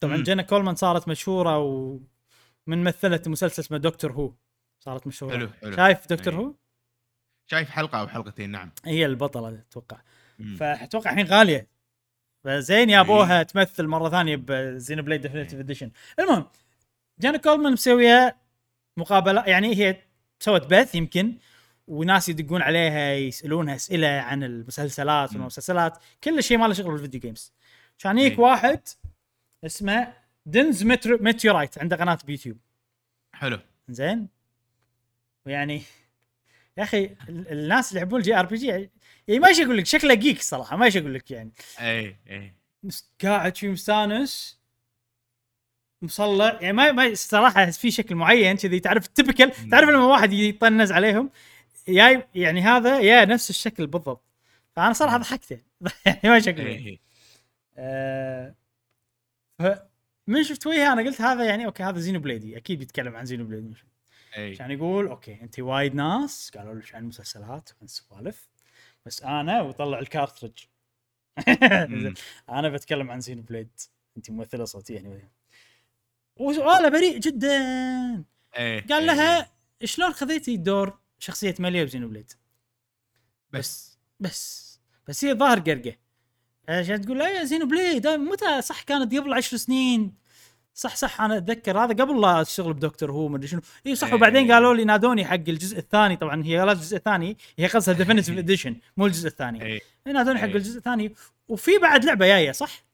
[0.00, 0.22] طبعا مم.
[0.22, 4.34] Jenna Coleman صارت مشهورة ومن مثلت مسلسل اسمه Doctor Who.
[4.80, 5.36] صارت مشهورة.
[5.36, 5.76] حلو حلو.
[5.76, 6.40] شايف دكتور إيه.
[6.40, 6.54] Who؟
[7.46, 8.72] شايف حلقة أو حلقتين نعم.
[8.84, 10.00] هي البطلة أتوقع.
[10.58, 11.68] فأتوقع الحين غالية.
[12.44, 15.90] فزين يابوها تمثل مرة ثانية ب Xenoblade Definitive Edition.
[16.18, 16.46] المهم
[17.20, 18.36] Jenna Coleman مسوية
[18.96, 20.02] مقابلة يعني هي
[20.40, 21.38] سوت بث يمكن
[21.86, 25.32] وناس يدقون عليها يسألونها أسئلة عن المسلسلات.
[25.32, 25.98] والمسلسلات.
[26.24, 27.52] كل شيء ما له شغل بال video games.
[27.98, 28.38] كان يجيك إيه.
[28.38, 28.80] واحد
[29.64, 30.14] اسمه
[30.46, 30.84] دنز
[31.20, 32.56] ميتيورايت عنده قناة بيوتيوب.
[33.34, 33.58] حلو.
[33.88, 34.28] زين؟
[35.46, 35.82] ويعني
[36.78, 38.90] يا أخي ال- الناس اللي يحبون ال JRPG يعني
[39.40, 41.52] ما إيش أقول لك شكله geek الصراحه ما إيش أقول لك يعني.
[41.80, 42.54] اي اي
[43.22, 44.58] قاعد في مستانس
[46.02, 50.32] مصلع يعني ما ما صراحة في شكل معين كذي تعرف ال typical تعرف لما واحد
[50.32, 51.30] يطنز عليهم
[51.88, 54.24] يا يعني هذا يا نفس الشكل بالضبط.
[54.76, 55.50] فأنا صراحة ضحكت.
[56.06, 57.00] يعني ما أقول لك اي
[57.76, 58.54] آه،
[60.26, 63.44] من شفت وجهه أنا قلت هذا يعني okay هذا Xenoblade ي أكيد بيتكلم عن Xenoblade
[63.44, 63.74] ي
[64.36, 68.48] اي عشان يقول okay انت وايد ناس قالوا لك عن مسلسلات وعن سوالف
[69.06, 70.66] بس أنا وطلع ال cartridge.
[72.48, 73.80] أنا بتكلم عن Xenoblade
[74.16, 75.30] انت ممثلة صوتية يعني.
[76.36, 78.24] وسؤاله بريء جدا.
[78.58, 79.52] اي قال لها
[79.84, 82.32] شلون خذيتي دور شخصية ماليا بـ Xenoblade
[83.52, 83.98] بس.
[84.20, 84.80] بس.
[85.08, 85.24] بس.
[85.24, 85.96] هي ظاهر قرقة.
[86.68, 90.14] عشان تقول لا يا Xenoblade متى صح كانت قبل عشر سنين؟
[90.74, 93.60] صح صح أنا أتذكر هذا قبل لا اشتغل بدكتور هو مدري شنو.
[93.86, 94.14] إي صح إيه.
[94.14, 96.16] وبعدين قالوا لي نادوني حق الجزء الثاني.
[96.16, 99.64] طبعا هي قالت الجزء الثاني هي قصدها Definitive Edition مو الجزء الثاني.
[100.06, 100.56] إي نادوني حق إيه.
[100.56, 101.14] الجزء الثاني.
[101.48, 102.84] وفي بعد لعبة جاية صح؟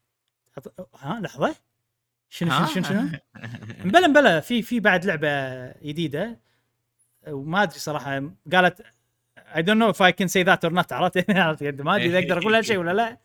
[1.01, 1.55] ها لحظة.
[2.31, 3.09] شنو شنو شنو شنو؟
[3.85, 5.29] مبلا مبلا في في بعد لعبة
[5.73, 6.48] جديدة.
[7.31, 8.83] وما أدري صراحة قالت
[9.57, 12.19] I don't know if I can say that or not عرفت؟ عرفت؟ ما أدري إذا
[12.19, 13.19] أقدر أقول هالشيء ولا لا.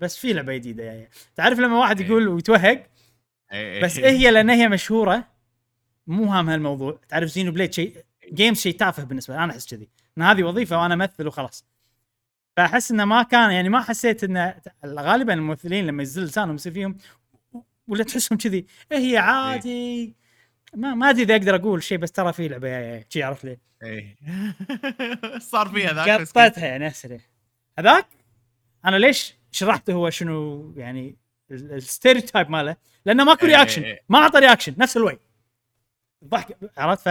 [0.00, 2.06] بس في لعبة جديدة يعني تعرف لما واحد إيه.
[2.06, 2.86] يقول ويتوهق؟
[3.52, 3.82] إي.
[3.82, 5.24] بس إيه هي لأن هي مشهورة
[6.06, 7.00] مو هام هالموضوع.
[7.08, 9.88] تعرف Xenoblade شيء games شيء تافه بالنسبة لي أنا أحس كذي.
[10.18, 11.64] إن هذه وظيفة وأنا امثل وخلاص
[12.56, 14.54] فأحس إنه ما كان يعني ما حسيت إنه
[14.86, 16.96] غالبا الممثلين لما يزل لسانهم يصير فيهم
[17.88, 18.66] ولا تحسهم كذي.
[18.92, 20.14] إيه هي عادي.
[20.74, 24.16] ما ما أدري إذا أقدر أقول شيء بس ترى في لعبة شي عرفت لي؟ اي
[25.52, 26.20] صار فيها ذاك.
[26.20, 27.18] قطتها يعني اسرع
[27.78, 28.06] هذاك؟
[28.84, 31.16] أنا ليش شرحت هو شنو يعني
[31.50, 32.76] ال stereotype ماله؟
[33.06, 34.02] لأنه ماكو إيه، reaction إيه.
[34.08, 35.18] ما أعطى reaction نفس الوي.
[36.22, 37.08] الضحك عرفت؟ ف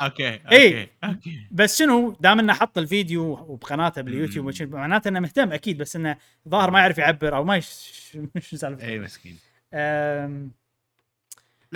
[0.00, 0.34] أوكي.
[0.36, 1.46] أوكي أوكي.
[1.50, 6.16] بس شنو دام إنه حط الفيديو وبقناته باليوتيوب معناته إنه مهتم أكيد بس إنه
[6.48, 7.92] ظاهر ما يعرف يعبر أو ما يش...
[8.48, 8.86] شو سالفته.
[8.86, 9.38] اي مسكين.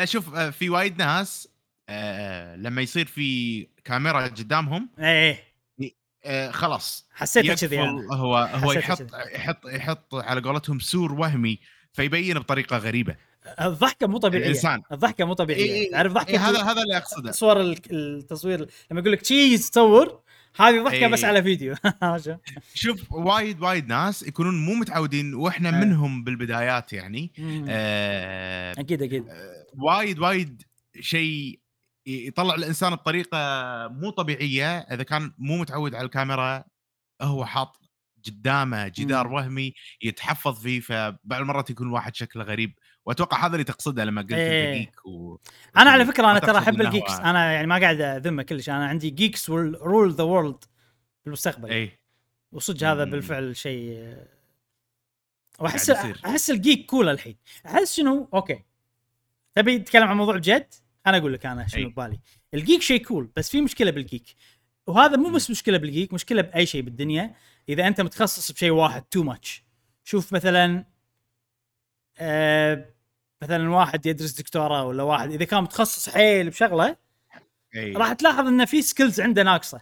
[0.00, 1.48] لا شوف آه، في وايد ناس
[1.88, 5.44] آه، لما يصير في كاميرا قدامهم إيه
[6.24, 11.58] آه، خلاص حسيته كذي أنا هو هو حسيته يحط يحط يحط على قولتهم سور وهمي
[11.92, 13.16] فيبين بطريقة غريبة
[13.60, 14.82] الضحكة مو طبيعية الإنسان.
[14.92, 19.00] الضحكة مو طبيعية إي تعرف ضحكة إي هذا هذا اللي أقصده صور ال- التصوير لما
[19.00, 20.20] يقول لك cheese تصور
[20.56, 21.06] هذه ضحكة إيه.
[21.06, 21.74] بس على فيديو؟
[22.74, 25.84] شوف وايد وايد ناس يكونون مو متعودين وإحنا إيه.
[25.84, 27.32] منهم بالبدايات يعني.
[27.68, 30.62] آه أكيد أكيد آه، وايد وايد
[31.00, 31.60] شيء
[32.06, 33.38] يطلع الإنسان بطريقة
[33.88, 34.78] مو طبيعية.
[34.78, 36.64] إذا كان مو متعود على الكاميرا
[37.22, 37.80] هو حاط
[38.26, 39.34] قدامه جدار مم.
[39.34, 39.72] وهمي
[40.02, 42.78] يتحفظ فيه فبعض المرات يكون الواحد شكله غريب.
[43.04, 44.32] وأتوقع هذا اللي تقصده لما قلت.
[44.32, 45.36] أنت geek و...
[45.76, 48.68] أنا على فكرة أنا ترى أحب ال geeks هو- أنا يعني ما قاعد أذمه كلش.
[48.68, 50.64] أنا عندي geeks rule the world
[51.20, 51.98] في المستقبل اي
[52.52, 53.04] وصدق هذا.
[53.04, 54.16] بالفعل شيء
[55.58, 55.90] وأحس.
[55.90, 57.36] أحس ال geek cool الحين.
[57.66, 58.64] أحس شنو؟ okay.
[59.54, 60.74] تبي تتكلم عن موضوع بجد
[61.06, 61.90] أنا أقول لك أنا شنو.
[61.90, 62.20] ببالي.
[62.54, 64.36] ال geek شيء cool بس في مشكلة بال geek.
[64.86, 67.34] وهذا مو بس مشكلة بال geek مشكلة بأي شيء بالدنيا.
[67.68, 69.64] إذا أنت متخصص بشيء واحد too much
[70.04, 70.84] شوف مثلا
[72.18, 72.86] آه
[73.42, 76.96] مثلا واحد يدرس دكتوراه ولا واحد إذا كان متخصص حيل بشغلة
[77.96, 79.80] راح تلاحظ إن في skills عنده ناقصة.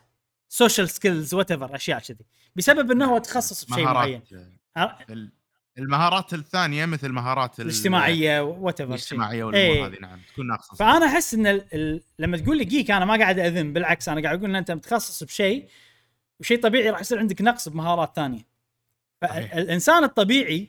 [0.49, 2.27] سوشيال سكيلز whatever أشياء كذي.
[2.57, 4.23] بسبب إنه هو تخصص بشيء معين.
[5.11, 5.32] ال-
[5.78, 9.86] المهارات الثانية مثل مهارات ال- الاجتماعية وات ايفر الاجتماعية والأمور إيه.
[9.86, 10.74] هذه نعم تكون ناقصة.
[10.76, 11.64] فأنا أحس إن ال...
[11.74, 12.00] ال...
[12.18, 15.22] لما تقول لي geek أنا ما قاعد اذم بالعكس أنا قاعد أقول إن أنت متخصص
[15.24, 15.68] بشيء
[16.40, 18.46] وشيء طبيعي راح يصير عندك نقص بمهارات ثانية.
[19.20, 20.68] فالانسان الطبيعي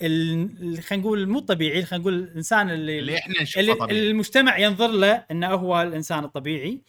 [0.00, 4.10] خلينا نقول مو طبيعي خلينا نقول الإنسان اللي اللي إحنا نشوفه اللي, طبيعي.
[4.10, 6.80] المجتمع ينظر له انه هو الإنسان الطبيعي.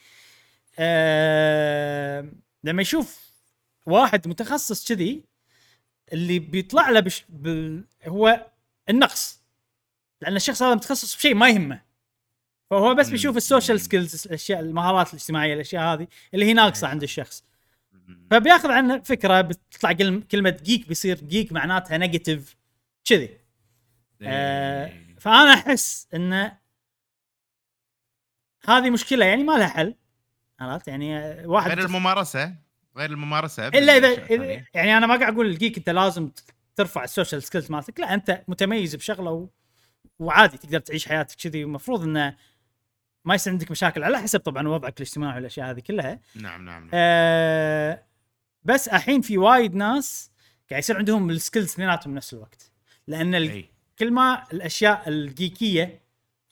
[0.80, 2.30] آه
[2.64, 3.32] لما يشوف
[3.86, 5.24] واحد متخصص كذي
[6.14, 8.46] اللي بيطلع له بش بال هو
[8.90, 9.42] النقص.
[10.22, 11.82] لأن الشخص هذا متخصص بشيء ما يهمه.
[12.70, 13.10] فهو بس.
[13.10, 17.44] بيشوف ال social skills الأشياء المهارات الاجتماعية الأشياء هذه اللي هي ناقصة عند الشخص.
[18.32, 19.92] فبياخذ عنه فكرة بتطلع
[20.32, 22.56] كلمة جيك بيصير جيك معناتها negative
[23.06, 23.38] كذي.
[24.22, 25.16] آه، إيه.
[25.20, 26.52] فأنا أحس إن
[28.66, 29.96] هذه مشكلة يعني ما لها حل.
[30.60, 31.16] عرفت؟ يعني
[31.46, 32.56] واحد غير الممارسة.
[32.98, 34.66] غير الممارسة إلا إذا.
[34.74, 36.30] يعني أنا ما قاعد أقول ال geek أنت لازم
[36.76, 39.48] ترفع ال social skills مالتك لا أنت متميز بشغلة و...
[40.20, 42.36] وعادي تقدر تعيش حياتك كذي ومفروض إنه
[43.26, 46.90] ما يصير عندك مشاكل على حسب طبعا وضعك الاجتماعي والأشياء هذه كلها نعم نعم نعم.
[46.94, 48.04] آه
[48.64, 50.32] بس الحين في وايد ناس
[50.70, 52.72] قاعد يصير عندهم ال skills اثنيناتهم بنفس الوقت
[53.08, 53.66] لأن ال...
[54.00, 56.02] كل ما الأشياء ال geekية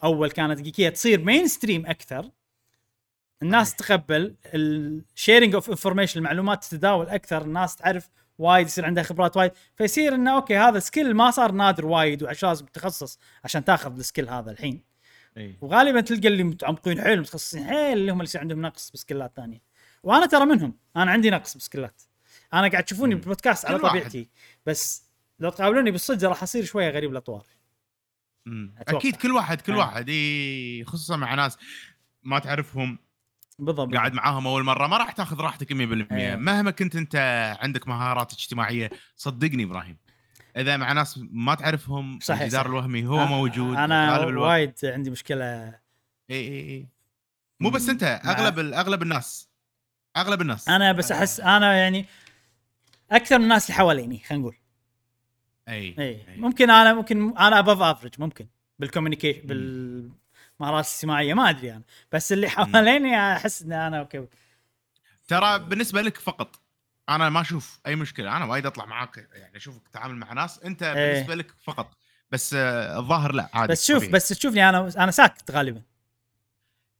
[0.03, 2.31] أول كانت geekية تصير mainstream أكثر
[3.43, 3.75] الناس.
[3.75, 9.51] تقبل ال sharing of information المعلومات تتداول أكثر الناس تعرف وايد يصير عندها خبرات وايد
[9.75, 14.03] فيصير إنه okay هذا skill ما صار نادر وايد وعشان لازم تخصص عشان تاخذ ال
[14.03, 14.83] skill هذا الحين
[15.37, 19.31] إي وغالبا تلقى اللي متعمقين حيل متخصصين حيل اللي هم اللي يصير عندهم نقص بسكيلات
[19.35, 19.61] ثانية
[20.03, 22.01] وأنا ترى منهم أنا عندي نقص بسكيلات
[22.53, 23.15] أنا قاعد تشوفوني.
[23.15, 23.89] بالبودكاست على واحد.
[23.89, 24.29] طبيعتي
[24.65, 25.03] بس
[25.39, 27.45] لو تقابلوني بالصدق راح أصير شوية غريب الأطوار.
[28.77, 29.77] أكيد كل واحد كل آه.
[29.77, 31.57] واحد إي خصوصا مع ناس
[32.23, 32.99] ما تعرفهم
[33.59, 33.93] بالضبط.
[33.93, 34.87] قاعد معاهم أول مرة.
[34.87, 36.35] ما راح تاخذ راحتك 100% إيه.
[36.35, 37.15] مهما كنت أنت
[37.61, 39.97] عندك مهارات اجتماعية صدقني إبراهيم.
[40.57, 42.65] إذا مع ناس ما تعرفهم صحيح، الجدار.
[42.65, 45.45] الوهمي هو آه، موجود أنا وايد عندي مشكلة.
[45.45, 45.77] اي
[46.29, 46.87] اي اي
[47.59, 49.49] مو بس أنت أغلب أغلب الناس.
[50.17, 50.69] أغلب الناس.
[50.69, 52.05] أنا بس أحس أنا يعني
[53.11, 54.55] أكثر من الناس اللي حواليني خلينا نقول.
[55.67, 56.37] اي اي أي.
[56.37, 58.47] ممكن أنا ممكن أنا above average ممكن.
[58.79, 60.11] بال communication
[60.59, 61.81] بالمهارات الاجتماعيه ما أدري أنا.
[62.11, 64.27] بس اللي حواليني أحس ان أنا okay.
[65.27, 66.59] ترى بالنسبة لك فقط
[67.09, 70.83] أنا ما أشوف أي مشكلة أنا وايد أطلع معاك يعني أشوفك تتعامل مع ناس أنت
[70.83, 71.13] إيه.
[71.13, 71.97] بالنسبة لك فقط.
[72.31, 74.11] بس آه، الظاهر لا عادي بس شوف طبيعي.
[74.11, 75.81] بس تشوفني أنا أنا ساكت غالبا.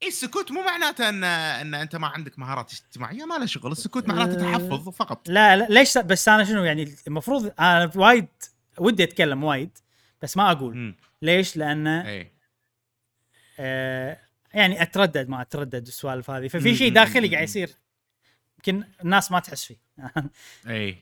[0.03, 4.07] اي السكوت مو معناته إن إن أنت ما عندك مهارات اجتماعية ما له شغل السكوت
[4.07, 5.29] معناته أه، تحفظ فقط.
[5.29, 8.27] لا, لا ليش بس أنا شنو يعني المفروض أنا وايد
[8.77, 9.77] ودي أتكلم وايد
[10.21, 10.73] بس ما أقول.
[10.73, 12.32] امم ليش؟ لأن اي
[13.59, 14.19] آه
[14.53, 17.43] يعني أتردد ما أتردد السوالف هذه ففي شيء داخلي قاعد.
[17.43, 17.69] يصير
[18.57, 19.77] يمكن الناس ما تحس فيه
[20.67, 20.97] إي إي،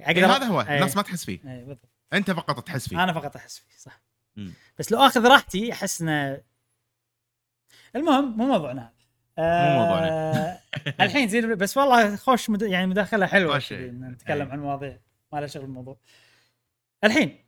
[0.00, 0.74] أقدر هذا هو إيه.
[0.74, 1.88] الناس ما تحس فيه إيه، بالضبط.
[2.12, 4.00] أنت فقط تحس فيه أنا فقط أحس فيه صح
[4.36, 4.52] مم.
[4.78, 6.40] بس لو آخذ راحتي أحس إنه
[7.96, 8.92] المهم مو موضوعنا
[9.38, 10.60] آه مو موضوعنا.
[11.04, 12.62] الحين زين بس والله خوش مد...
[12.62, 14.50] يعني مداخلة حلوة نتكلم.
[14.50, 14.98] عن مواضيع
[15.32, 15.98] ما لها شغل بالموضوع
[17.04, 17.44] الحين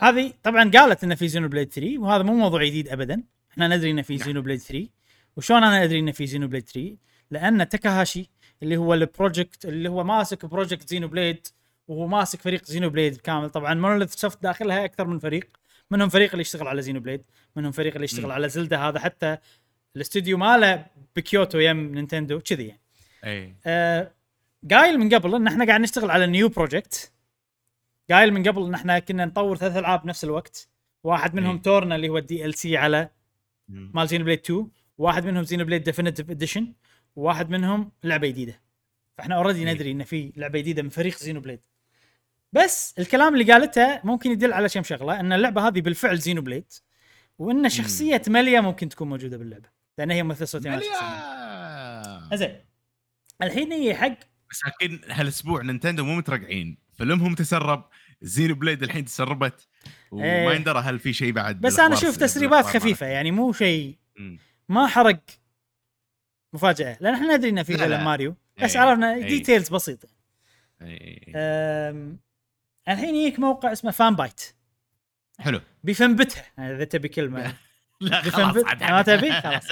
[0.00, 3.22] هذه طبعا قالت انه في زينو بليد 3 وهذا مو موضوع جديد ابدا.
[3.52, 4.18] إحنا ندري انه في.
[4.18, 4.88] Xenoblade 3
[5.36, 6.96] وشلون أنا أدري انه في Xenoblade 3
[7.30, 8.30] لأن تاكاهاشي
[8.62, 11.46] اللي هو ال project اللي هو ماسك project Xenoblade
[11.88, 13.50] وهو ماسك فريق Xenoblade كامل.
[13.50, 15.44] طبعا Monolith Soft داخلها أكثر من فريق.
[15.90, 17.22] منهم فريق اللي يشتغل على Xenoblade
[17.56, 18.32] منهم فريق اللي يشتغل مم.
[18.32, 18.98] على زلدا هذا.
[18.98, 19.36] حتى
[19.96, 20.86] الاستوديو ماله
[21.16, 22.80] بكيوتو يم نينتندو كذي يعني.
[23.24, 24.12] اي آه،
[24.70, 27.12] قايل من قبل إن إحنا قاعد نشتغل على new project
[28.10, 30.68] قايل من قبل إن إحنا كنا نطور ثلاث ألعاب بنفس الوقت
[31.04, 31.62] واحد منهم إيه.
[31.62, 33.10] Torna اللي هو ال DLC على.
[33.68, 34.68] مال Xenoblade 2
[34.98, 36.72] واحد منهم Xenoblade Definitive Edition
[37.16, 38.60] وواحد منهم لعبة جديدة
[39.18, 39.74] فإحنا already إيه.
[39.74, 41.60] ندري إن في لعبة جديدة من فريق Xenoblade
[42.52, 46.72] بس الكلام اللي قالته ممكن يدل على كم شغله إن اللعبة هذه بالفعل Xenoblade
[47.38, 49.68] وان شخصية ميليا ممكن تكون موجودة باللعبة
[49.98, 52.36] لأن هي ممثله صوتيه ميليا.
[52.36, 52.56] زين
[53.42, 54.18] الحين هي حق
[54.50, 57.84] مساكين هالأسبوع نينتندو مو مترقعين فيلمهم تسرب
[58.22, 59.68] Xenoblade الحين تسربت
[60.10, 60.54] وما إيه.
[60.54, 63.96] يندرى هل في شيء بعد بس أنا أشوف تسريبات خفيفة يعني مو شيء.
[64.68, 65.20] ما حرق
[66.52, 67.78] مفاجأة لأن إحنا ندري إنه في.
[67.78, 69.28] فيلم ماريو بس إيه، عرفنا إيه.
[69.28, 70.08] details بسيطة
[70.82, 71.32] إيه.
[71.36, 72.18] أم،
[72.88, 74.40] الحين يجيك موقع اسمه Fanbyte
[75.38, 77.54] حلو بيفنبتها إذا تبي كلمة
[78.00, 79.68] لا خلاص عاد ما تبي؟ خلاص.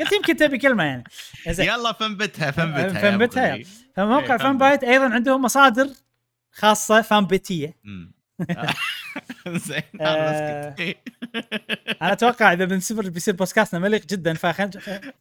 [0.00, 1.04] قلت يمكن تبي كلمة يعني
[1.58, 3.58] يلا فنبتها فنبتها فنبتها،.
[3.96, 5.88] فموقع إيه، Fan Fan byte أيضا عندهم مصادر
[6.52, 7.76] خاصة فان بيتية.
[7.84, 8.12] مم.
[9.66, 10.74] زين آه.
[12.02, 14.34] أنا أتوقع إذا بنسبر بيصير بودكاستنا مليق جدا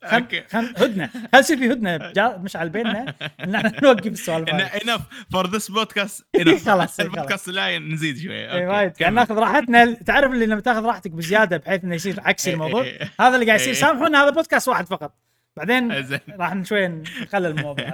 [0.03, 0.43] okay.
[0.49, 1.10] خل هدنة.
[1.34, 2.11] خل يصير في هدنة.
[2.38, 3.15] مشعل بيننا.
[3.43, 4.49] ان إحنا نوقف السوالف.
[4.49, 5.01] enough
[5.31, 6.26] for this podcast
[6.65, 8.51] خلاص، البودكاست الجاي نزيد شوي.
[8.51, 8.68] اي.
[8.68, 8.93] وايد.
[8.99, 9.14] قاعد.
[9.14, 9.93] ناخذ راحتنا.
[9.93, 13.11] تعرف اللي لما تاخذ راحتك بزيادة بحيث إنه يصير عكس إيه، الموضوع؟ إيه،.
[13.19, 13.73] هذا اللي قاعد يصير.
[13.73, 13.80] إيه.
[13.80, 15.15] سامحونا هذا بودكاست واحد فقط.
[15.57, 15.91] بعدين
[16.30, 17.85] راح شوي نخلل الموضوع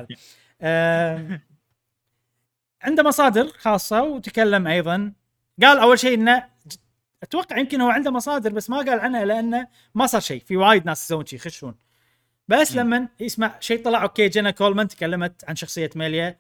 [0.61, 1.45] هذا.
[2.81, 5.13] عنده مصادر خاصة وتكلم أيضا
[5.61, 6.49] قال أول شيء إنه
[7.23, 10.85] أتوقع يمكن هو عنده مصادر بس ما قال عنها لأنه ما صار شيء في وايد
[10.85, 11.75] ناس يسوون شيء يخشون
[12.47, 12.75] بس.
[12.75, 16.39] لما يسمع شيء طلع okay جينا كولمان تكلمت عن شخصية ميليا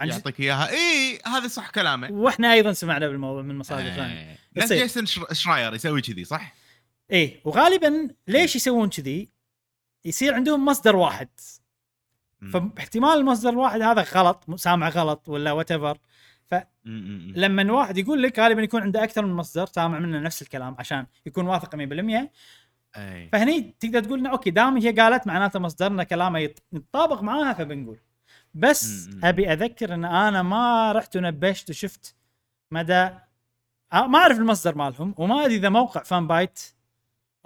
[0.00, 4.38] عن يعطيك إياها إي هذا صح كلامه وإحنا أيضا سمعنا بالموضوع من مصادر ثانية إيه.
[4.52, 4.82] بس نفس إيه.
[4.82, 6.54] جيسون شر- شراير يسوي كذي صح؟
[7.10, 9.28] إيه وغالبا ليش يسوون كذي؟
[10.04, 11.28] يصير عندهم مصدر واحد.
[12.52, 15.98] فاحتمال المصدر الواحد هذا غلط سامع غلط ولا whatever
[16.52, 17.32] مم، مم، مم.
[17.36, 21.06] لما واحد يقول لك غالبا يكون عنده أكثر من مصدر سامع منه نفس الكلام عشان
[21.26, 22.30] يكون واثق 100%
[22.96, 23.30] إيه.
[23.30, 27.98] فهني تقدر تقول إنه okay دام هي قالت معناته مصدرنا كلامه يت- يتطابق معاها فبنقول
[28.54, 29.24] بس م- م.
[29.24, 32.16] أبي أذكر إن أنا ما رحت ونبشت وشفت
[32.70, 33.10] مدى
[33.92, 36.60] آه، ما أعرف المصدر مالهم وما أدري إذا موقع فان بايت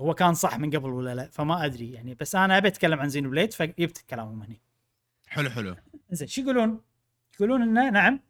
[0.00, 3.08] هو كان صح من قبل ولا لا فما أدري يعني بس أنا أبي أتكلم عن
[3.08, 4.60] زينو بليد فجبت كلامهم هني
[5.30, 5.76] حلو حلو
[6.10, 6.80] زين شو يقولون؟
[7.34, 8.20] يقولون إنه نعم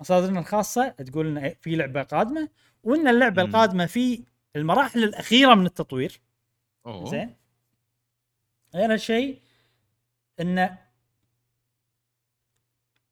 [0.00, 2.48] مصادرنا الخاصة تقول ان في لعبة قادمة
[2.82, 3.48] وإن اللعبة مم.
[3.48, 4.24] القادمة في
[4.56, 6.20] المراحل الأخيرة من التطوير
[6.86, 7.36] أوه زين
[8.74, 9.40] غير هالشيء
[10.40, 10.76] ان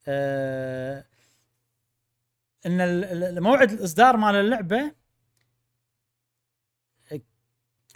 [0.07, 1.05] آه
[2.67, 4.95] إن موعد الإصدار مال اللعبة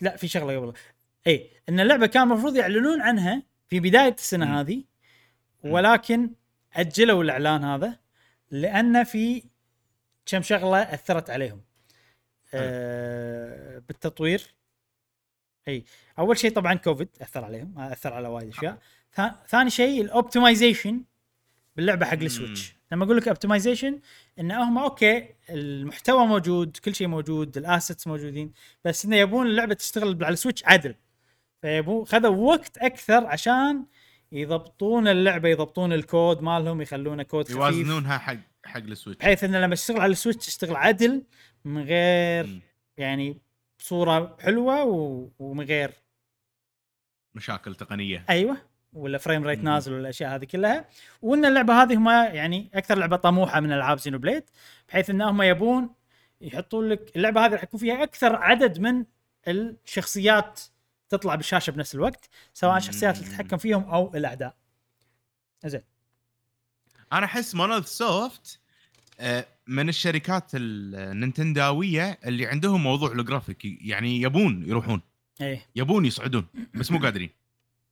[0.00, 0.72] لا في شغلة قبل
[1.26, 4.52] اي إن اللعبة كان المفروض يعلنون عنها في بداية السنة مم.
[4.52, 4.84] هذه
[5.64, 6.30] ولكن
[6.74, 7.98] أجلوا الإعلان هذا
[8.50, 9.42] لأن في
[10.26, 11.60] كم شغلة أثرت عليهم.
[12.54, 14.54] آه بالتطوير.
[15.68, 15.84] أي
[16.18, 18.78] أول شيء طبعا كوفيد أثر عليهم أثر على وايد أشياء.
[19.16, 21.04] ثا- ثاني شيء ال optimization
[21.76, 22.74] باللعبة حق ال Switch.
[22.92, 24.00] لما أقول لك optimization
[24.40, 28.52] إن هم okay المحتوى موجود كل شيء موجود ال assets موجودين
[28.84, 30.94] بس إنه يبون اللعبة تشتغل على ال Switch عدل.
[31.62, 33.84] فيبون خذوا وقت أكثر عشان
[34.32, 39.60] يضبطون اللعبة يضبطون الكود مالهم يخلونه كود خفيف يوازنونها حق حق ال Switch بحيث انه
[39.60, 41.22] لما تشتغل على ال Switch تشتغل عدل
[41.64, 42.60] من غير مم.
[42.96, 43.38] يعني
[43.78, 45.28] بصوره حلوة و...
[45.38, 45.90] ومن غير
[47.34, 48.56] مشاكل تقنية أيوه
[48.92, 49.58] ولا frame rate.
[49.58, 50.84] نازل ولا الأشياء هذه كلها
[51.22, 54.44] وإن اللعبة هذه هم يعني أكثر لعبة طموحة من ألعاب Xenoblade
[54.88, 55.90] بحيث إن هم يبون
[56.40, 59.04] يحطون لك اللعبة هذه راح يكون فيها أكثر عدد من
[59.48, 60.60] الشخصيات
[61.08, 63.28] تطلع بالشاشة بنفس الوقت سواء الشخصيات اللي.
[63.28, 64.56] تتحكم فيهم أو الأعداء.
[65.64, 65.82] زين.
[67.12, 68.60] أنا أحس Monolith Soft
[69.20, 75.00] آه، من الشركات النينتنداوية اللي عندهم موضوع الجرافيك يعني يبون يروحون.
[75.40, 75.66] إيه.
[75.76, 77.30] يبون يصعدون بس مو قادرين.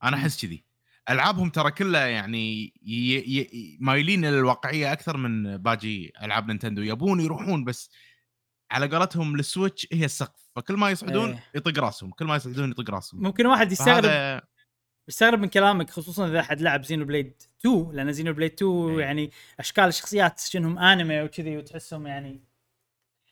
[0.03, 0.63] أنا أحس كذي.
[1.09, 3.39] ألعابهم ترى كلها يعني ي...
[3.39, 3.77] ي...
[3.79, 6.81] مايلين إلى الواقعية أكثر من باقي ألعاب نينتندو.
[6.81, 7.89] يبون يروحون بس
[8.71, 11.43] على قولتهم ال Switch هي السقف فكل ما يصعدون إيه.
[11.55, 14.41] يطق راسهم كل ما يصعدون يطق راسهم ممكن واحد يستغرب فهذا
[15.07, 18.99] يستغرب من كلامك خصوصا إذا أحد لعب Xenoblade 2 لأن Xenoblade 2 إيه.
[18.99, 22.43] يعني أشكال الشخصيات شنهم انمي وكذي وتحسهم يعني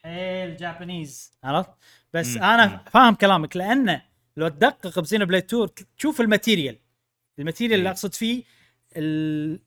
[0.03, 1.71] حيل Japanese عرفت؟
[2.13, 2.43] بس مم.
[2.43, 2.83] أنا.
[2.91, 4.01] فاهم كلامك لأنه
[4.37, 5.67] لو تدقق ب Xenoblade 2
[5.97, 6.79] تشوف ال material
[7.39, 7.93] ال material اللي إيه.
[7.93, 8.43] أقصد فيه
[8.97, 9.59] ال...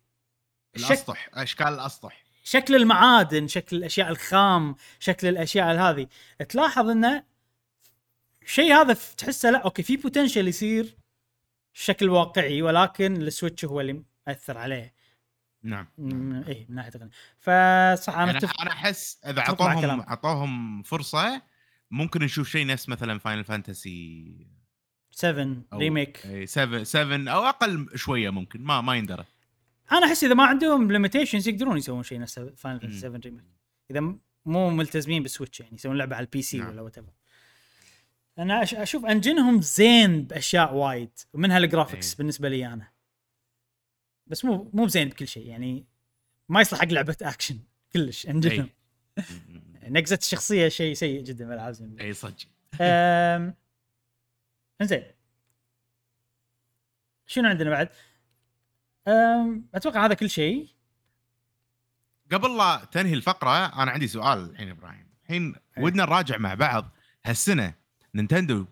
[0.76, 6.06] الأسطح أشكال الأسطح شكل المعادن شكل الأشياء الخام شكل الأشياء هذه.
[6.48, 7.24] تلاحظ انه
[8.46, 10.96] شيء هذا تحسه لا okay في potential يصير
[11.72, 14.94] شكل واقعي ولكن ال Switch هو اللي مأثر عليه.
[15.62, 17.10] نعم م- إيه من ناحية تقنية.
[17.38, 20.00] فصح أنا يعني أنا أحس إذا اعطوهم.
[20.00, 21.42] أعطوهم فرصة
[21.90, 24.46] ممكن نشوف شيء نفس مثلا Final Fantasy
[25.10, 26.44] 7 أو- Remake.
[26.44, 29.24] 7 7 أو أقل شوية ممكن ما ما يندرى.
[29.92, 32.56] أنا أحس إذا ما عندهم limitations يقدرون يسوون شيء نفس Final.
[32.56, 33.44] Fantasy 7 Remake
[33.90, 34.00] إذا
[34.44, 36.68] مو ملتزمين بال Switch يعني يسوون لعبة على ال PC نعم.
[36.68, 36.96] ولا what
[38.38, 42.18] أنا أشوف engine هم زين بأشياء وايد ومنها ال graphics إيه.
[42.18, 42.88] بالنسبة لي أنا
[44.26, 45.86] بس مو مو بزين بكل شيء يعني
[46.48, 47.58] ما يصلح حق لعبة اكشن
[47.92, 48.68] كلش in general
[49.92, 52.36] نقزة الشخصية شيء سيء جدا بالالعاب زي اي صدق
[54.80, 55.04] إنزين
[57.26, 57.88] شنو عندنا بعد؟
[59.74, 60.68] أتوقع هذا كل شيء
[62.32, 65.84] قبل لا تنهي الفقرة أنا عندي سؤال الحين إبراهيم الحين إيه.
[65.84, 66.90] ودنا نراجع مع بعض
[67.24, 67.74] هالسنة
[68.14, 68.66] نينتندو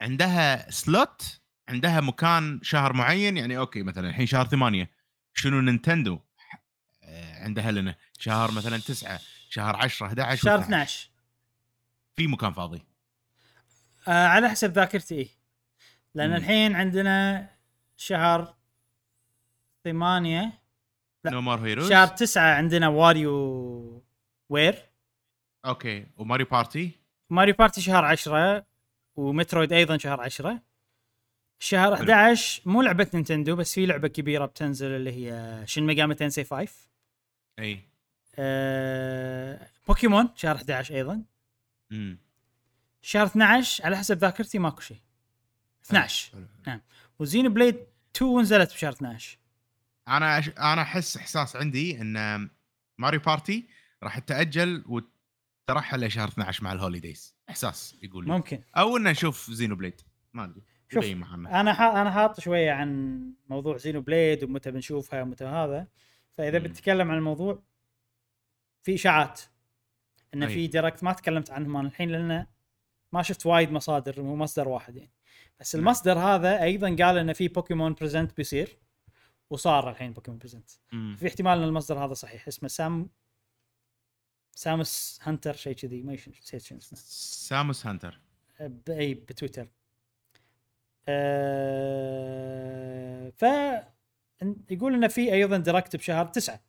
[0.00, 4.90] عندها slot عندها مكان شهر معين يعني okay مثلا الحين شهر ثمانية
[5.34, 6.20] شنو نينتندو
[7.02, 10.62] آه، عندها لنا شهر مثلا تسعة شهر 10 11 شهر و12.
[10.62, 11.10] 12
[12.16, 12.82] في مكان فاضي
[14.08, 15.28] آه على حسب ذاكرتي إيه.
[16.14, 16.36] لأن مم.
[16.36, 17.48] الحين عندنا
[17.96, 18.54] شهر
[19.84, 20.62] ثمانية.
[21.24, 21.30] لا.
[21.30, 24.82] No More Heroes شهر تسعة عندنا WarioWare.
[25.66, 26.90] okay وماريو بارتي؟
[27.30, 28.66] ماريو بارتي شهر عشرة
[29.16, 30.62] ومترويد أيضا شهر عشرة.
[31.58, 32.04] شهر حلو.
[32.04, 36.72] 11 مو لعبة نينتندو بس في لعبة كبيرة بتنزل اللي هي شين ميجامي تنسي 5
[37.58, 37.80] إي.
[38.38, 41.22] آه بوكيمون شهر 11 أيضا.
[41.92, 42.18] امم
[43.02, 45.00] شهر 12 على حسب ذاكرتي ماكو شيء.
[45.84, 46.80] 12 حلو، حلو.
[47.18, 47.86] وزينو بليد
[48.16, 49.38] 2 نزلت بشهر 12
[50.08, 50.48] أنا أش...
[50.48, 52.48] أنا أحس إحساس عندي إن
[52.98, 53.68] ماريو بارتي
[54.02, 57.36] راح تتاجل وترحل لشهر 12 مع ال holidays.
[57.50, 58.60] إحساس يقول لي ممكن.
[58.76, 60.00] أو ان نشوف زينو بليد.
[60.32, 60.62] ما أدري.
[60.92, 61.80] شوف، أنا ح...
[61.80, 65.86] أنا حاط شوية عن موضوع زينو بليد ومتى بنشوفها ومتى هذا.
[66.38, 66.64] فإذا مم.
[66.64, 67.62] بتتكلم عن الموضوع
[68.82, 69.40] في إشاعات.
[70.34, 70.48] إن.
[70.48, 72.46] في Direct ما تكلمت عنهم أنا الحين لأن
[73.12, 75.12] ما شفت وايد مصادر مو مصدر واحد يعني.
[75.60, 75.84] بس نعم.
[75.84, 78.78] المصدر هذا أيضا قال انه في بوكيمون Presents بيصير.
[79.54, 80.70] وصار الحين بوكيمون Presents.
[80.90, 82.48] في احتمال إن المصدر هذا صحيح.
[82.48, 83.10] اسمه سام
[84.52, 86.02] ساموس هانتر شيء كذي.
[86.02, 86.98] ما نسيت شنو اسمه.
[86.98, 88.20] ساموس هانتر.
[88.60, 89.68] باي بتويتر.
[91.08, 92.44] أه
[93.36, 93.44] ف
[94.70, 96.60] يقول إنه في أيضا Direct بشهر تسعة.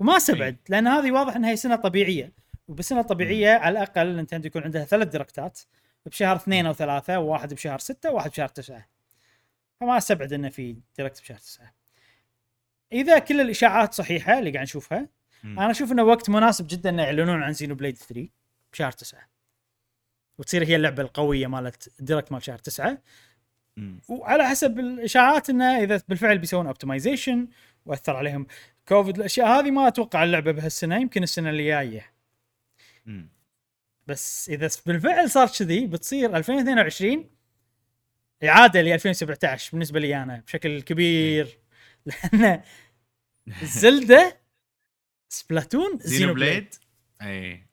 [0.00, 2.32] وما استبعد لأن هذه واضح إنها سنة طبيعية.
[2.68, 5.60] وبسنة طبيعية على الأقل نينتندو يكون عندها ثلاث ديركتات
[6.06, 8.88] بشهر اثنين أو ثلاثة وواحد بشهر ستة وواحد بشهر تسعة.
[9.80, 11.79] فما استبعد إنه في Direct بشهر تسعة.
[12.92, 15.08] إذا كل الإشاعات صحيحة اللي قاعد نشوفها
[15.44, 15.58] مم.
[15.58, 18.28] أنا أشوف إنه وقت مناسب جدا ان يعلنون عن زينو بليد 3
[18.72, 19.30] بشهر تسعة
[20.38, 22.98] وتصير هي اللعبة القوية مالت ال Direct مال شهر تسعة
[23.76, 24.00] مم.
[24.08, 27.48] وعلى حسب الإشاعات إنه إذا بالفعل بيسوون optimization
[27.86, 28.46] وأثر عليهم
[28.88, 32.12] كوفيد الأشياء هذه ما أتوقع اللعبة بهالسنة يمكن السنة اللي جاية.
[34.06, 37.30] بس إذا بالفعل صار كذي بتصير 2022
[38.44, 41.58] إعادة ل 2017 بالنسبة لي أنا بشكل كبير
[42.32, 42.62] لأن
[43.62, 44.40] زيلدا
[45.28, 46.74] سبلاتون زينو بليد
[47.22, 47.66] اي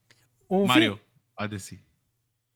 [0.52, 0.98] ماريو
[1.41, 1.80] أوديسي.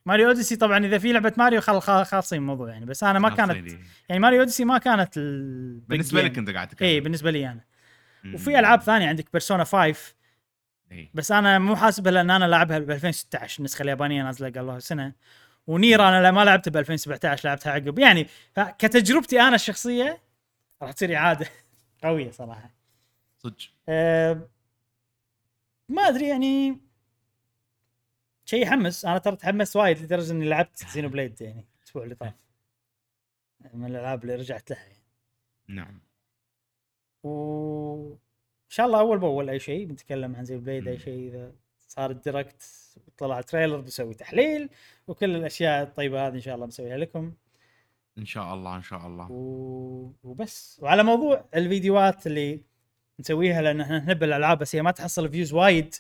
[0.06, 3.78] ماريو أوديسي طبعا إذا في لعبة ماريو خل خالصين الموضوع يعني بس أنا ما كانت
[4.10, 5.80] يعني ماريو أوديسي ما كانت ال...
[5.80, 6.38] بالنسبة لك.
[6.38, 6.88] أنت قاعد تتكلم.
[6.88, 7.66] اي بالنسبة لي أنا.
[8.24, 8.36] مم.
[8.36, 10.14] وفي ألعاب ثانية عندك بيرسونا 5
[10.92, 15.14] اي بس أنا مو حاسبها لأن أنا لعبها ب 2016 النسخة اليابانية نازلة قبل سنة.
[15.68, 18.00] ونير أنا ما لعبتها ب 2017 لعبتها عقب.
[18.00, 20.22] يعني كتجربتي أنا الشخصية
[20.82, 21.48] راح تصير إعادة.
[22.04, 22.72] قوية صراحة.
[23.38, 23.58] صدق.
[23.90, 24.50] أه
[25.90, 26.78] ما أدري يعني
[28.46, 29.06] شيء يحمس.
[29.06, 32.34] أنا ترى تحمست وايد لدرجة إني لعبت زينو بليد يعني الأسبوع اللي طاف.
[33.74, 35.04] من الألعاب اللي رجعت لها يعني.
[35.68, 36.00] نعم.
[37.24, 38.12] و
[38.72, 41.00] إن شاء الله أول بأول أي شيء بنتكلم عن زينو بليد إي.
[41.00, 42.64] شيء إذا صار ال Direct
[43.18, 44.70] طلع trailer بسوي تحليل
[45.08, 47.34] وكل الأشياء الطيبة هذه إن شاء الله بنسويها لكم.
[48.18, 49.32] إن شاء الله إن شاء الله.
[49.32, 50.12] و...
[50.24, 50.80] وبس.
[50.82, 52.62] وعلى موضوع الفيديوهات اللي
[53.20, 55.96] نسويها لأن إحنا نحب الألعاب بس هي ما تحصل views وايد.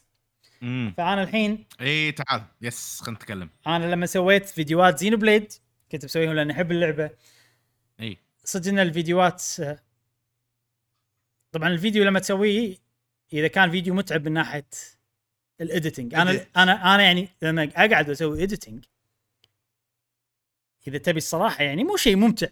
[0.63, 2.41] امم فأنا الحين إي تعال.
[2.61, 3.49] yes خلينا نتكلم.
[3.67, 5.53] أنا لما سويت فيديوهات زينو بليد
[5.91, 7.09] كنت بسويهم لأن أحب اللعبة.
[7.99, 8.17] إي.
[8.43, 9.43] صدق إن الفيديوهات
[11.51, 12.77] طبعا الفيديو لما تسويه
[13.33, 14.67] إذا كان فيديو متعب من ناحية
[15.61, 16.45] ال editing أنا.
[16.57, 18.85] أنا أنا يعني لما أقعد أسوي editing
[20.87, 22.47] إذا تبي الصراحة يعني مو شيء ممتع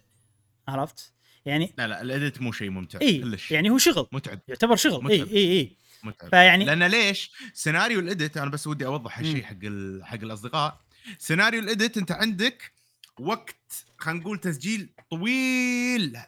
[0.68, 1.12] عرفت؟
[1.44, 4.76] يعني لا لا ال edit مو شيء ممتع إي كلش يعني هو شغل متعب يعتبر
[4.76, 5.34] شغل إي متعب.
[5.34, 9.18] إي إي متعب فيعني لأن ليش؟ سيناريو ال edit أنا بس ودي أوضح.
[9.18, 10.04] هالشيء حق ال...
[10.04, 10.80] حق الأصدقاء
[11.18, 12.72] سيناريو ال edit أنت عندك
[13.18, 16.18] وقت خلينا نقول تسجيل طويل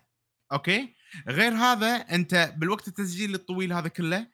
[0.52, 0.94] okay؟
[1.28, 4.26] غير هذا أنت بالوقت التسجيل الطويل هذا كله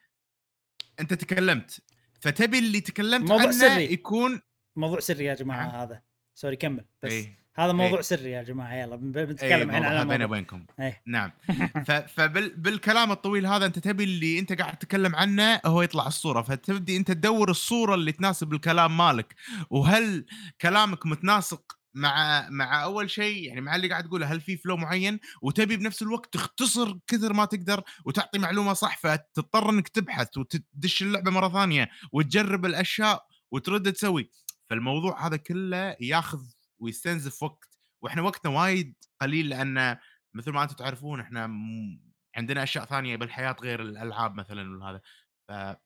[0.99, 1.81] أنت تكلمت
[2.21, 3.93] فتبي اللي تكلمت موضوع عنه سري.
[3.93, 4.41] يكون
[4.75, 5.81] موضوع سري يا جماعة نعم.
[5.81, 6.01] هذا
[6.35, 8.01] سوري كمل بس اي هذا موضوع إيه.
[8.01, 10.65] سري يا جماعة يلا اي بنتكلم الحين على بيني وبينكم.
[10.79, 11.01] إيه.
[11.07, 11.31] نعم.
[12.15, 16.41] فبالكلام الطويل هذا أنت تبي اللي أنت قاعد تتكلم عنه هو يطلع الصورة.
[16.41, 19.35] فتبدي أنت تدور الصورة اللي تناسب الكلام مالك.
[19.69, 20.25] وهل
[20.61, 25.19] كلامك متناسق مع مع أول شيء؟ يعني مع اللي قاعد تقوله هل في flow معين؟
[25.41, 31.31] وتبي بنفس الوقت تختصر كثر ما تقدر وتعطي معلومة صح فتضطر إنك تبحث وتدش اللعبة
[31.31, 34.29] مرة ثانية وتجرب الأشياء وترد تسوي.
[34.69, 36.39] فالموضوع هذا كله ياخذ
[36.79, 39.97] ويستنزف وقت وإحنا وقتنا وايد قليل لأن
[40.33, 45.01] مثل ما أنتم تعرفون إحنا م- عندنا أشياء ثانية بالحياة غير الألعاب مثلا وهذا
[45.47, 45.77] ف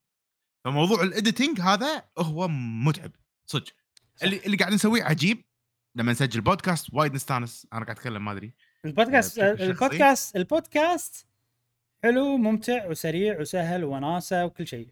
[0.66, 3.12] فموضوع ال editing هذا هو متعب
[3.46, 3.74] صدق.
[4.24, 5.44] اللي اللي قاعد نسويه عجيب
[5.96, 8.54] لما نسجل بودكاست وايد نستانس أنا قاعد أتكلم ما أدري
[8.86, 9.66] البودكاست بشكل شخصي.
[9.72, 11.28] ال podcast ال podcast
[12.04, 14.90] حلو ممتع وسريع وسهل وناسة وكل شيء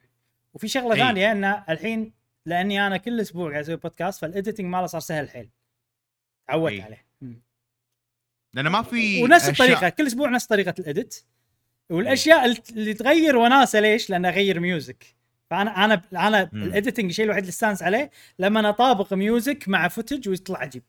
[0.53, 0.95] وفي شغلة.
[0.95, 2.13] ثانية ان الحين
[2.45, 5.49] لأني أنا كل أسبوع قاعد أسوي بودكاست فال editing ماله صار سهل حيل
[6.51, 6.81] تعودت أي.
[6.81, 7.41] عليه مم.
[8.53, 11.23] لأن ما في ونفس الطريقة كل أسبوع نفس طريقة ال edit
[11.89, 15.05] والأشياء اللي- اللي تغير وناسه ليش؟ لأن اغير music
[15.49, 16.63] فانا أنا أنا مم.
[16.63, 20.83] ال editing الشيء الوحيد اللي استانس عليه لما أطابق music مع footage ويطلع عجيب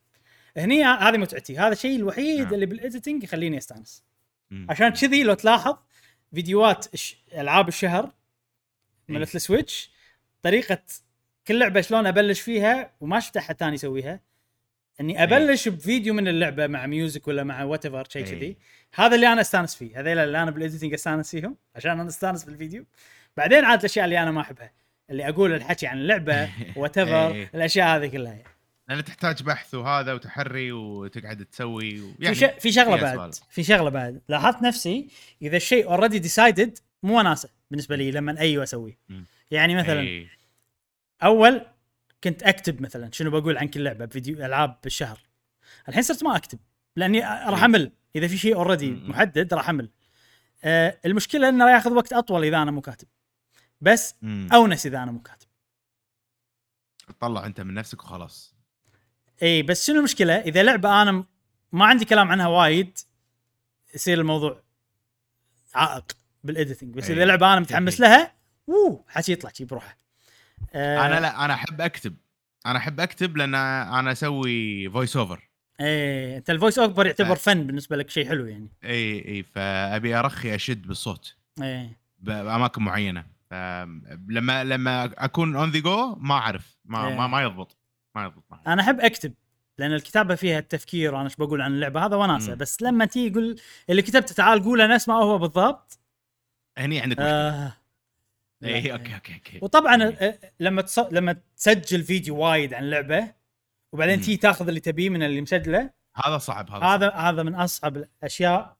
[0.57, 2.53] هني هذه متعتي هذا الشيء الوحيد نعم.
[2.53, 4.03] اللي بال editing يخليني أستانس
[4.51, 4.67] مم.
[4.69, 5.77] عشان كذي لو تلاحظ
[6.33, 6.85] فيديوهات
[7.33, 8.11] ألعاب الشهر إيه.
[9.15, 9.91] مالت السويتش
[10.41, 10.81] طريقة
[11.47, 14.19] كل لعبة شلون أبلش فيها وما شفت احد ثاني يسويها
[15.01, 18.31] إني أبلش بفيديو من اللعبة مع music ولا مع whatever شيء إيه.
[18.31, 18.57] كذي
[18.93, 22.43] هذا اللي أنا أستانس فيه هذول اللي أنا بال editing أستانس فيهم عشان أنا أستانس
[22.43, 22.85] بالفيديو
[23.37, 24.71] بعدين عاد الأشياء اللي أنا ما أحبها
[25.09, 27.49] اللي أقول الحكي عن اللعبة whatever إيه.
[27.55, 28.53] الأشياء هذه كلها يعني.
[28.89, 32.13] لأن تحتاج بحث وهذا وتحري وتقعد تسوي و...
[32.19, 32.43] في, ش...
[32.43, 33.35] في شغلة بعد.
[33.49, 35.07] في شغلة بعد لاحظت نفسي
[35.41, 38.97] إذا الشيء already decided مو وناسه بالنسبة لي لما أيوه أسويه.
[39.51, 40.27] يعني مثلا إيه.
[41.23, 41.65] أول
[42.23, 45.19] كنت أكتب مثلا شنو بقول عن كل لعبة فيديو ألعاب بالشهر
[45.89, 46.59] الحين صرت ما أكتب
[46.95, 47.65] لأني راح إيه.
[47.65, 48.91] أمل إذا في شيء already.
[48.91, 49.89] محدد راح أمل
[50.63, 53.07] آه المشكلة إنه راح ياخذ وقت أطول إذا أنا مو كاتب
[53.81, 54.15] بس.
[54.23, 55.47] أونس إذا أنا مو كاتب
[57.07, 58.55] تطلع أنت من نفسك وخلاص
[59.43, 61.25] اي بس شنو المشكلة إذا لعبة أنا
[61.71, 62.97] ما عندي كلام عنها وايد
[63.95, 64.63] يصير الموضوع
[65.73, 66.11] عائق
[66.43, 67.09] بال editing بس.
[67.09, 67.99] إذا لعبة أنا متحمس.
[67.99, 68.33] لها
[68.69, 70.02] اوه حكي يطلع شي بروحه
[70.73, 72.15] آه أنا لا أنا أحب أكتب
[72.65, 75.49] أنا أحب أكتب لأن أنا أسوي voice over
[75.79, 77.35] إيه أنت ال voice over يعتبر آه.
[77.35, 83.25] فن بالنسبة لك شيء حلو يعني إي إي فأبي أرخي أشد بالصوت إيه بأماكن معينة
[84.29, 87.15] لما لما أكون on the go ما أعرف ما إيه.
[87.15, 87.77] ما, ما يضبط
[88.15, 88.61] ما يضبط معي.
[88.67, 89.33] أنا أحب أكتب
[89.77, 92.53] لأن الكتابة فيها التفكير وأنا إيش بقول عن اللعبة هذا وناسة.
[92.53, 93.59] بس لما تيجي يقول
[93.89, 95.99] اللي كتبته تعال قوله نفس ما هو بالضبط
[96.77, 97.73] هني عندك مشكلة آه.
[98.65, 100.09] اي okay okay okay وطبعا إيه.
[100.09, 100.99] آه، لما تص...
[100.99, 103.33] لما تسجل فيديو وايد عن لعبة
[103.91, 104.21] وبعدين.
[104.21, 107.19] تيجي تاخذ اللي تبيه من اللي مسجله هذا صعب هذا هذا صعب.
[107.19, 108.77] هذا من أصعب الأشياء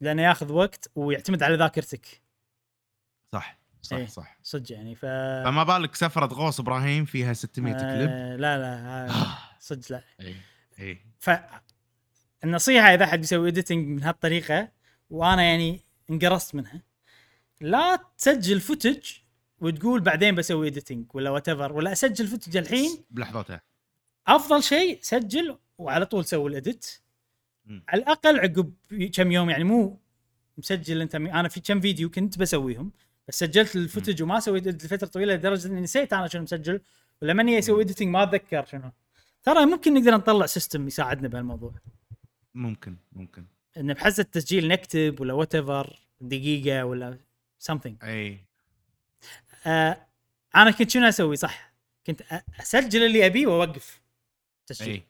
[0.00, 2.22] لأنه ياخذ وقت ويعتمد على ذاكرتك
[3.32, 4.06] صح صح إيه.
[4.06, 5.00] صح صدق يعني ف
[5.44, 10.36] فما بالك سفرة غوص إبراهيم فيها 600 كليب آه لا لا آه، صدق لا اي
[10.78, 14.68] اي فالنصيحه إذا حد بيسوي editing من هالطريقة
[15.10, 16.82] وأنا يعني انقرصت منها
[17.60, 19.10] لا تسجل footage
[19.60, 23.04] وتقول بعدين بسوي editing ولا what ولا أسجل footage الحين.
[23.10, 23.62] بلحظتها
[24.26, 26.86] أفضل شيء سجل وعلى طول سوي ال edit.
[27.88, 28.74] على الأقل عقب
[29.14, 30.00] كم يوم يعني مو
[30.58, 32.92] مسجل أنت أنا في كم فيديو كنت بسويهم
[33.28, 36.80] بس سجلت ال footage وما سويت لفترة طويلة لدرجة إني نسيت أنا شنو مسجل
[37.22, 38.92] ولما إني أسوي editing ما أتذكر شنو.
[39.42, 41.74] ترى ممكن نقدر نطلع system يساعدنا بهالموضوع.
[42.54, 43.44] ممكن ممكن.
[43.76, 45.56] إن بحز التسجيل نكتب ولا what
[46.20, 47.18] دقيقة ولا
[47.70, 48.04] something.
[48.04, 48.44] أي.
[49.66, 50.06] آه
[50.56, 51.72] أنا كنت شنو أسوي؟ صح.
[52.06, 52.22] كنت
[52.60, 54.00] أسجل اللي أبيه وأوقف
[54.66, 54.94] تسجيل.
[54.94, 55.02] أي.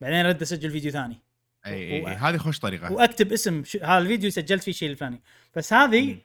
[0.00, 1.20] بعدين أرد أسجل فيديو ثاني.
[1.66, 2.14] أي أي و- إي.
[2.14, 2.92] هذه خوش طريقة.
[2.92, 3.76] وأكتب اسم ش...
[3.76, 5.20] هذا الفيديو سجلت فيه شيء الفلاني.
[5.56, 6.18] بس هذه.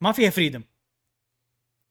[0.00, 0.62] ما فيها freedom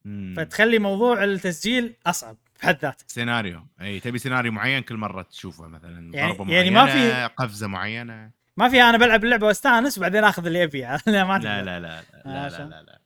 [0.06, 0.34] مم.
[0.38, 3.68] فتخلي موضوع التسجيل أصعب بحد ذاته سيناريو.
[3.82, 6.12] أي تبي سيناريو معين كل مرة تشوفه مثلا.
[6.16, 8.32] يعني- ضربة يعني ما في- قفزة معينة.
[8.58, 11.50] ما فيها أنا بلعب اللعبة وأستأنس وبعدين آخذ اللي ابيه لا ما لا تقدر.
[11.66, 13.00] لا لا لا لا, لا, لا, لا.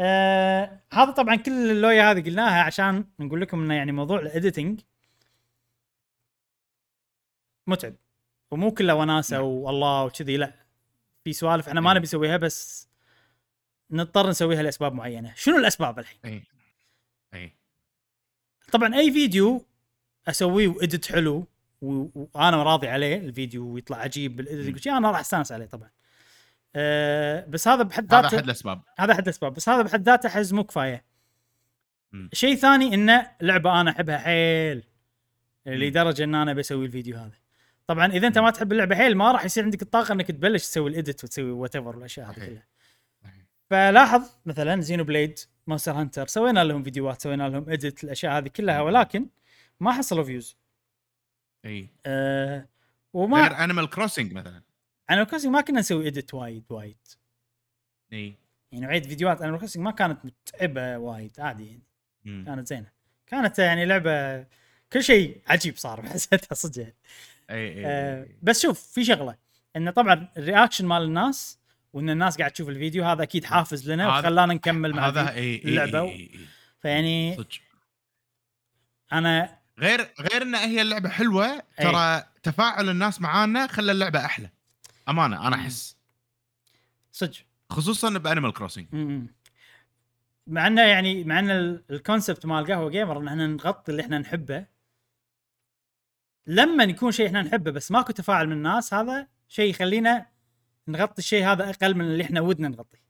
[0.00, 4.80] آه هذا طبعا كل اللوية هذه قلناها عشان نقول لكم إنه يعني موضوع ال editing
[7.66, 7.94] متعب.
[8.50, 9.44] ومو كله وناسة نعم.
[9.46, 10.52] والله وكذي لا.
[11.24, 11.96] في سوالف إحنا ما إيه.
[11.96, 12.88] نبي نسويها بس
[13.90, 15.34] نضطر نسويها لأسباب معينة.
[15.36, 16.42] شنو الأسباب الحين؟ اي
[17.34, 17.52] اي
[18.72, 19.66] طبعا أي فيديو
[20.28, 21.46] أسويه و edit حلو
[21.82, 25.90] وأنا راضي عليه الفيديو ويطلع عجيب بال editing وشي أنا راح أستانس عليه طبعا.
[26.76, 30.26] أه بس هذا بحد هذا ذاته أحد الأسباب هذا أحد الأسباب بس هذا بحد ذاته
[30.26, 31.04] احس مو كفاية.
[32.32, 34.84] شيء ثاني إنه لعبة أنا أحبها حيل.
[35.66, 37.32] لدرجة إن أنا بسوي الفيديو هذا
[37.86, 40.90] طبعا إذا أنت ما تحب اللعبة حيل ما راح يصير عندك الطاقة إنك تبلش تسوي
[40.90, 42.34] ال edit وتسوي whatever والاشياء هذه.
[42.34, 42.66] كلها.
[43.70, 48.80] فلاحظ مثلا Xenoblade Monster Hunter سوينا لهم فيديوهات سوينا لهم edit الأشياء هذه كلها.
[48.80, 49.26] ولكن
[49.80, 50.56] ما حصلوا views
[51.64, 52.68] إي آه
[53.12, 54.62] وما غير Animal Crossing مثلا
[55.10, 56.96] Animal Crossing ما كنا نسوي edit وايد وايد.
[58.12, 58.34] إي.
[58.72, 61.82] يعني نوعيه فيديوهات Animal Crossing ما كانت متعبة وايد عادي يعني.
[62.24, 62.44] مم.
[62.46, 62.90] كانت زينة.
[63.26, 64.46] كانت يعني لعبة
[64.92, 66.94] كل شيء عجيب صار حسيتها صدق يعني.
[67.50, 68.26] إي إي آه.
[68.42, 69.36] بس شوف في شغلة.
[69.76, 71.58] انه طبعا ال reaction مال الناس
[71.92, 76.30] وإن الناس قاعد تشوف الفيديو هذا أكيد حافز لنا وخلانا نكمل مع هذا إي إي
[76.82, 77.36] فيعني
[79.12, 84.50] أنا غير غير إن هي اللعبة حلوة ترى تفاعل الناس معانا خلى اللعبة أحلى.
[85.10, 85.56] أمانة أنا.
[85.56, 85.96] أحس
[87.12, 87.34] صدق
[87.70, 88.86] خصوصا ب Animal Crossing.
[90.46, 94.02] مع إنه يعني مع إن ال- ال concept مال قهوة جيمر إن إحنا نغطي اللي
[94.02, 94.66] إحنا نحبه
[96.46, 100.26] لما يكون شيء إحنا نحبه بس ماكو تفاعل من الناس هذا شيء يخلينا
[100.88, 103.00] نغطي الشيء هذا أقل من اللي إحنا ودنا نغطيه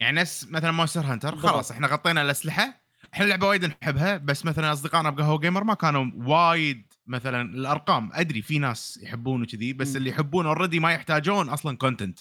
[0.00, 1.36] يعني نفس مثلا Monster Hunter.
[1.36, 2.80] خلاص إحنا غطينا الأسلحة
[3.14, 8.42] إحنا اللعبه وايد نحبها بس مثلا أصدقائنا بقهوة جيمر ما كانوا وايد مثلا الأرقام أدري
[8.42, 9.96] في ناس يحبون وكذي بس.
[9.96, 12.18] اللي يحبون already ما يحتاجون أصلا content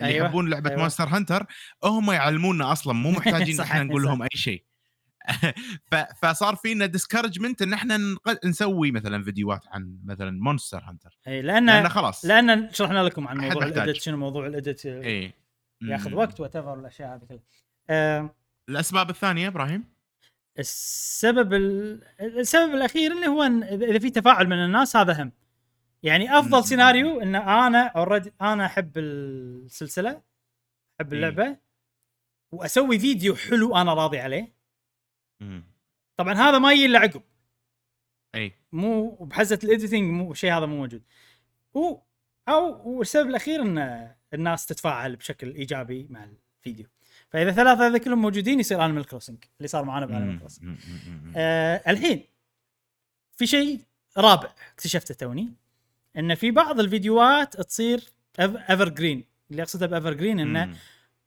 [0.00, 0.80] اللي أيوة، يحبون لعبة أيوة.
[0.80, 1.46] مونستر هانتر
[1.84, 4.02] هم يعلمونا أصلا مو محتاجين إحنا نقول.
[4.02, 4.64] لهم أي شيء.
[6.22, 8.16] فصار فينا discouragement إن إحنا.
[8.44, 13.38] نسوي مثلا فيديوهات عن مثلا Monster Hunter أي لأن لأن خلاص لأن شرحنا لكم عن
[13.38, 13.66] موضوع.
[13.66, 15.32] ال edit شنو موضوع ال edit اي
[15.82, 16.14] ياخذ.
[16.14, 17.40] وقت what الأشياء هذه كلها
[17.90, 18.34] آه،
[18.68, 19.84] الأسباب الثانية إبراهيم
[20.58, 22.02] السبب ال...
[22.20, 25.32] السبب الأخير اللي هو إن إذا في تفاعل من الناس هذا هم
[26.02, 26.38] يعني.
[26.38, 30.22] أفضل سيناريو إن أنا already أنا أحب السلسلة
[31.00, 31.12] أحب.
[31.12, 31.56] اللعبة
[32.52, 34.54] وأسوي فيديو حلو أنا راضي عليه
[35.40, 35.64] مم.
[36.16, 37.22] طبعا هذا ما يجي إلا عقب
[38.34, 41.02] أي مو بحزة ال editing مو الشيء هذا مو موجود
[41.74, 41.96] و
[42.48, 46.86] أو والسبب الأخير إن الناس تتفاعل بشكل إيجابي مع الفيديو
[47.30, 50.38] فإذا ثلاثة هذا كلهم موجودين يصير Animal Crossing اللي صار معنا ب Animal.
[50.38, 50.78] Crossing.
[51.36, 52.24] آه الحين
[53.32, 53.80] في شيء
[54.16, 55.52] رابع اكتشفته توني
[56.16, 58.02] إن في بعض الفيديوهات تصير
[58.40, 60.76] evergreen اللي أقصده ب evergreen انه.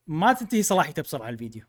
[0.07, 1.63] ما تنتهي صلاحيته بسرعة الفيديو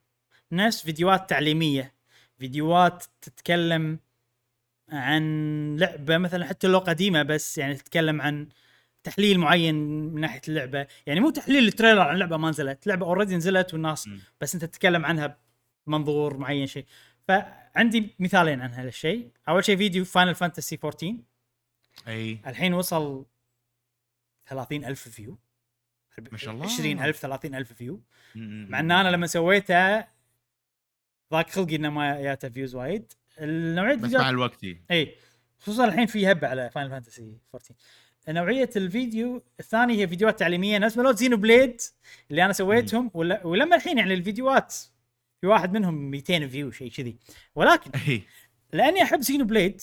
[0.53, 1.95] نفس فيديوهات تعليمية
[2.39, 3.99] فيديوهات تتكلم
[4.89, 8.49] عن لعبة مثلا حتى لو قديمة بس يعني تتكلم عن
[9.05, 9.75] تحليل معين
[10.15, 10.87] من ناحية اللعبة.
[11.07, 12.87] يعني مو تحليل ال trailer عن لعبة ما نزلت.
[12.87, 14.09] لعبة already نزلت والناس.
[14.41, 15.39] بس انت تتكلم عنها
[15.87, 16.87] بمنظور معين شيء.
[17.29, 19.31] فعندي مثالين عن هالشيء.
[19.49, 21.17] أول شيء فيديو Final Fantasy 14
[22.09, 22.41] أي.
[22.47, 23.27] الحين وصل
[24.47, 25.39] 30000 view
[26.33, 26.65] ما شاء الله.
[26.65, 28.03] 20000 30000 view.
[28.35, 30.01] مع إن أنا لما سويته
[31.33, 33.13] ضاق خلقي إنه ما جاته views وايد.
[33.41, 34.65] نوعيه بس مع الوقت.
[34.91, 35.17] إي.
[35.59, 37.75] خصوصا الحين في هبة على Final Fantasy 14
[38.29, 41.81] نوعية الفيديو الثاني هي فيديوهات تعليمية نفس مالت Xenoblade
[42.31, 44.75] اللي أنا سويتهم ولا ولما الحين يعني الفيديوهات
[45.41, 47.17] في واحد منهم 200 view شيء كذي
[47.55, 48.23] ولكن اي
[48.73, 49.81] لأني أحب Xenoblade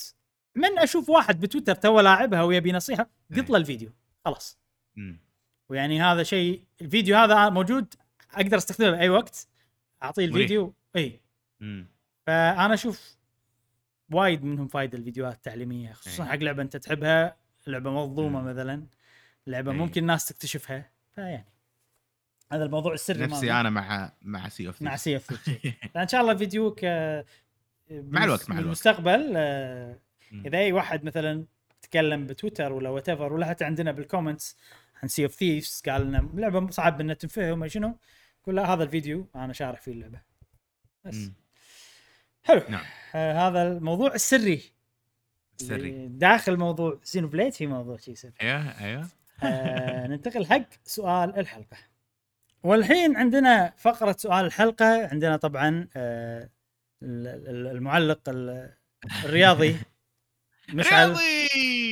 [0.55, 3.91] من أشوف واحد بتويتر تو لاعبها ويبي نصيحة قط له الفيديو
[4.25, 4.59] خلاص.
[5.69, 7.93] ويعني هذا شيء الفيديو هذا موجود
[8.33, 9.47] أقدر أستخدمه بأي وقت
[10.03, 10.25] أعطيه.
[10.25, 11.21] الفيديو إي.
[12.27, 13.17] فأنا أشوف
[14.11, 16.29] وايد منهم فايدة الفيديوهات التعليمية خصوصا أي.
[16.29, 17.37] حق لعبة أنت تحبها
[17.69, 18.41] لعبة مظلومة.
[18.41, 18.83] مثلا
[19.47, 19.77] لعبة أي.
[19.77, 21.45] ممكن الناس تكتشفها فيعني
[22.51, 25.33] هذا الموضوع السري نفسي مالي أنا مع مع Sea of مع Sea of
[25.93, 26.93] فان شاء الله فيديوك مع
[27.91, 28.49] الوقت، مع الوقت.
[28.49, 29.99] بالمستقبل آه،.
[30.45, 31.45] إذا أي واحد مثلا
[31.81, 34.57] تكلم بتويتر ولا what ولا حتى عندنا بال comments
[35.03, 37.97] عن Sea of Thieves قال لنا لعبة صعب إنها تنفهم شنو
[38.43, 40.21] قول له هذا الفيديو أنا شارح فيه اللعبة
[41.05, 41.31] بس.
[42.43, 42.85] حلو نعم
[43.15, 44.61] آه هذا الموضوع السري
[45.61, 46.07] سري.
[46.07, 48.33] داخل موضوع سينو بليد في موضوع شيء سري.
[48.41, 49.07] أيوه أيوه.
[49.43, 51.77] آه ننتقل حق سؤال الحلقة.
[52.63, 56.49] والحين عندنا فقرة سؤال الحلقة عندنا طبعا آه
[57.03, 58.73] ال- ال- المعلق ال-
[59.25, 59.75] الرياضي.
[60.73, 61.15] مشعل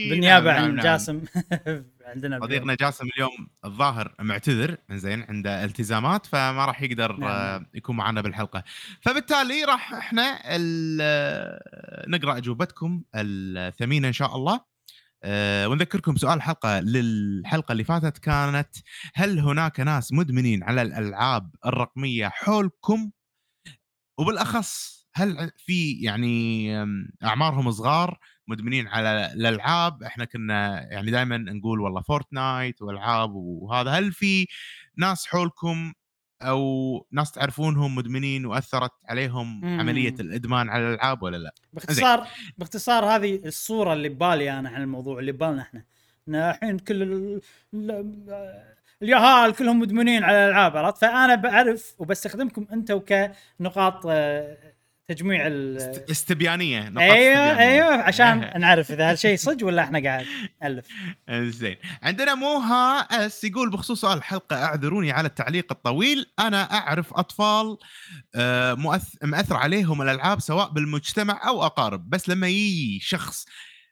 [0.10, 0.84] بالنيابة نعم، عن نعم، نعم.
[0.86, 1.22] جاسم
[2.08, 2.40] عندنا.
[2.40, 7.30] صديقنا جاسم اليوم الظاهر معتذر زين عنده التزامات فما راح يقدر نعم.
[7.30, 8.64] آه، يكون معنا بالحلقة
[9.02, 14.78] فبالتالي راح إحنا ال- آه، نقرأ أجوبتكم الثمينة إن شاء الله
[15.24, 18.70] آه، ونذكركم سؤال الحلقة للحلقة اللي فاتت كانت
[19.16, 23.12] هل هناك ناس مدمنين على الألعاب الرقمية حولكم
[24.20, 30.04] وبالأخص هل في يعني أم، أعمارهم صغار مدمنين على الألعاب.
[30.04, 33.92] إحنا كنا يعني دائما نقول والله فورتنايت وألعاب وهذا.
[33.92, 34.48] هل في
[34.98, 35.94] ناس حولكم
[36.42, 39.80] أو ناس تعرفونهم مدمنين وأثرت عليهم مم.
[39.80, 45.20] عمليه الإدمان على الألعاب ولا لا؟ باختصار باختصار هذه الصورة اللي ببالي أنا عن الموضوع
[45.20, 45.84] اللي ببالنا إحنا
[46.52, 47.42] الحين كل ال-
[47.74, 48.64] ال-
[49.02, 54.58] اليهال كلهم مدمنين على الألعاب عرفت؟ فأنا بعرف وبستخدمكم أنتم كنقاط آه،
[55.12, 57.74] تجميع ال است- استبيانية نقاط أيوه استبيانية.
[57.74, 60.26] أيوه عشان نعرف إذا هالشيء صدق ولا إحنا قاعد
[60.62, 60.88] نألف.
[61.32, 61.76] زين.
[62.04, 66.26] عندنا موها أس يقول بخصوص سؤال الحلقة أعذروني على التعليق الطويل.
[66.40, 67.78] أنا أعرف أطفال
[68.36, 72.10] آه، مؤث- مأثر عليهم الألعاب سواء بالمجتمع أو أقارب.
[72.10, 73.46] بس لما يجي شخص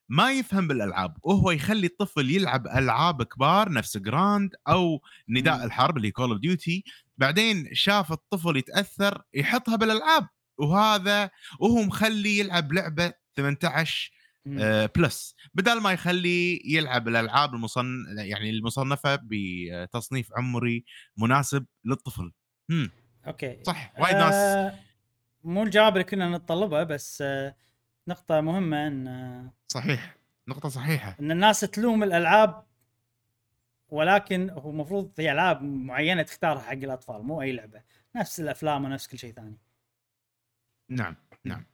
[0.10, 5.64] ما يفهم بالألعاب وهو يخلي الطفل يلعب ألعاب كبار نفس Grand أو نداء.
[5.66, 6.84] الحرب اللي Call of Duty
[7.18, 10.28] بعدين شاف الطفل يتأثر يحطها بالألعاب.
[10.58, 11.30] وهذا
[11.60, 14.12] وهو مخلي يلعب لعبة 18
[14.46, 14.58] مم.
[14.62, 17.88] آه، plus بدل ما يخلي يلعب الألعاب المصن
[18.18, 20.86] يعني المصنفة بتصنيف عمري
[21.18, 22.32] مناسب للطفل.
[22.72, 22.92] امم
[23.28, 23.64] okay.
[23.64, 23.94] صح.
[24.00, 24.80] وايد ناس آه،
[25.44, 27.56] مو الجواب اللي كنا نتطلبه بس آه،
[28.08, 30.18] نقطة مهمة إن آه، صحيح.
[30.48, 31.16] نقطة صحيحة.
[31.20, 32.66] إن الناس تلوم الألعاب
[33.90, 37.82] ولكن هو المفروض في ألعاب معينة تختارها حق الأطفال مو أي لعبة.
[38.16, 39.58] نفس الأفلام ونفس كل شيء ثاني.
[40.90, 41.66] نعم نعم.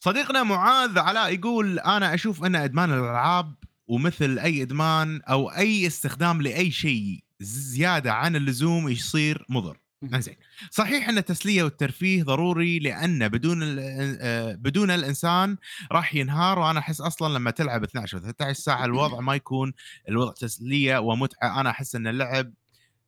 [0.00, 3.54] صديقنا معاذ علاء يقول أنا أشوف أن إدمان الألعاب
[3.86, 9.78] ومثل أي إدمان أو أي استخدام لأي شيء زيادة عن اللزوم يصير مضر.
[10.04, 10.36] زين
[10.70, 15.56] صحيح أن التسلية والترفيه ضروري لأن بدون آه، بدون الإنسان
[15.92, 19.72] راح ينهار وأنا أحس أصلا لما تلعب 12 و 13 ساعه الوضع ما يكون
[20.08, 21.60] الوضع تسلية ومتعة.
[21.60, 22.52] أنا أحس أن اللعب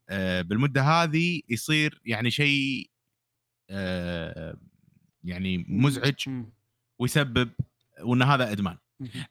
[0.08, 2.90] آه، بالمدة هذه يصير يعني شيء
[3.70, 4.56] آه،
[5.28, 6.28] يعني مزعج.
[6.98, 7.50] ويسبب
[8.02, 8.76] وإن هذا إدمان.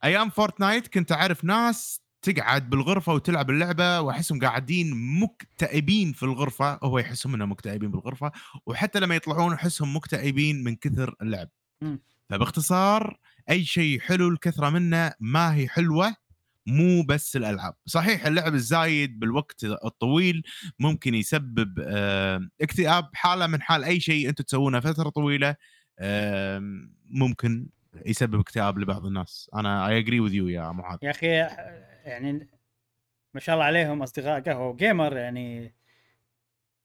[0.04, 7.00] أيام فورتنايت كنت أعرف ناس تقعد بالغرفة وتلعب اللعبة وأحسهم قاعدين مكتئبين في الغرفة هو
[7.00, 8.32] يحسهم إنهم مكتئبين بالغرفة
[8.66, 11.50] وحتى لما يطلعون أحسهم مكتئبين من كثر اللعب.
[12.30, 13.20] فباختصار
[13.50, 16.16] أي شيء حلو الكثرة منه ما هي حلوة
[16.68, 20.44] مو بس الألعاب صحيح اللعب الزايد بالوقت الطويل
[20.80, 25.56] ممكن يسبب آه، اكتئاب حالة من حال أي شيء أنتم تسوونه فترة طويلة
[27.10, 27.70] ممكن
[28.06, 29.50] يسبب اكتئاب لبعض الناس.
[29.56, 31.28] أنا I agree with you يا معاذ يا أخي
[32.06, 32.48] يعني
[33.34, 35.74] ما شاء الله عليهم أصدقاء قهوة Gamer يعني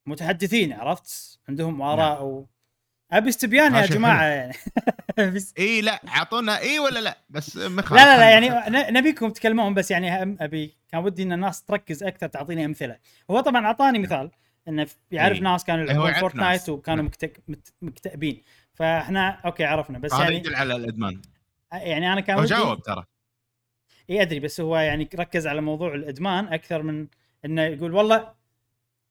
[0.07, 2.47] متحدثين عرفت؟ عندهم آراء و...
[3.13, 4.55] أبي استبيان يا جماعة يعني.
[5.35, 9.75] بس إي لا أعطونا إي ولا لا؟ بس مخ لا لا لا يعني نبيكم تتكلمون
[9.75, 12.99] بس يعني أبي كان ودي إن الناس تركز أكثر تعطيني أمثلة.
[13.31, 14.31] هو طبعا أعطاني مثال
[14.69, 15.43] إنه يعرف إيه.
[15.43, 16.69] ناس كانوا يلعبون Fortnite.
[16.69, 17.11] وكانوا نعم.
[17.83, 18.43] مكتئبين.
[18.75, 21.23] فاحنا okay عرفنا بس هذا يعني يدل على الإدمان.
[21.73, 23.05] يعني أنا كان هو جاوب ترى.
[24.11, 27.07] إي أدري بس هو يعني ركز على موضوع الإدمان أكثر من
[27.45, 28.33] إنه يقول والله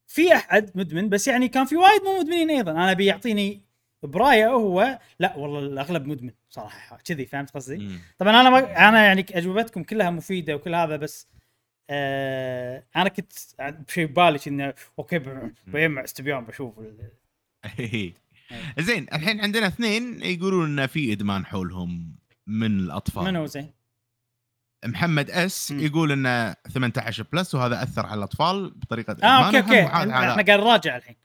[0.06, 2.70] في أحد مدمن بس يعني كان في وايد مو مدمنين أيضا.
[2.70, 3.62] أنا أبي يعطيني
[4.02, 4.98] برايه هو.
[5.18, 10.10] لا والله الأغلب مدمن صراحة كذي فهمت قصدي؟ طبعا أنا ما أنا يعني أجوبتكم كلها
[10.10, 11.28] مفيدة وكل هذا بس
[11.90, 15.18] آه أنا كنت بشيء ببالي انه okay
[15.66, 16.74] بجمع استبيان بشوف.
[18.78, 22.16] زين الحين عندنا اثنين يقولون إن في إدمان حولهم
[22.46, 23.72] من الأطفال من هو زين؟
[24.84, 25.70] محمد أس.
[25.70, 30.32] يقول إنه 18 plus وهذا أثر على الأطفال بطريقة آه okay okay إحنا.
[30.32, 31.16] قاعد نراجع الحين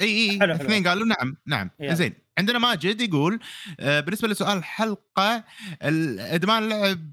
[0.00, 0.54] إي إي.
[0.54, 1.94] اثنين قالوا نعم نعم يلا.
[1.94, 3.40] زين عندنا ماجد يقول
[3.80, 5.44] آه، بالنسبة لسؤال الحلقة
[5.82, 7.12] الإدمان اللعب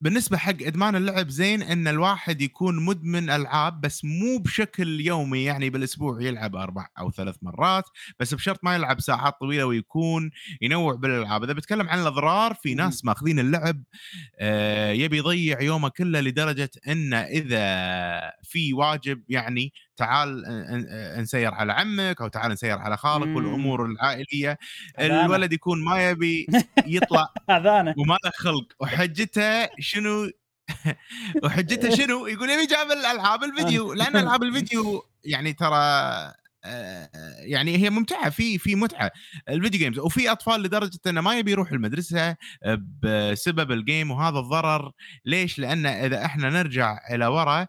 [0.00, 5.70] بالنسبة حق إدمان اللعب زين إن الواحد يكون مدمن ألعاب بس مو بشكل يومي يعني
[5.70, 7.84] بالأسبوع يلعب أربع أو ثلاث مرات
[8.20, 12.76] بس بشرط ما يلعب ساعات طويلة ويكون ينوع بالألعاب إذا بتكلم عن الأضرار في.
[12.76, 13.82] ناس ماخذين اللعب
[14.38, 17.66] آه، يبي يضيع يومه كله لدرجة إنه إذا
[18.42, 20.42] في واجب يعني تعال
[21.22, 23.36] نسير على عمك أو تعال نسير على خالك.
[23.36, 24.58] والأمور العائلية.
[24.98, 26.46] الولد يكون ما يبي
[26.86, 27.28] يطلع
[27.98, 28.66] وما له خلق.
[28.80, 30.30] وحجته شنو؟
[31.44, 35.76] وحجته شنو؟ يقول يبي جاب الألعاب الفيديو لأن ألعاب الفيديو يعني ترى
[37.38, 39.10] يعني هي ممتعة في في متعة.
[39.48, 42.36] ال video games وفي أطفال لدرجة إنه ما يبي يروح المدرسة
[43.02, 44.92] بسبب ال game وهذا الضرر.
[45.24, 47.68] ليش؟ لأن إذا إحنا نرجع إلى ورا آه،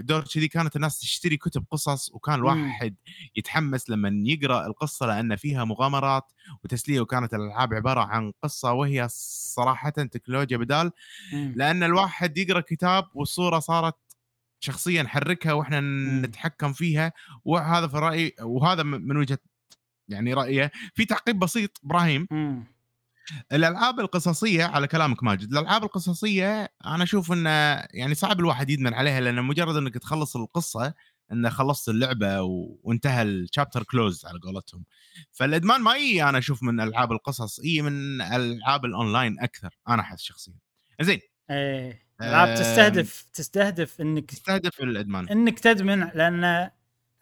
[0.00, 2.94] دور كذي كانت الناس تشتري كتب قصص وكان الواحد
[3.36, 6.32] يتحمس لما يقرأ القصة لأن فيها مغامرات
[6.64, 9.06] وتسلية وكانت الألعاب عبارة عن قصة وهي
[9.54, 10.92] صراحة تكنولوجيا بدال.
[11.32, 13.96] لأن الواحد يقرأ كتاب والصورة صارت
[14.60, 15.80] شخصيه نحركها وإحنا
[16.26, 17.12] نتحكم فيها.
[17.44, 19.38] وهذا في رأيي وهذا من وجهة
[20.08, 20.72] يعني رأيه.
[20.94, 22.26] في تعقيب بسيط إبراهيم.
[23.52, 27.50] الألعاب القصصية على كلامك ماجد الألعاب القصصية أنا أشوف إنه
[27.90, 30.94] يعني صعب الواحد يدمن عليها لأن مجرد إنك تخلص القصة
[31.32, 32.76] إنه خلصت اللعبة و...
[32.82, 34.84] وانتهى ال chapter close على قولتهم.
[35.32, 40.20] فالإدمان ما يجي أنا أشوف من ألعاب القصص يجي من ألعاب الأونلاين أكثر أنا أحس
[40.20, 40.54] شخصيا.
[41.00, 41.20] زين.
[41.50, 45.28] إيه العاب آم، تستهدف تستهدف إنك تستهدف الإدمان.
[45.28, 46.70] إنك تدمن لأن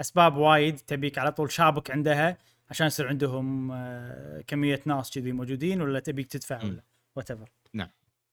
[0.01, 2.39] أسباب وايد تبيك على طول شابك عندها.
[2.70, 6.64] عشان يصير عندهم آه، كمية ناس كذي موجودين ولا تبيك تدفع.
[6.64, 6.84] ولا
[7.16, 7.48] whatever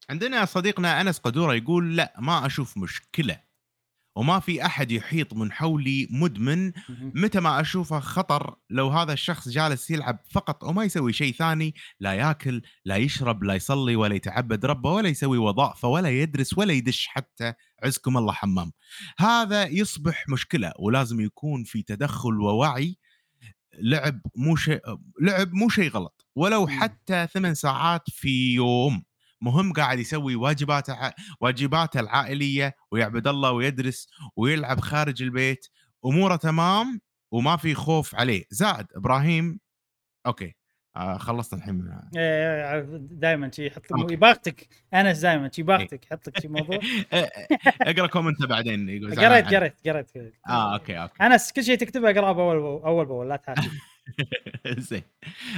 [0.10, 3.48] عندنا صديقنا أنس قدورة يقول لا ما أشوف مشكلة.
[4.16, 6.72] وما في أحد يحيط من حولي مدمن.
[6.90, 12.14] متى ما أشوفه خطر لو هذا الشخص جالس يلعب فقط وما يسوي شيء ثاني لا
[12.14, 17.08] ياكل لا يشرب لا يصلي ولا يتعبد ربه ولا يسوي وظائفه ولا يدرس ولا يدش
[17.08, 17.54] حتى
[17.84, 18.72] عزكم الله حمام.
[19.20, 22.98] هذا يصبح مشكلة ولازم يكون في تدخل ووعي.
[23.78, 24.82] لعب مو شيء
[25.22, 26.28] لعب مو شيء غلط.
[26.36, 26.68] ولو.
[26.68, 29.04] حتى ثمان ساعات في يوم
[29.42, 35.68] مهم قاعد يسوي واجباته واجباته العائلية ويعبد الله ويدرس ويلعب خارج البيت.
[36.06, 37.02] أموره تمام
[37.32, 38.46] وما في خوف عليه.
[38.52, 39.60] زائد إبراهيم
[40.26, 40.57] أوكي.
[41.18, 41.76] خلصت الحين.
[41.76, 44.12] من دائما شي يحط.
[44.12, 44.68] يباغتك.
[44.94, 46.06] أنس دائما شي يباغتك.
[46.06, 46.80] يحط لك شي موضوع.
[47.88, 50.12] إقرأ comment بعدين يقول قريت قريت قريت.
[50.50, 51.24] آه okay okay.
[51.24, 53.72] أنس كل شيء تكتبه اقرأه بأول بأول أول بأول لا تحاسب.
[54.90, 55.02] زين.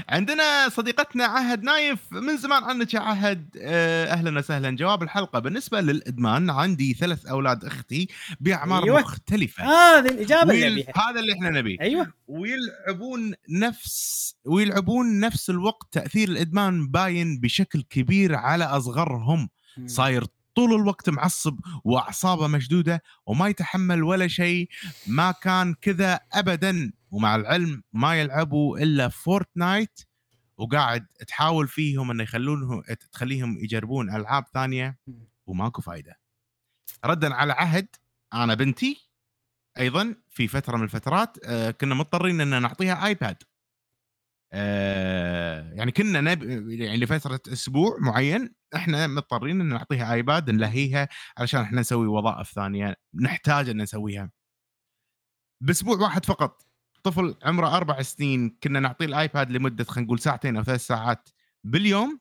[0.09, 3.57] عندنا صديقتنا عهد نايف من زمان عنك يا عهد.
[3.61, 4.69] آه، أهلا وسهلا.
[4.75, 8.07] جواب الحلقة بالنسبة للإدمان عندي ثلاث أولاد أختي
[8.39, 8.99] بأعمار أيوة.
[9.01, 9.63] مختلفة.
[9.63, 11.77] هذه الإجابة اللي ويل- ابيها هذا اللي إحنا نبيه.
[11.81, 12.13] أيوه.
[12.27, 19.49] ويلعبون نفس ويلعبون نفس الوقت تأثير الإدمان باين بشكل كبير على أصغرهم.
[19.85, 24.69] صاير طول الوقت معصب وأعصابه مشدودة وما يتحمل ولا شيء.
[25.07, 26.91] ما كان كذا ابدا.
[27.11, 29.99] ومع العلم ما يلعبوا إلا فورتنايت
[30.57, 32.81] وقاعد تحاول فيهم إنه يخلونهم
[33.11, 34.97] تخليهم يجربون ألعاب ثانية
[35.45, 36.15] وماكو فايدة.
[37.05, 37.87] ردا على عهد
[38.33, 39.09] أنا بنتي
[39.79, 43.43] أيضا في فترة من الفترات آه، كنا مضطرين إن نعطيها ايباد
[44.53, 46.43] آه، يعني كنا نب...
[46.69, 52.95] يعني لفترة أسبوع معين إحنا مضطرين إن نعطيها ايباد نلهيها علشان إحنا نسوي وظائف ثانية
[53.13, 54.31] نحتاج إن نسويها.
[55.61, 56.68] بأسبوع واحد فقط.
[57.03, 61.29] طفل عمره أربع سنين كنا نعطيه الآيباد لمدة خلينا نقول ساعتين أو ثلاث ساعات
[61.63, 62.19] باليوم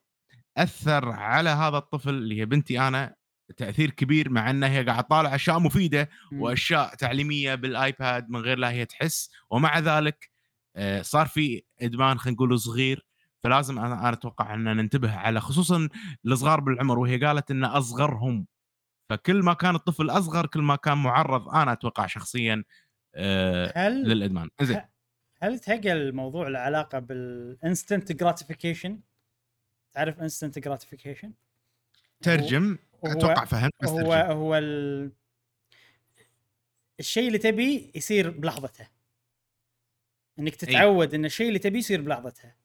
[0.57, 3.15] أثر على هذا الطفل اللي هي بنتي أنا
[3.57, 8.71] تأثير كبير مع انها هي قاعدة تطالع أشياء مفيدة وأشياء تعليمية بالآيباد من غير لا
[8.71, 9.29] هي تحس.
[9.49, 10.31] ومع ذلك
[10.75, 13.05] آه، صار في إدمان خلينا نقول صغير
[13.43, 15.89] فلازم أنا أتوقع إن ننتبه على خصوصا
[16.25, 18.45] الصغار بالعمر وهي قالت إن أصغرهم.
[19.09, 22.63] فكل ما كان الطفل أصغر كل ما كان معرض أنا أتوقع شخصيا
[23.15, 24.49] آه، هل للإدمان.
[24.61, 24.81] زين
[25.41, 28.99] هل تهقى الموضوع له علاقه بال instant gratification
[29.93, 31.33] تعرف instant gratification
[32.21, 32.77] ترجم.
[33.05, 34.11] هو- أتوقع فهمت بس هو ترجم.
[34.31, 35.11] هو ال...
[36.99, 38.87] الشيء اللي تبي يصير بلحظته.
[40.39, 42.55] إنك تتعود إن الشيء اللي تبي يصير بلحظتها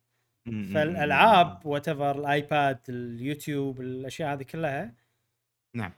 [0.46, 4.94] فالألعاب whatever الآيباد اليوتيوب الأشياء هذه كلها
[5.74, 5.92] نعم.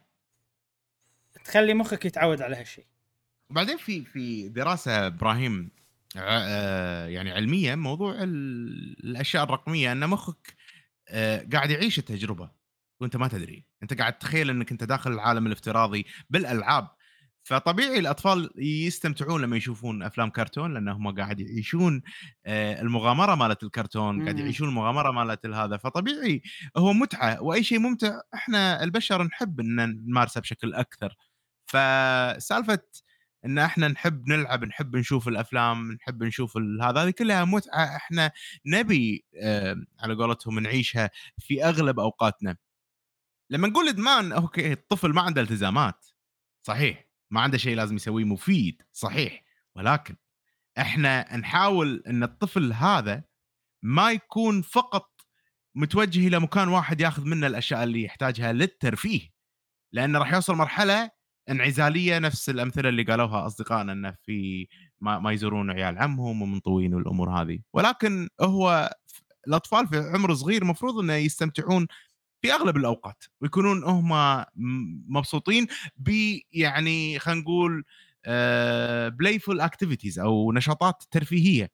[1.45, 2.87] تخلي مخك يتعود على هالشيء.
[3.51, 5.71] وبعدين في في دراسة إبراهيم
[6.17, 10.55] آه، يعني علمية موضوع ال- الأشياء الرقمية أن مخك
[11.09, 12.51] آه، قاعد يعيش التجربة
[13.01, 13.65] وأنت ما تدري.
[13.83, 16.89] أنت قاعد تتخيل أنك أنت داخل العالم الافتراضي بالألعاب.
[17.45, 22.03] فطبيعي الأطفال يستمتعون لما يشوفون أفلام كرتون لانهم قاعد يعيشون
[22.47, 24.39] آه، المغامرة مالت الكرتون قاعد.
[24.39, 25.77] يعيشون المغامرة مالت هذا.
[25.77, 26.43] فطبيعي
[26.77, 31.15] هو متعة وأي شيء ممتع إحنا البشر نحب إن نمارسه بشكل أكثر.
[31.67, 32.79] فسالفة
[33.47, 38.33] إن إحنا نحب نلعب نحب نشوف الأفلام نحب نشوف هذا هذه كلها متعة إحنا
[38.67, 42.57] نبي آه، على قولتهم نعيشها في أغلب أوقاتنا.
[43.51, 46.07] لما نقول إدمان أوكي الطفل ما عنده التزامات
[46.63, 49.45] صحيح ما عنده شيء لازم يسويه مفيد صحيح
[49.75, 50.17] ولكن
[50.79, 53.25] إحنا نحاول إن الطفل هذا
[53.83, 55.21] ما يكون فقط
[55.75, 59.31] متوجه إلى مكان واحد ياخذ منه الأشياء اللي يحتاجها للترفيه
[59.93, 61.11] لأنه راح يوصل مرحلة
[61.51, 64.69] انعزالية نفس الأمثلة اللي قالوها أصدقائنا إنه في
[65.01, 67.59] ما, ما يزورون عيال عمهم ومنطوين والأمور هذه.
[67.73, 68.91] ولكن هو
[69.49, 71.87] الأطفال في عمر صغير المفروض إنه يستمتعون
[72.43, 74.09] في أغلب الأوقات ويكونون هم
[75.09, 75.67] مبسوطين
[75.97, 76.11] ب
[76.53, 77.85] يعني خلينا نقول
[79.19, 81.71] playful activities أو نشاطات ترفيهية.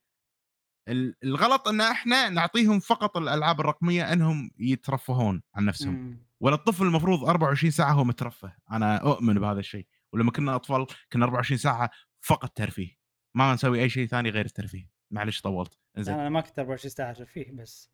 [0.88, 5.94] الغلط إن إحنا نعطيهم فقط الألعاب الرقمية إنهم يترفهون عن نفسهم.
[5.94, 6.18] مم.
[6.40, 8.56] ولا الطفل المفروض 24 ساعة هو مترفه.
[8.70, 9.86] أنا أؤمن بهذا الشيء.
[10.12, 11.90] ولما كنا أطفال كنا 24 ساعة
[12.20, 12.96] فقط ترفيه.
[13.34, 14.90] ما نسوي أي شيء ثاني غير الترفيه.
[15.10, 15.78] معلش طولت.
[15.98, 16.14] إنزين.
[16.14, 17.90] أنا ما كنت 24 ساعة فيه بس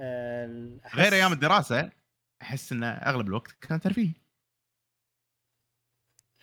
[0.00, 1.90] آه، أحس- غير أيام الدراسة
[2.42, 4.12] أحس إن أغلب الوقت كان ترفيه.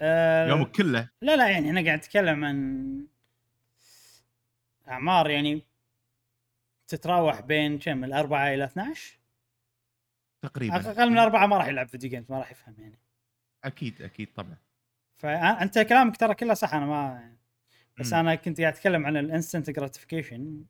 [0.01, 1.09] آه، يومك كله.
[1.21, 3.07] لا لا يعني إحنا قاعد نتكلم عن
[4.87, 5.66] أعمار يعني
[6.87, 9.19] تتراوح بين كم؟ الأربعة إلى 12
[10.41, 10.75] تقريبا.
[10.75, 12.99] أقل من أربعة ما راح يلعب video games ما راح يفهم يعني.
[13.63, 14.57] أكيد أكيد طبعا.
[15.17, 17.31] فأنت كلامك ترى كله صح أنا ما
[17.99, 18.19] بس مم.
[18.19, 20.65] أنا كنت قاعد أتكلم عن ال instant gratification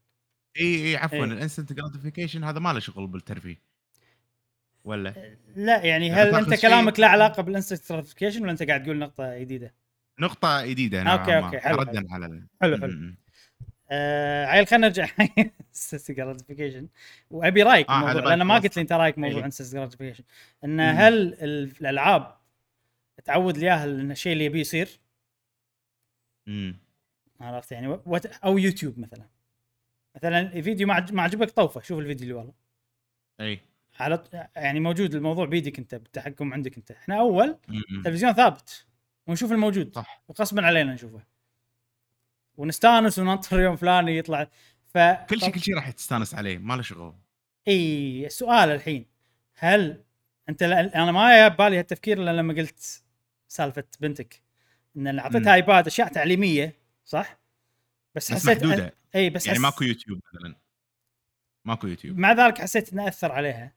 [0.60, 1.23] إي إي عفوا إيه.
[1.23, 3.61] الانستنت gratification هذا ما له شغل بالترفيه.
[4.84, 8.98] ولا؟ لا يعني هل أنت كلامك له علاقة بال instant gratification ولا أنت قاعد تقول
[8.99, 9.73] نقطة جديدة؟
[10.19, 12.88] نقطة جديدة نوعا okay، ما، okay، حلو، ردا على حلو حلو.
[12.88, 13.18] م- م.
[13.89, 15.07] آه عيل خلينا نرجع
[15.69, 16.88] instant gratification
[17.31, 18.55] وأبي رأيك آه، بالك لأن ما.
[18.59, 19.45] قلت لي أنت رأيك موضوع.
[19.45, 20.23] instant gratification
[20.64, 20.97] إن مم.
[20.97, 22.38] هل ال- الألعاب
[23.26, 24.99] تعود لياها إن الشيء اللي يبي يصير؟
[26.47, 26.73] م.
[27.41, 29.26] عرفت يعني؟ وت- أو يوتيوب مثلا.
[30.15, 32.53] مثلا فيديو ما عج- ما عجبك طوفه شوف الفيديو اللي والله.
[33.39, 33.59] أي.
[33.99, 34.23] على
[34.55, 36.91] يعني موجود الموضوع بيدك أنت بالتحكم عندك أنت.
[36.91, 38.01] إحنا أول م- م.
[38.03, 38.85] تلفزيون ثابت
[39.27, 39.95] ونشوف الموجود.
[39.95, 40.23] صح.
[40.27, 41.22] وغصبا علينا نشوفه.
[42.57, 44.47] ونستانس وننطر يوم فلاني يطلع.
[44.88, 47.15] ف كل شيء كل شيء راح تستانس عليه ما له شغل.
[47.67, 49.05] إي السؤال الحين.
[49.55, 50.03] هل
[50.49, 53.03] أنت لا أنا ما ببالي هالتفكير إلا لما قلت
[53.47, 54.41] سالفة بنتك.
[54.97, 55.19] إن.
[55.19, 56.75] أعطيتها ايباد أشياء تعليمية
[57.05, 57.39] صح؟
[58.15, 58.93] بس بس حسيت محدودة.
[59.15, 59.63] إي بس يعني حس...
[59.63, 60.55] ماكو يوتيوب مثلا.
[61.65, 62.17] ماكو يوتيوب.
[62.17, 63.76] مع ذلك حسيت إنه أثر عليها.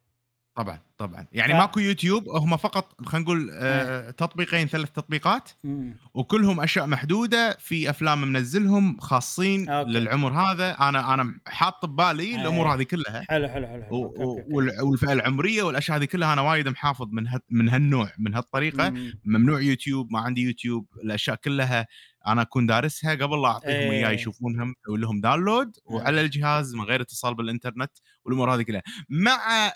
[0.57, 5.97] طبعا طبعا يعني ف- ماكو يوتيوب هم فقط خلينا نقول آه تطبيقين ثلاث تطبيقات مم.
[6.15, 9.91] وكلهم أشياء محدودة في أفلام منزلهم خاصين okay.
[9.91, 12.41] للعمر هذا أنا أنا حاط ببالي أي.
[12.41, 13.97] الأمور هذه كلها حلو حلو حلو, حلو.
[13.97, 14.55] و- okay، okay، okay.
[14.55, 18.91] وال- والفئة العمرية والأشياء هذه كلها أنا وايد محافظ من هال- من هالنوع من هالطريقة
[18.91, 19.13] مم.
[19.25, 21.87] ممنوع يوتيوب ما عندي يوتيوب الأشياء كلها
[22.27, 23.91] أنا اكون دارسها قبل لا أعطيهم إيه.
[23.91, 27.93] اياه يشوفونهم أسوي لهم download وعلى الجهاز من غير اتصال بالإنترنت
[28.25, 28.83] والأمور هذه كلها.
[29.09, 29.73] مع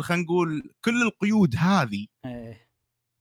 [0.00, 2.68] خلينا نقول كل القيود هذه إيه.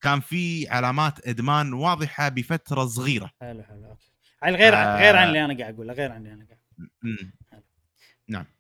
[0.02, 3.32] كان في علامات إدمان واضحة بفترة صغيرة.
[3.42, 4.12] حلو حلو okay.
[4.44, 4.98] غير آه.
[4.98, 6.60] غير عن اللي أنا قاعد أقوله غير عن اللي أنا قاعد
[7.04, 7.34] مم.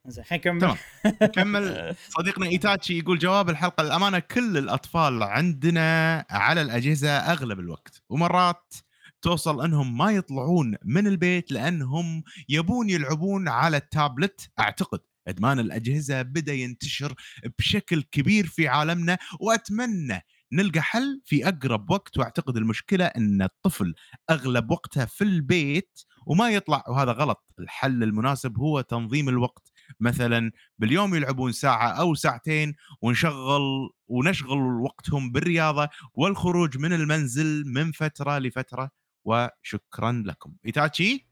[0.05, 0.59] زين خلينا نكمل.
[0.61, 0.77] تمام.
[1.21, 1.95] نكمل.
[2.17, 8.73] صديقنا إيتاتشي يقول جواب الحلقة الامانه كل الأطفال عندنا على الأجهزة أغلب الوقت ومرات
[9.21, 14.49] توصل انهم ما يطلعون من البيت لانهم يبون يلعبون على التابلت.
[14.59, 17.13] أعتقد إدمان الأجهزة بدأ ينتشر
[17.59, 20.21] بشكل كبير في عالمنا وأتمنى
[20.53, 22.17] نلقى حل في أقرب وقت.
[22.17, 23.95] وأعتقد المشكلة إن الطفل
[24.29, 27.45] أغلب وقته في البيت وما يطلع وهذا غلط.
[27.59, 29.71] الحل المناسب هو تنظيم الوقت.
[29.99, 38.39] مثلا باليوم يلعبون ساعة أو ساعتين ونشغل ونشغل وقتهم بالرياضة والخروج من المنزل من فترة
[38.39, 39.06] لفترة.
[39.27, 41.27] وشكرا لكم إيتاتشي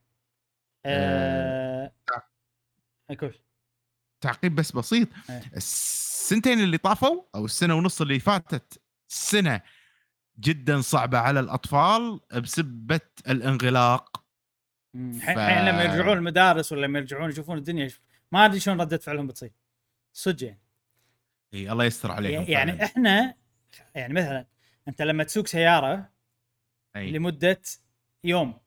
[0.85, 1.93] آه...
[3.09, 3.39] أقول
[4.21, 5.41] تعقيب بس بسيط إيه.
[5.55, 9.61] السنتين اللي طافوا أو السنة ونص اللي فاتت سنة
[10.39, 14.17] جدا صعبة على الأطفال بسبة الانغلاق.
[14.17, 17.89] ف- الحين الحين لما يرجعون المدارس ولا لما يرجعون يشوفون الدنيا
[18.31, 19.51] ما أدري شلون ردة فعلهم بتصير
[20.13, 20.61] صدق يعني
[21.53, 22.85] إي الله يستر عليهم يعني فعلاً.
[22.85, 23.35] إحنا
[23.95, 24.45] يعني مثلا
[24.87, 26.09] أنت لما تسوق سيارة
[26.95, 27.11] أي.
[27.11, 27.61] لمدة
[28.25, 28.59] يوم.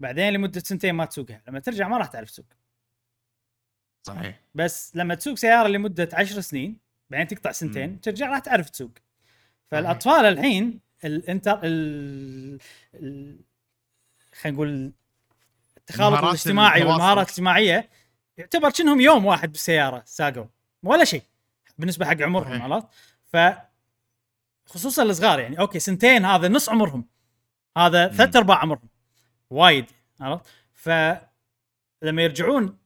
[0.00, 1.42] بعدين لمدة سنتين ما تسوقها.
[1.48, 2.46] لما ترجع ما راح تعرف تسوق.
[4.02, 4.40] صحيح.
[4.54, 6.78] بس لما تسوق سيارة لمدة عشر سنين
[7.10, 7.96] بعدين تقطع سنتين مم.
[7.96, 8.90] ترجع راح تعرف تسوق.
[9.70, 12.58] فالأطفال الحين الانتر ال...
[12.94, 13.38] ال...
[14.32, 14.92] خلينا نقول
[15.76, 16.82] التخالط الاجتماعي.
[16.82, 17.90] والمهارات الاجتماعية
[18.36, 20.46] يعتبر كأنهم يوم واحد بالسياره ساقوا
[20.82, 21.22] ولا شيء.
[21.78, 22.62] بالنسبة حق عمرهم.
[22.62, 22.88] عرفت؟
[23.26, 23.36] ف
[24.66, 25.58] خصوصا الصغار يعني.
[25.58, 27.04] أوكي سنتين هذا نص عمرهم.
[27.76, 28.08] هذا.
[28.08, 28.88] ثلاث أرباع عمرهم
[29.50, 29.86] وايد
[30.20, 32.78] عرفت فلما يرجعون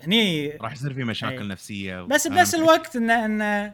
[0.00, 1.48] هني راح يصير في مشاكل أي.
[1.48, 2.54] نفسية بس بنفس.
[2.54, 3.72] الوقت ان إن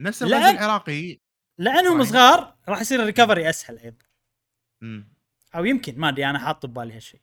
[0.00, 1.18] نفس لأن- الغاز العراقي
[1.58, 2.04] لأنهم.
[2.04, 4.04] صغار راح يصير الريكفري أسهل أيضا.
[5.54, 7.20] أو يمكن ما أدري أنا حاط ببالي هالشيء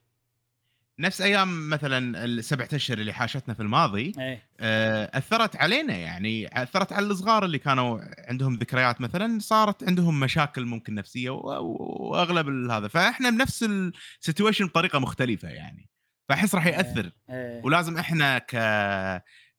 [0.99, 4.49] نفس أيام مثلا السبعة أشهر اللي حاشتنا في الماضي إيه.
[4.59, 7.99] آه، أثرت علينا يعني أثرت على الصغار اللي كانوا
[8.29, 12.87] عندهم ذكريات مثلا صارت عندهم مشاكل ممكن نفسية وأغلب هذا.
[12.87, 15.89] فإحنا بنفس ال situation بطريقة مختلفة يعني.
[16.29, 17.11] فأحس راح يأثر.
[17.29, 17.61] إيه.
[17.65, 18.55] ولازم إحنا ك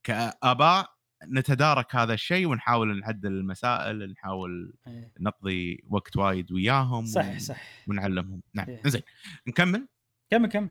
[0.05, 0.97] كآباء
[1.29, 5.13] نتدارك هذا الشيء ونحاول نعدل المسائل نحاول إيه.
[5.21, 7.63] نقضي وقت وايد وياهم صح صح.
[7.89, 8.43] ونعلمهم.
[8.55, 8.83] نعم إيه.
[8.87, 9.03] زين
[9.49, 9.89] نكمل؟
[10.31, 10.69] كم كم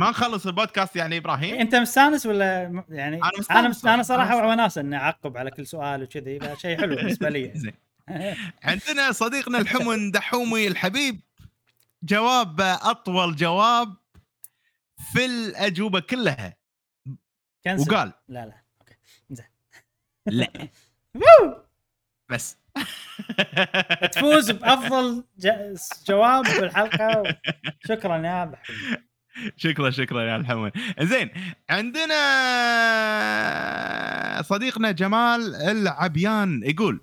[0.00, 3.86] ما نخلص البودكاست يعني إبراهيم؟ أنت مستانس ولا يعني أنا مستانس أنا مست...
[3.86, 4.30] أنا صراحة.
[4.30, 7.52] صراحة وناس إني أعقب على كل سؤال وكذي فشيء شيء حلو بالنسبة لي.
[7.54, 7.74] زين.
[8.62, 11.20] عندنا صديقنا الحمن دحومي الحبيب
[12.02, 13.96] جواب أطول جواب
[15.12, 16.56] في الأجوبة كلها.
[17.64, 17.94] كنسل.
[17.94, 18.12] وقال.
[18.28, 18.62] لا لا.
[18.80, 19.42] أوكي.
[20.26, 20.68] لا.
[21.14, 21.62] وو!
[22.28, 22.56] بس.
[24.12, 25.24] تفوز بأفضل.
[26.06, 27.36] جواب في الحلقة
[27.88, 29.09] شكرا يا حمد.
[29.56, 30.70] شكرا شكرا يا الحمن
[31.00, 31.30] زين
[31.70, 32.20] عندنا
[34.42, 37.00] صديقنا جمال العبيان يقول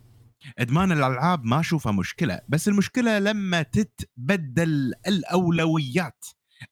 [0.60, 6.26] إدمان الألعاب ما اشوفه مشكلة بس المشكلة لما تتبدل الأولويات.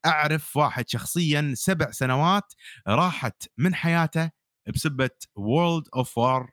[0.06, 2.52] أعرف واحد شخصيا سبع سنوات
[2.88, 4.30] راحت من حياته
[4.74, 6.50] بسبة وورلد اوف وار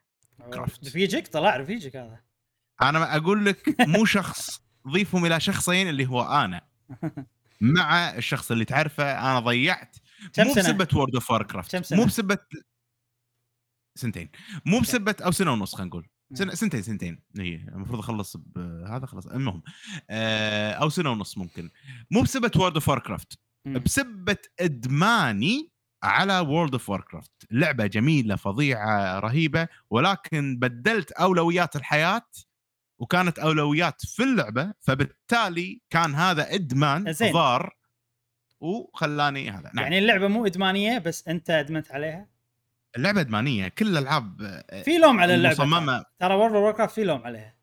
[0.52, 0.86] كرافت.
[0.86, 2.20] رفيجك؟ طلع رفيجك هذا.
[2.82, 6.60] أنا أقول لك مو شخص ضيفهم إلى شخصين اللي هو أنا.
[7.60, 9.96] مع الشخص اللي تعرفه أنا ضيعت.
[10.32, 12.38] كم مو؟ بسبه World of Warcraft؟ مو بسبه
[13.98, 14.30] سنتين.
[14.66, 16.08] مو بسبه أو سنة ونص خلينا نقول.
[16.34, 17.22] سنة سنتين سنتين.
[17.38, 19.62] إي المفروض أخلص بهذا خلص المهم
[20.10, 21.70] آه أو سنة ونص ممكن.
[22.10, 23.38] مو بسبه World of Warcraft.
[23.66, 25.70] بسبه إدماني
[26.02, 32.26] على World of Warcraft لعبة جميلة فظيعة رهيبة ولكن بدلت أولويات الحياة
[32.98, 37.32] وكانت أولويات في اللعبة فبالتالي كان هذا إدمان زين.
[37.32, 37.76] ضار
[38.60, 39.70] وخلاني هذا.
[39.74, 39.82] نعم.
[39.82, 42.28] يعني اللعبة مو إدمانية بس أنت أدمنت عليها؟
[42.96, 43.68] اللعبة إدمانية.
[43.68, 47.54] كل الألعاب آه، في لوم على اللعبة مصممه ترى World of في لوم عليها.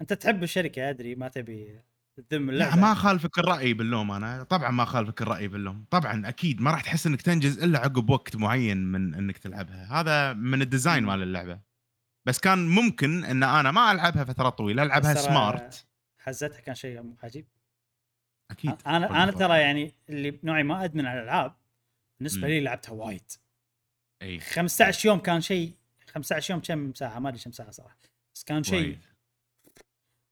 [0.00, 1.80] أنت تحب الشركة أدري ما تبي
[2.16, 2.80] تذم لا اللعبة.
[2.80, 4.42] ما أخالفك الرأي باللوم أنا.
[4.42, 5.84] طبعا ما أخالفك الرأي باللوم.
[5.90, 10.00] طبعا أكيد ما راح تحس إنك تنجز إلا عقب وقت معين من إنك تلعبها.
[10.00, 11.04] هذا من ال design.
[11.04, 11.71] مال اللعبة.
[12.24, 15.86] بس كان ممكن إن أنا ما ألعبها فترات طويلة ألعبها smart
[16.18, 17.46] حزتها كان شيء عجيب.
[18.50, 18.76] أكيد.
[18.86, 21.54] أنا أنا ترى يعني اللي نوعي ما أدمن على الألعاب
[22.18, 22.48] بالنسبة.
[22.48, 23.32] لي لعبتها وايد.
[24.22, 24.40] أي.
[24.40, 25.74] 15 يوم كان شيء
[26.06, 27.98] 15 يوم كم ساعة؟ ما أدري كم ساعة صراحة.
[28.34, 28.98] بس كان شيء.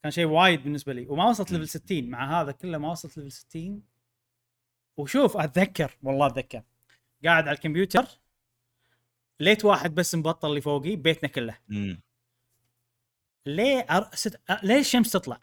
[0.03, 1.07] كان شيء وايد بالنسبة لي.
[1.09, 1.53] وما وصلت.
[1.53, 3.83] level 60 مع هذا كله ما وصلت level 60
[4.97, 6.63] وشوف أتذكر والله أتذكر.
[7.25, 8.07] قاعد على الكمبيوتر.
[9.41, 11.59] light واحد بس مبطل اللي فوقي بيتنا كله.
[11.69, 12.01] مم.
[13.47, 14.11] ليه أر...
[14.15, 14.37] ست...
[14.37, 15.41] أ- ليه الشمس تطلع؟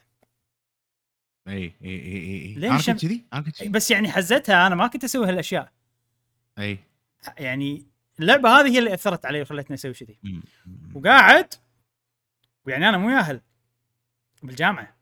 [1.47, 5.71] إي إي إي إي شم- كنت كذي بس يعني حزتها أنا ما كنت أسوي هالأشياء.
[6.59, 6.79] إي.
[7.37, 7.85] يعني
[8.19, 10.19] اللعبة هذه هي اللي أثرت علي وخلتني أسوي كذي.
[10.95, 11.53] وقاعد
[12.65, 13.41] ويعني أنا مو ياهل.
[14.43, 14.95] بالجامعة؟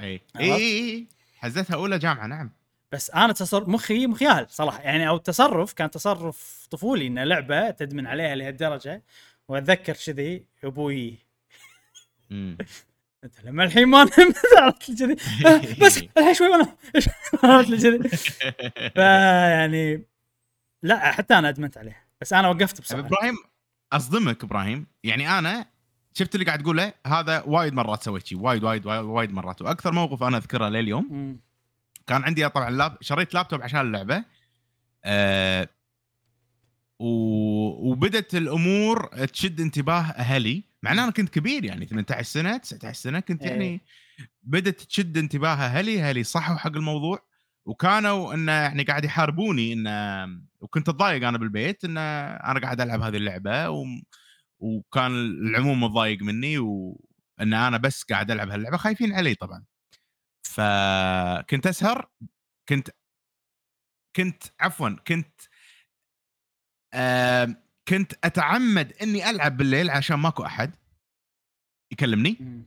[0.00, 1.06] إي إي.
[1.36, 2.50] حزتها أولى جامعة نعم.
[2.94, 4.80] بس أنا تصرف مخي مخ ياهل صراحة.
[4.80, 9.02] يعني أو التصرف كان تصرف طفولي ان لعبة تدمن عليها لهالدرجة.
[9.48, 11.14] وأتذكر كذي أبوي.
[13.24, 15.16] أنت لما الحين ما نمت عرفت كذي.
[15.46, 16.76] آه، بس الحين شوي وأنا
[17.44, 18.08] عرفت كذي.
[18.94, 20.06] فيعني
[20.82, 22.04] لا حتى أنا أدمنت عليها.
[22.20, 23.34] بس أنا وقفت بصراحه إبراهيم
[23.92, 24.86] أصدمك إبراهيم.
[25.04, 25.66] يعني أنا
[26.14, 29.62] شفت اللي قاعد تقوله هذا وايد مرات سويت شيء وايد وايد وايد, وايد مرات.
[29.62, 31.38] وأكثر موقف أنا أذكره لليوم.
[32.06, 34.24] كان عندي طبعا لاب شريت لابتوب عشان اللعبة.
[35.04, 35.68] أه
[36.98, 37.08] و...
[37.90, 40.64] وبدت الأمور تشد انتباه أهلي.
[40.82, 43.50] مع ان أنا كنت كبير يعني 18 سنة 19 سنة كنت إيه.
[43.50, 43.80] يعني
[44.42, 46.02] بدت تشد انتباه أهلي.
[46.02, 47.22] أهلي صحوا حق الموضوع.
[47.66, 50.26] وكانوا انه يعني قاعد يحاربوني انه
[50.60, 53.70] وكنت أتضايق أنا بالبيت إن أنا قاعد ألعب هذه اللعبة.
[53.70, 53.84] و...
[54.58, 55.12] وكان
[55.48, 58.76] العموم متضايق مني وان أنا بس قاعد ألعب هاللعبة.
[58.76, 59.64] خايفين علي طبعا.
[60.46, 62.10] فكنت أسهر
[62.68, 62.90] كنت
[64.16, 65.40] كنت عفوا كنت
[66.94, 67.56] آه
[67.88, 70.76] كنت أتعمد إني ألعب بالليل عشان ماكو أحد
[71.92, 72.64] يكلمني.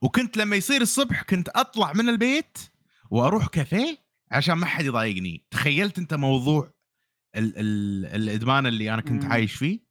[0.00, 2.58] وكنت لما يصير الصبح كنت أطلع من البيت
[3.10, 3.98] وأروح كافيه
[4.30, 5.46] عشان ما حد يضايقني.
[5.50, 6.72] تخيلت أنت موضوع
[7.36, 9.24] ال ال الإدمان اللي أنا كنت.
[9.24, 9.86] عايش فيه؟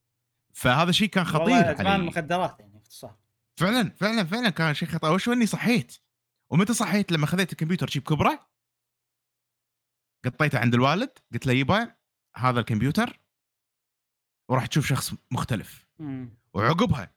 [0.53, 3.17] فهذا شيء كان خطير والله إدمان المخدرات يعني باختصار.
[3.57, 5.11] فعلا فعلا فعلا كان شيء خطير.
[5.11, 5.97] وشو إني صحيت؟
[6.49, 8.47] ومتى صحيت لما خذيت الكمبيوتر شيب كبرة؟
[10.25, 11.91] قطيته عند الوالد قلت له يبا
[12.37, 13.19] هذا الكمبيوتر.
[14.49, 15.85] وراح تشوف شخص مختلف.
[15.99, 16.37] مم.
[16.53, 17.15] وعقبها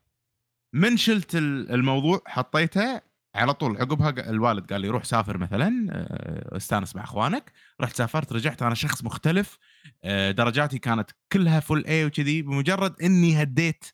[0.75, 3.01] من شلت ال- الموضوع حطيته
[3.35, 3.77] على طول.
[3.77, 7.53] عقبها الوالد قال لي روح سافر مثلا آه، استانس مع أخوانك.
[7.81, 9.59] رحت سافرت رجعت أنا شخص مختلف.
[10.05, 13.85] آه، درجاتي كانت كلها full A وكذي بمجرد إني هديت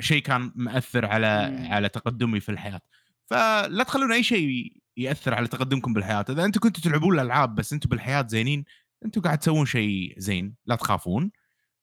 [0.00, 1.26] شيء كان مأثر على.
[1.70, 2.80] على تقدمي في الحياة.
[3.32, 6.24] فلا تخلون أي شيء يأثر على تقدمكم بالحياة.
[6.28, 8.64] إذا أنتم كنتوا تلعبون الألعاب بس أنتم بالحياة زينين
[9.04, 11.30] أنتم قاعد تسوون شيء زين لا تخافون.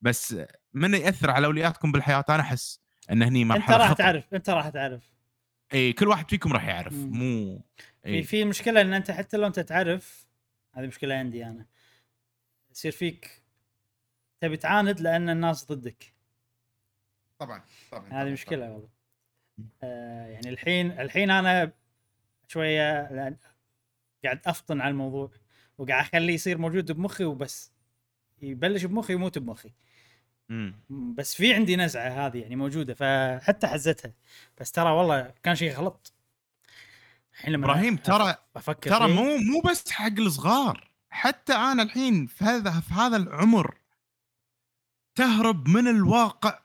[0.01, 0.35] بس
[0.73, 2.81] من يأثر على اولوياتكم بالحياة؟ أنا أحس
[3.11, 3.93] إن هني أنت مرحله راح.
[3.93, 5.03] تعرف أنت راح تعرف.
[5.73, 7.17] إي كل واحد فيكم راح يعرف مم.
[7.17, 7.61] مو
[8.03, 8.23] في إي.
[8.23, 10.25] في مشكلة إن أنت حتى لو أنت تعرف
[10.73, 11.65] هذه مشكلة عندي أنا.
[12.71, 13.43] يصير فيك
[14.41, 16.13] تبي تعاند لأن الناس ضدك.
[17.39, 18.98] طبعا طبعا هذه مشكلة والله.
[19.83, 21.71] آه يعني الحين الحين أنا
[22.47, 23.37] شوية لأن
[24.23, 25.31] قاعد أفطن على الموضوع
[25.77, 27.71] وقاعد أخليه يصير موجود بمخي وبس.
[28.41, 29.71] يبلش بمخي ويموت بمخي.
[30.49, 30.75] مم.
[31.17, 34.13] بس في عندي نزعة هذه يعني موجودة فحتى حزتها.
[34.59, 36.13] بس ترى والله كان شيء غلط.
[37.33, 42.43] الحين لما إبراهيم ترى أفكر ترى مو مو بس حق الصغار حتى أنا الحين في
[42.45, 43.77] هذا في هذا العمر
[45.15, 46.59] تهرب من الواقع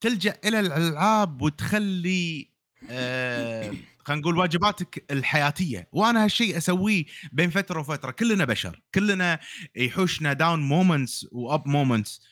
[0.00, 2.50] تلجأ إلى الألعاب وتخلي
[2.90, 5.88] آه خلينا نقول واجباتك الحياتية.
[5.92, 8.10] وأنا هالشيء أسويه بين فترة وفترة.
[8.10, 8.80] كلنا بشر.
[8.94, 9.38] كلنا
[9.76, 12.22] يحوشنا down moments و up moments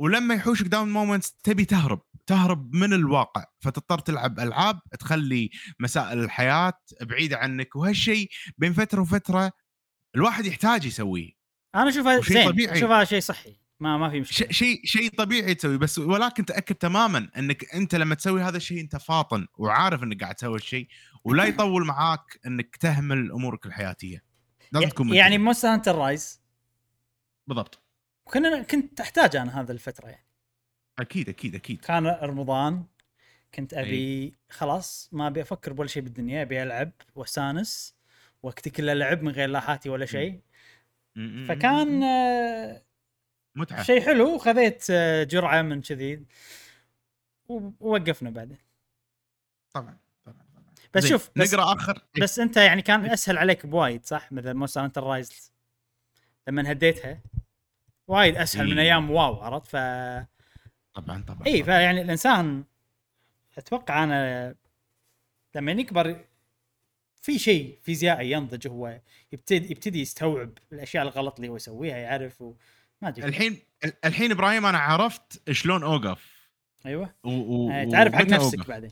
[0.00, 2.02] ولما يحوشك down moments تبي تهرب.
[2.26, 3.44] تهرب من الواقع.
[3.60, 5.50] فتضطر تلعب ألعاب تخلي
[5.80, 7.76] مسائل الحياة بعيدة عنك.
[7.76, 9.52] وهالشيء بين فترة وفترة
[10.16, 11.30] الواحد يحتاج يسويه.
[11.74, 11.84] أنا
[12.18, 12.50] وشيء زين.
[12.50, 12.78] طبيعي.
[12.78, 13.60] اشوفها شيء صحي.
[13.80, 14.48] ما ما في مشكلة.
[14.48, 18.96] شيء شيء طبيعي تسويه بس ولكن تأكد تماما إنك أنت لما تسوي هذا الشيء أنت
[18.96, 20.88] فاطن وعارف إنك قاعد تسوي الشيء
[21.24, 24.24] ولا يطول معاك إنك تهمل أمورك الحياتية.
[24.72, 25.38] لازم تكون يعني.
[25.38, 26.40] Monster Hunter Rise
[27.46, 27.82] بالضبط.
[28.24, 30.26] كنا كنت احتاج أنا هذا الفترة يعني.
[30.98, 31.80] أكيد أكيد أكيد.
[31.80, 32.84] كان رمضان
[33.54, 33.74] كنت.
[33.74, 37.96] أبي خلاص ما أبي أفكر بولا شيء بالدنيا أبي ألعب وأستانس
[38.42, 40.40] وقتي كله لعب من غير لا حاتي ولا شيء.
[41.48, 42.82] فكان آه،
[43.58, 43.82] متعة.
[43.82, 46.24] شيء حلو وخذيت آه، جرعة من كذي.
[47.48, 48.58] ووقفنا بعدين.
[49.74, 50.64] طبعا طبعا طبعا.
[50.94, 52.04] بس شوف بس, نقرأ آخر.
[52.16, 55.52] إيه، بس أنت يعني كان أسهل عليك بوايد صح؟ مثل Monster Hunter Rise
[56.48, 57.20] لما هديتها
[58.08, 58.86] وايد أسهل من إيه.
[58.86, 59.76] أيام WoW عرفت؟ ف
[60.94, 61.62] طبعا طبعا اي.
[61.62, 62.64] فيعني الإنسان
[63.58, 64.54] أتوقع أنا
[65.54, 66.24] لما يكبر
[67.20, 69.00] في شيء فيزيائي ينضج هو
[69.32, 72.54] يبتدي يبتدي يستوعب الأشياء الغلط اللي هو يسويها يعرف و...
[73.02, 73.28] ما أدري.
[73.28, 73.58] الحين
[74.04, 76.48] الحين إبراهيم أنا عرفت شلون أوقف.
[76.86, 77.14] أيوه.
[77.24, 77.30] و...
[77.30, 77.70] و...
[77.70, 78.68] آه، تعرف حق نفسك أوقف.
[78.68, 78.90] بعدين.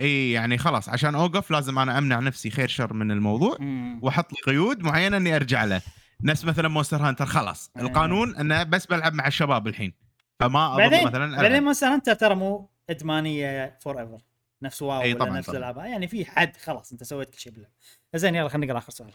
[0.00, 3.56] إي يعني خلاص عشان أوقف لازم أنا أمنع نفسي خير شر من الموضوع.
[4.02, 5.82] وأحط لي قيود معينة إني أرجع له.
[6.22, 7.70] نفس مثلا Monster Hunter خلاص.
[7.76, 7.80] آه.
[7.80, 9.92] القانون إنه بس بلعب مع الشباب الحين.
[10.40, 11.62] فما بعدين مثلا بعدين.
[11.62, 14.18] Monster Hunter ترى مو إدمانية forever
[14.62, 15.58] نفس WoW أي ولا طبعاً، نفس طبعاً.
[15.58, 17.74] الالعاب يعني في حد خلاص أنت سويت كل شيء باللعبه
[18.14, 19.10] زين يلا خلينا نقرأ آخر سؤال.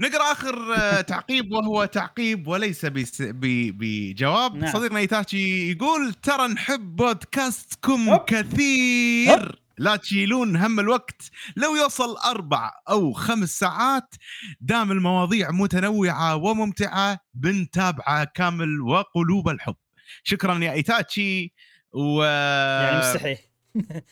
[0.00, 4.54] نقرأ آخر آه، تعقيب وهو تعقيب وليس بجواب.
[4.56, 4.72] نعم.
[4.72, 8.20] صديقنا ايتاتشي يقول ترى نحب بودكاستكم هوب.
[8.24, 9.30] كثير.
[9.42, 9.50] هوب.
[9.78, 11.22] لا تشيلون هم الوقت.
[11.56, 14.14] لو يوصل أربع أو خمس ساعات
[14.60, 19.76] دام المواضيع متنوعة وممتعة بنتابعة كامل وقلوب الحب.
[20.24, 21.52] شكرا يا ايتاتشي
[21.92, 23.38] و يعني مستحيل.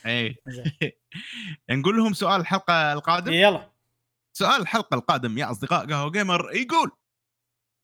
[0.07, 0.35] إيه.
[0.49, 0.91] زين.
[1.81, 3.72] نقول لهم سؤال الحلقة القادم يلا.
[4.33, 6.91] سؤال الحلقة القادم يا أصدقاء قهوة جيمر يقول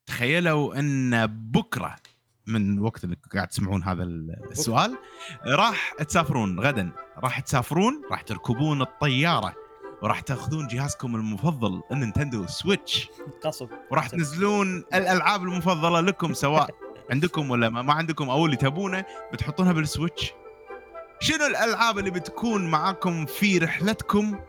[0.06, 1.96] تخيلوا أن بكرة
[2.46, 4.98] من وقت اللي قاعد تسمعون هذا السؤال
[5.46, 9.54] راح تسافرون غدا راح تسافرون راح تركبون الطيارة
[10.02, 13.08] وراح تأخذون جهازكم المفضل النينتندو سويتش
[13.44, 13.68] قصب.
[13.90, 16.70] وراح تنزلون الألعاب المفضلة لكم سواء
[17.10, 20.32] عندكم ولا ما ما عندكم أو اللي تبونه بتحطونها بالسويتش.
[21.20, 24.40] شنو الألعاب اللي بتكون معاكم في رحلتكم؟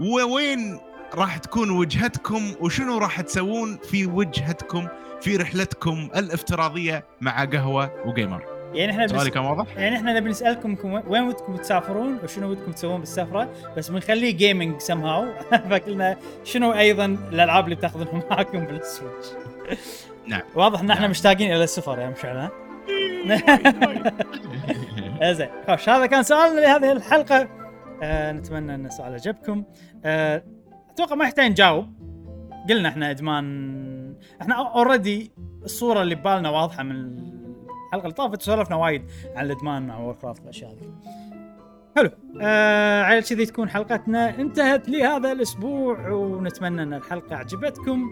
[0.00, 0.80] ووين
[1.14, 4.88] راح تكون وجهتكم وشنو راح تسوون في وجهتكم
[5.20, 8.44] في رحلتكم الافتراضية مع قهوة وجيمر
[8.74, 9.30] يعني إحنا سؤالي.
[9.30, 13.90] كان واضح؟ يعني إحنا نبي نسألكم كم- وين ودكم تسافرون وشنو ودكم تسوون بالسفرة بس
[13.90, 15.26] بنخليه جيمنج سم هاو
[15.70, 19.26] فقلنا شنو أيضا الألعاب اللي بتاخذونها معاكم بالسويتش.
[20.26, 20.40] نعم.
[20.54, 21.10] واضح إن إحنا نعم.
[21.10, 22.50] مشتاقين إلى السفر يا مشعل ها
[25.32, 25.48] زين.
[25.66, 27.48] خوش هذا كان سؤالنا لهذه الحلقة.
[28.02, 29.64] آه نتمنى أن السؤال عجبكم
[30.04, 30.42] آه
[30.98, 31.86] أتوقع ما يحتاج نجاوب.
[32.68, 35.32] قلنا إحنا إدمان إحنا already
[35.64, 37.18] الصورة اللي ببالنا واضحة من
[37.86, 39.02] الحلقة اللي طافت سولفنا وايد
[39.36, 40.94] عن الإدمان مع ووركرافت والأشياء هذه.
[41.96, 42.10] حلو.
[42.40, 48.10] آه على كذي تكون حلقتنا انتهت لهذا الأسبوع ونتمنى إن الحلقة عجبتكم.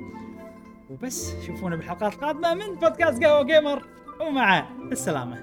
[0.90, 3.82] وبس شوفونا بالحلقات القادمة من بودكاست قهوة جيمر
[4.20, 5.36] ومع السلامة.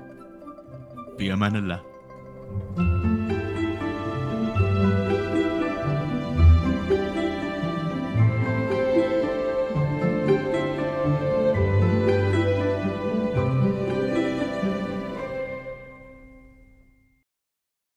[1.17, 1.83] في أمان الله.